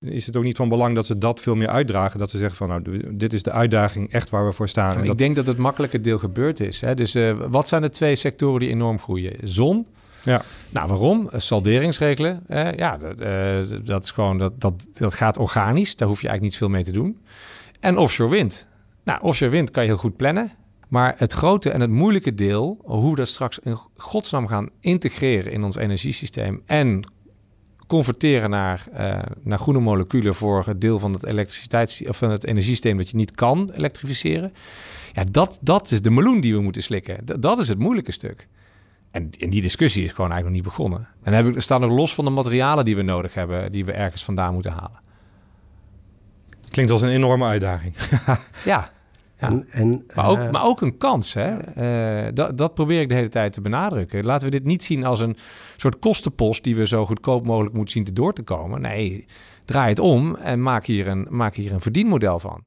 Is 0.00 0.26
het 0.26 0.36
ook 0.36 0.44
niet 0.44 0.56
van 0.56 0.68
belang 0.68 0.94
dat 0.94 1.06
ze 1.06 1.18
dat 1.18 1.40
veel 1.40 1.54
meer 1.54 1.68
uitdragen? 1.68 2.18
Dat 2.18 2.30
ze 2.30 2.38
zeggen 2.38 2.56
van 2.56 2.68
nou, 2.68 3.16
dit 3.16 3.32
is 3.32 3.42
de 3.42 3.50
uitdaging 3.50 4.12
echt 4.12 4.30
waar 4.30 4.46
we 4.46 4.52
voor 4.52 4.68
staan. 4.68 4.94
Ja, 4.94 5.00
ik 5.00 5.06
dat... 5.06 5.18
denk 5.18 5.36
dat 5.36 5.46
het 5.46 5.56
makkelijke 5.56 6.00
deel 6.00 6.18
gebeurd 6.18 6.60
is. 6.60 6.80
Hè? 6.80 6.94
Dus 6.94 7.14
uh, 7.14 7.36
wat 7.48 7.68
zijn 7.68 7.82
de 7.82 7.88
twee 7.88 8.16
sectoren 8.16 8.60
die 8.60 8.68
enorm 8.68 8.98
groeien? 8.98 9.36
Zon. 9.42 9.86
Ja. 10.22 10.42
Nou, 10.70 10.88
waarom? 10.88 11.30
Salderingsregelen. 11.36 12.42
Uh, 12.48 12.72
ja, 12.72 12.96
dat, 12.96 13.20
uh, 13.20 13.84
dat 13.84 14.02
is 14.02 14.10
gewoon 14.10 14.38
dat, 14.38 14.60
dat, 14.60 14.86
dat 14.92 15.14
gaat 15.14 15.38
organisch. 15.38 15.96
Daar 15.96 16.08
hoef 16.08 16.20
je 16.20 16.28
eigenlijk 16.28 16.52
niet 16.52 16.56
veel 16.56 16.76
mee 16.76 16.84
te 16.84 16.92
doen. 16.92 17.20
En 17.80 17.98
offshore 17.98 18.30
wind. 18.30 18.68
Nou, 19.04 19.22
offshore 19.22 19.50
wind 19.50 19.70
kan 19.70 19.82
je 19.82 19.88
heel 19.88 19.98
goed 19.98 20.16
plannen. 20.16 20.52
Maar 20.88 21.14
het 21.16 21.32
grote 21.32 21.70
en 21.70 21.80
het 21.80 21.90
moeilijke 21.90 22.34
deel, 22.34 22.78
hoe 22.84 23.10
we 23.10 23.16
dat 23.16 23.28
straks 23.28 23.58
in 23.58 23.78
godsnaam 23.96 24.46
gaan 24.46 24.68
integreren 24.80 25.52
in 25.52 25.64
ons 25.64 25.76
energiesysteem 25.76 26.62
en 26.66 27.04
converteren 27.90 28.50
naar, 28.50 28.86
uh, 28.92 29.18
naar 29.42 29.58
groene 29.58 29.80
moleculen 29.80 30.34
voor 30.34 30.66
het 30.66 30.80
deel 30.80 30.98
van 30.98 31.12
het 31.12 31.24
elektriciteits- 31.24 32.06
of 32.06 32.16
van 32.16 32.30
het 32.30 32.44
energiesysteem 32.44 32.96
dat 32.96 33.10
je 33.10 33.16
niet 33.16 33.30
kan 33.30 33.70
elektrificeren. 33.74 34.52
Ja, 35.12 35.24
dat, 35.30 35.58
dat 35.62 35.90
is 35.90 36.02
de 36.02 36.10
meloen 36.10 36.40
die 36.40 36.54
we 36.54 36.60
moeten 36.60 36.82
slikken. 36.82 37.24
Dat, 37.24 37.42
dat 37.42 37.58
is 37.58 37.68
het 37.68 37.78
moeilijke 37.78 38.12
stuk. 38.12 38.48
En, 39.10 39.30
en, 39.38 39.50
die 39.50 39.62
discussie 39.62 40.04
is 40.04 40.12
gewoon 40.12 40.30
eigenlijk 40.30 40.56
nog 40.56 40.64
niet 40.64 40.76
begonnen. 40.76 41.08
En 41.22 41.32
dan 41.32 41.44
heb 41.44 41.54
ik, 41.54 41.62
staan 41.62 41.82
er 41.82 41.92
los 41.92 42.14
van 42.14 42.24
de 42.24 42.30
materialen 42.30 42.84
die 42.84 42.96
we 42.96 43.02
nodig 43.02 43.34
hebben, 43.34 43.72
die 43.72 43.84
we 43.84 43.92
ergens 43.92 44.24
vandaan 44.24 44.52
moeten 44.52 44.72
halen. 44.72 45.00
Klinkt 46.68 46.92
als 46.92 47.02
een 47.02 47.10
enorme 47.10 47.44
uitdaging. 47.44 47.94
ja. 48.64 48.90
En, 49.40 49.66
en, 49.70 50.04
maar, 50.14 50.28
ook, 50.28 50.38
uh, 50.38 50.50
maar 50.50 50.64
ook 50.64 50.80
een 50.80 50.96
kans. 50.96 51.34
Hè? 51.34 51.52
Uh, 52.26 52.28
dat, 52.34 52.58
dat 52.58 52.74
probeer 52.74 53.00
ik 53.00 53.08
de 53.08 53.14
hele 53.14 53.28
tijd 53.28 53.52
te 53.52 53.60
benadrukken. 53.60 54.24
Laten 54.24 54.44
we 54.44 54.50
dit 54.50 54.64
niet 54.64 54.84
zien 54.84 55.04
als 55.04 55.20
een 55.20 55.36
soort 55.76 55.98
kostenpost 55.98 56.64
die 56.64 56.76
we 56.76 56.86
zo 56.86 57.06
goedkoop 57.06 57.46
mogelijk 57.46 57.74
moeten 57.74 57.92
zien 57.92 58.04
te 58.04 58.12
door 58.12 58.32
te 58.32 58.42
komen. 58.42 58.80
Nee, 58.80 59.24
draai 59.64 59.88
het 59.88 59.98
om 59.98 60.34
en 60.34 60.62
maak 60.62 60.86
hier 60.86 61.08
een, 61.08 61.26
maak 61.30 61.54
hier 61.54 61.72
een 61.72 61.80
verdienmodel 61.80 62.38
van. 62.38 62.62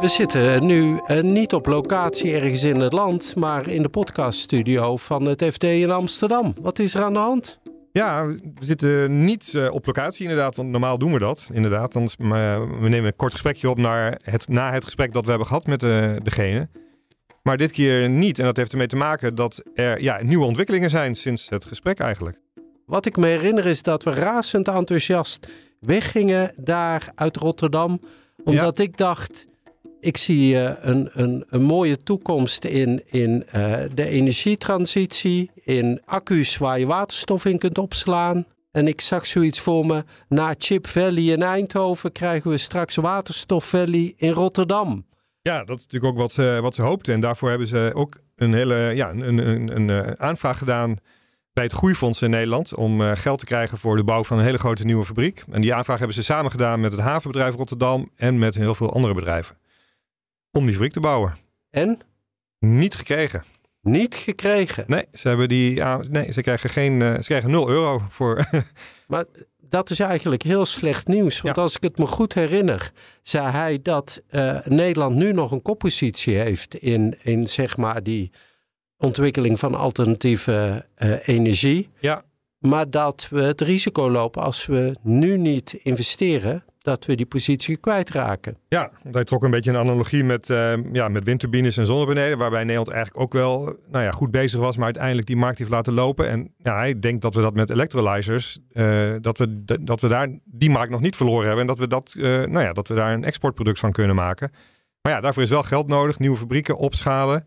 We 0.00 0.08
zitten 0.08 0.66
nu 0.66 1.00
uh, 1.06 1.20
niet 1.20 1.54
op 1.54 1.66
locatie 1.66 2.34
ergens 2.34 2.62
in 2.62 2.80
het 2.80 2.92
land, 2.92 3.36
maar 3.36 3.68
in 3.68 3.82
de 3.82 3.88
podcaststudio 3.88 4.96
van 4.96 5.24
het 5.24 5.44
FD 5.44 5.62
in 5.62 5.90
Amsterdam. 5.90 6.54
Wat 6.60 6.78
is 6.78 6.94
er 6.94 7.02
aan 7.02 7.12
de 7.12 7.18
hand? 7.18 7.58
Ja, 7.96 8.26
we 8.26 8.64
zitten 8.64 9.24
niet 9.24 9.52
uh, 9.56 9.72
op 9.72 9.86
locatie 9.86 10.22
inderdaad, 10.22 10.56
want 10.56 10.68
normaal 10.68 10.98
doen 10.98 11.12
we 11.12 11.18
dat 11.18 11.48
inderdaad. 11.52 11.92
Dan, 11.92 12.02
uh, 12.02 12.08
we 12.80 12.88
nemen 12.88 13.04
een 13.04 13.16
kort 13.16 13.32
gesprekje 13.32 13.70
op 13.70 13.78
naar 13.78 14.20
het, 14.22 14.48
na 14.48 14.72
het 14.72 14.84
gesprek 14.84 15.12
dat 15.12 15.22
we 15.24 15.28
hebben 15.28 15.46
gehad 15.46 15.66
met 15.66 15.82
uh, 15.82 16.16
degene. 16.22 16.68
Maar 17.42 17.56
dit 17.56 17.72
keer 17.72 18.08
niet. 18.08 18.38
En 18.38 18.44
dat 18.44 18.56
heeft 18.56 18.72
ermee 18.72 18.86
te 18.86 18.96
maken 18.96 19.34
dat 19.34 19.62
er 19.74 20.02
ja, 20.02 20.22
nieuwe 20.22 20.44
ontwikkelingen 20.44 20.90
zijn 20.90 21.14
sinds 21.14 21.48
het 21.48 21.64
gesprek 21.64 21.98
eigenlijk. 21.98 22.38
Wat 22.86 23.06
ik 23.06 23.16
me 23.16 23.26
herinner 23.26 23.66
is 23.66 23.82
dat 23.82 24.02
we 24.02 24.14
razend 24.14 24.68
enthousiast 24.68 25.46
weggingen 25.80 26.52
daar 26.56 27.08
uit 27.14 27.36
Rotterdam. 27.36 28.00
Omdat 28.44 28.78
ja. 28.78 28.84
ik 28.84 28.96
dacht, 28.96 29.46
ik 30.00 30.16
zie 30.16 30.54
uh, 30.54 30.70
een, 30.80 31.08
een, 31.12 31.44
een, 31.48 31.62
mooie 31.62 32.02
toekomst 32.02 32.64
in, 32.64 33.02
in 33.06 33.44
uh, 33.54 33.76
de 33.94 34.08
energietransitie, 34.08 35.50
in 35.54 36.00
accu's 36.04 36.56
waar 36.56 36.78
je 36.78 36.86
waterstof 36.86 37.44
in 37.44 37.58
kunt 37.58 37.78
opslaan. 37.78 38.46
En 38.72 38.86
ik 38.86 39.00
zag 39.00 39.26
zoiets 39.26 39.60
voor 39.60 39.86
me, 39.86 40.04
na 40.28 40.54
Chip 40.58 40.86
Valley 40.86 41.22
in 41.22 41.42
Eindhoven 41.42 42.12
krijgen 42.12 42.50
we 42.50 42.58
straks 42.58 42.94
Waterstof 42.94 43.68
Valley 43.68 44.12
in 44.16 44.30
Rotterdam. 44.30 45.06
Ja, 45.40 45.64
dat 45.64 45.76
is 45.76 45.82
natuurlijk 45.82 46.12
ook 46.12 46.18
wat 46.18 46.32
ze, 46.32 46.58
wat 46.62 46.74
ze 46.74 46.82
hoopten. 46.82 47.14
En 47.14 47.20
daarvoor 47.20 47.48
hebben 47.48 47.68
ze 47.68 47.90
ook 47.94 48.16
een 48.36 48.54
hele 48.54 48.74
ja, 48.94 49.10
een, 49.10 49.20
een, 49.20 49.38
een, 49.76 49.88
een 49.88 50.20
aanvraag 50.20 50.58
gedaan 50.58 50.96
bij 51.52 51.64
het 51.64 51.72
Groeifonds 51.72 52.22
in 52.22 52.30
Nederland 52.30 52.74
om 52.74 53.00
geld 53.00 53.38
te 53.38 53.44
krijgen 53.44 53.78
voor 53.78 53.96
de 53.96 54.04
bouw 54.04 54.24
van 54.24 54.38
een 54.38 54.44
hele 54.44 54.58
grote 54.58 54.84
nieuwe 54.84 55.04
fabriek. 55.04 55.44
En 55.50 55.60
die 55.60 55.74
aanvraag 55.74 55.98
hebben 55.98 56.16
ze 56.16 56.22
samen 56.22 56.50
gedaan 56.50 56.80
met 56.80 56.92
het 56.92 57.00
havenbedrijf 57.00 57.54
Rotterdam 57.54 58.10
en 58.16 58.38
met 58.38 58.54
heel 58.54 58.74
veel 58.74 58.92
andere 58.92 59.14
bedrijven 59.14 59.56
om 60.56 60.64
die 60.64 60.74
fabriek 60.74 60.92
te 60.92 61.00
bouwen. 61.00 61.36
En? 61.70 61.98
Niet 62.58 62.94
gekregen. 62.94 63.44
Niet 63.80 64.14
gekregen? 64.14 64.84
Nee, 64.86 65.04
ze, 65.12 65.28
hebben 65.28 65.48
die, 65.48 65.74
ja, 65.74 66.00
nee, 66.10 66.32
ze, 66.32 66.40
krijgen 66.40 66.70
geen, 66.70 67.00
uh, 67.00 67.14
ze 67.14 67.24
krijgen 67.24 67.50
0 67.50 67.68
euro 67.68 68.02
voor. 68.08 68.44
maar 69.06 69.24
dat 69.68 69.90
is 69.90 70.00
eigenlijk 70.00 70.42
heel 70.42 70.64
slecht 70.64 71.06
nieuws. 71.06 71.40
Want 71.40 71.56
ja. 71.56 71.62
als 71.62 71.76
ik 71.76 71.82
het 71.82 71.98
me 71.98 72.06
goed 72.06 72.34
herinner, 72.34 72.90
zei 73.22 73.50
hij 73.50 73.78
dat 73.82 74.22
uh, 74.30 74.58
Nederland 74.64 75.16
nu 75.16 75.32
nog 75.32 75.52
een 75.52 75.62
koppositie 75.62 76.36
heeft 76.36 76.74
in, 76.74 77.16
in 77.22 77.48
zeg 77.48 77.76
maar 77.76 78.02
die 78.02 78.30
ontwikkeling 78.96 79.58
van 79.58 79.74
alternatieve 79.74 80.86
uh, 80.98 81.28
energie. 81.28 81.88
Ja. 82.00 82.24
Maar 82.58 82.90
dat 82.90 83.28
we 83.30 83.42
het 83.42 83.60
risico 83.60 84.10
lopen 84.10 84.42
als 84.42 84.66
we 84.66 84.96
nu 85.02 85.38
niet 85.38 85.72
investeren, 85.72 86.64
dat 86.86 87.04
we 87.04 87.14
die 87.14 87.26
positie 87.26 87.76
kwijtraken. 87.76 88.56
Ja, 88.68 88.90
hij 89.10 89.24
trok 89.24 89.42
een 89.42 89.50
beetje 89.50 89.70
een 89.70 89.76
analogie 89.76 90.24
met, 90.24 90.48
uh, 90.48 90.92
ja, 90.92 91.08
met 91.08 91.24
windturbines 91.24 91.76
en 91.76 91.86
zonnepanelen, 91.86 92.38
waarbij 92.38 92.60
Nederland 92.64 92.88
eigenlijk 92.88 93.20
ook 93.20 93.32
wel 93.32 93.76
nou 93.90 94.04
ja, 94.04 94.10
goed 94.10 94.30
bezig 94.30 94.60
was, 94.60 94.76
maar 94.76 94.84
uiteindelijk 94.84 95.26
die 95.26 95.36
markt 95.36 95.58
heeft 95.58 95.70
laten 95.70 95.92
lopen. 95.92 96.28
En 96.28 96.54
ja, 96.58 96.76
hij 96.76 96.98
denkt 96.98 97.22
dat 97.22 97.34
we 97.34 97.40
dat 97.40 97.54
met 97.54 97.70
electrolyzers, 97.70 98.58
uh, 98.72 99.14
dat, 99.20 99.38
we, 99.38 99.64
dat 99.80 100.00
we 100.00 100.08
daar 100.08 100.28
die 100.44 100.70
markt 100.70 100.90
nog 100.90 101.00
niet 101.00 101.16
verloren 101.16 101.44
hebben 101.46 101.60
en 101.60 101.66
dat 101.66 101.78
we, 101.78 101.86
dat, 101.86 102.14
uh, 102.18 102.24
nou 102.24 102.60
ja, 102.60 102.72
dat 102.72 102.88
we 102.88 102.94
daar 102.94 103.12
een 103.12 103.24
exportproduct 103.24 103.78
van 103.78 103.92
kunnen 103.92 104.16
maken. 104.16 104.50
Maar 105.02 105.12
ja, 105.12 105.20
daarvoor 105.20 105.42
is 105.42 105.50
wel 105.50 105.62
geld 105.62 105.86
nodig, 105.86 106.18
nieuwe 106.18 106.36
fabrieken 106.36 106.76
opschalen. 106.76 107.46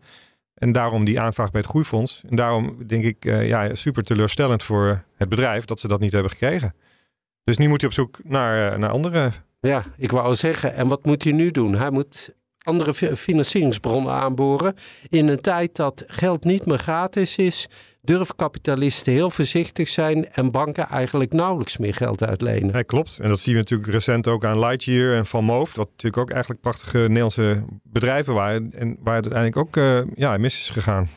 En 0.54 0.72
daarom 0.72 1.04
die 1.04 1.20
aanvraag 1.20 1.50
bij 1.50 1.60
het 1.60 1.70
Groeifonds. 1.70 2.22
En 2.28 2.36
daarom 2.36 2.86
denk 2.86 3.04
ik 3.04 3.24
ja, 3.24 3.74
super 3.74 4.02
teleurstellend 4.02 4.62
voor 4.62 5.04
het 5.16 5.28
bedrijf 5.28 5.64
dat 5.64 5.80
ze 5.80 5.88
dat 5.88 6.00
niet 6.00 6.12
hebben 6.12 6.30
gekregen. 6.30 6.74
Dus 7.44 7.58
nu 7.58 7.68
moet 7.68 7.80
hij 7.80 7.90
op 7.90 7.94
zoek 7.94 8.18
naar, 8.24 8.78
naar 8.78 8.90
andere. 8.90 9.30
Ja, 9.60 9.84
ik 9.96 10.10
wou 10.10 10.34
zeggen, 10.34 10.74
en 10.74 10.88
wat 10.88 11.04
moet 11.04 11.24
hij 11.24 11.32
nu 11.32 11.50
doen? 11.50 11.74
Hij 11.74 11.90
moet 11.90 12.34
andere 12.62 13.16
financieringsbronnen 13.16 14.12
aanboren. 14.12 14.74
In 15.08 15.28
een 15.28 15.40
tijd 15.40 15.76
dat 15.76 16.04
geld 16.06 16.44
niet 16.44 16.66
meer 16.66 16.78
gratis 16.78 17.36
is, 17.36 17.68
durven 18.02 18.36
kapitalisten 18.36 19.12
heel 19.12 19.30
voorzichtig 19.30 19.88
zijn 19.88 20.30
en 20.30 20.50
banken 20.50 20.88
eigenlijk 20.88 21.32
nauwelijks 21.32 21.78
meer 21.78 21.94
geld 21.94 22.22
uitlenen. 22.22 22.74
Ja, 22.74 22.82
klopt. 22.82 23.18
En 23.18 23.28
dat 23.28 23.40
zien 23.40 23.54
we 23.54 23.60
natuurlijk 23.60 23.90
recent 23.90 24.26
ook 24.26 24.44
aan 24.44 24.58
Lightyear 24.58 25.16
en 25.16 25.26
Van 25.26 25.44
Moof, 25.44 25.74
wat 25.74 25.88
natuurlijk 25.90 26.22
ook 26.22 26.30
eigenlijk 26.30 26.60
prachtige 26.60 26.98
Nederlandse 26.98 27.64
bedrijven 27.82 28.34
waren 28.34 28.72
en 28.74 28.96
waar 29.00 29.16
het 29.16 29.32
uiteindelijk 29.32 29.56
ook 29.56 29.76
uh, 29.76 30.00
ja, 30.14 30.36
mis 30.36 30.58
is 30.58 30.70
gegaan. 30.70 31.08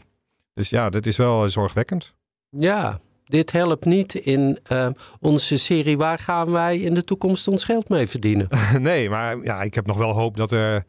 Dus 0.54 0.70
ja, 0.70 0.90
dat 0.90 1.06
is 1.06 1.18
wel 1.18 1.50
zorgwekkend. 1.50 2.14
Ja, 2.50 3.00
dit 3.34 3.52
helpt 3.52 3.86
niet 3.86 4.13
in 4.13 4.58
uh, 4.72 4.88
onze 5.19 5.58
serie 5.58 5.98
Waar 5.98 6.19
gaan 6.19 6.52
wij 6.52 6.78
in 6.78 6.93
de 6.93 7.04
toekomst 7.04 7.48
ons 7.48 7.63
geld 7.63 7.89
mee 7.89 8.08
verdienen? 8.08 8.48
nee, 8.80 9.10
maar 9.10 9.43
ja, 9.43 9.62
ik 9.62 9.74
heb 9.74 9.86
nog 9.86 9.98
wel 9.98 10.12
hoop 10.12 10.38
dat 10.38 10.52
er, 10.52 10.86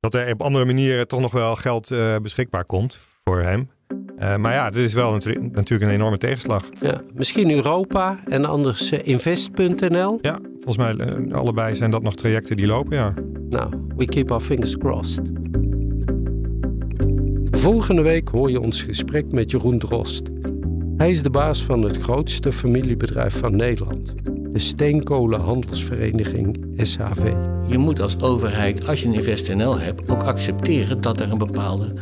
dat 0.00 0.14
er 0.14 0.32
op 0.32 0.42
andere 0.42 0.64
manieren 0.64 1.08
toch 1.08 1.20
nog 1.20 1.32
wel 1.32 1.56
geld 1.56 1.90
uh, 1.90 2.16
beschikbaar 2.16 2.64
komt 2.64 2.98
voor 3.24 3.42
hem. 3.42 3.70
Uh, 4.18 4.36
maar 4.36 4.52
ja, 4.52 4.70
dit 4.70 4.84
is 4.84 4.92
wel 4.92 5.12
natuurlijk, 5.12 5.54
natuurlijk 5.54 5.90
een 5.90 5.96
enorme 5.96 6.18
tegenslag. 6.18 6.68
Ja, 6.80 7.00
misschien 7.14 7.50
Europa 7.50 8.18
en 8.28 8.44
anders 8.44 8.92
invest.nl. 8.92 10.18
Ja, 10.22 10.38
volgens 10.52 10.76
mij 10.76 11.28
allebei 11.32 11.74
zijn 11.74 11.90
dat 11.90 12.02
nog 12.02 12.14
trajecten 12.14 12.56
die 12.56 12.66
lopen, 12.66 12.96
ja. 12.96 13.14
Nou, 13.48 13.86
we 13.96 14.04
keep 14.04 14.30
our 14.30 14.40
fingers 14.40 14.76
crossed. 14.76 15.30
Volgende 17.50 18.02
week 18.02 18.28
hoor 18.28 18.50
je 18.50 18.60
ons 18.60 18.82
gesprek 18.82 19.32
met 19.32 19.50
Jeroen 19.50 19.78
Drost. 19.78 20.22
Hij 21.00 21.10
is 21.10 21.22
de 21.22 21.30
baas 21.30 21.62
van 21.62 21.82
het 21.82 21.96
grootste 21.96 22.52
familiebedrijf 22.52 23.38
van 23.38 23.56
Nederland, 23.56 24.14
de 24.52 24.58
Steenkolenhandelsvereniging 24.58 26.74
SHV. 26.76 27.32
Je 27.66 27.78
moet 27.78 28.00
als 28.00 28.22
overheid, 28.22 28.86
als 28.86 29.00
je 29.00 29.08
een 29.08 29.14
InvestNL 29.14 29.78
hebt, 29.78 30.08
ook 30.08 30.22
accepteren 30.22 31.00
dat 31.00 31.20
er 31.20 31.32
een 31.32 31.38
bepaalde 31.38 31.94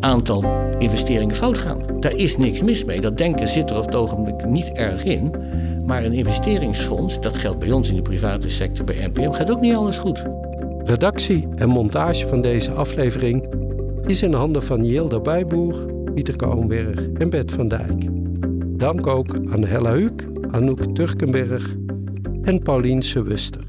aantal 0.00 0.44
investeringen 0.78 1.34
fout 1.34 1.58
gaan. 1.58 2.00
Daar 2.00 2.14
is 2.14 2.36
niks 2.36 2.62
mis 2.62 2.84
mee. 2.84 3.00
Dat 3.00 3.18
denken 3.18 3.48
zit 3.48 3.70
er 3.70 3.76
op 3.76 3.86
het 3.86 3.94
ogenblik 3.94 4.46
niet 4.46 4.72
erg 4.72 5.04
in. 5.04 5.34
Maar 5.86 6.04
een 6.04 6.12
investeringsfonds, 6.12 7.20
dat 7.20 7.36
geldt 7.36 7.58
bij 7.58 7.72
ons 7.72 7.88
in 7.88 7.96
de 7.96 8.02
private 8.02 8.48
sector, 8.48 8.84
bij 8.84 9.06
NPM, 9.06 9.30
gaat 9.30 9.50
ook 9.50 9.60
niet 9.60 9.76
alles 9.76 9.98
goed. 9.98 10.24
Redactie 10.82 11.48
en 11.54 11.68
montage 11.68 12.28
van 12.28 12.42
deze 12.42 12.72
aflevering 12.72 13.46
is 14.06 14.22
in 14.22 14.32
handen 14.32 14.62
van 14.62 14.84
Jilda 14.84 15.20
Bijboer, 15.20 15.86
Pieter 16.14 16.36
Kouwenberg 16.36 17.08
en 17.18 17.30
Bert 17.30 17.52
van 17.52 17.68
Dijk. 17.68 18.23
Dank 18.76 19.06
ook 19.06 19.34
aan 19.34 19.64
Hella 19.64 19.92
Huuk, 19.92 20.26
Anouk 20.50 20.94
Turkenberg 20.94 21.74
en 22.42 22.62
Paulien 22.62 23.02
Sewuster. 23.02 23.62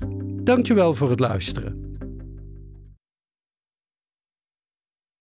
Dankjewel 0.44 0.94
voor 0.94 1.10
het 1.10 1.20
luisteren. 1.20 1.85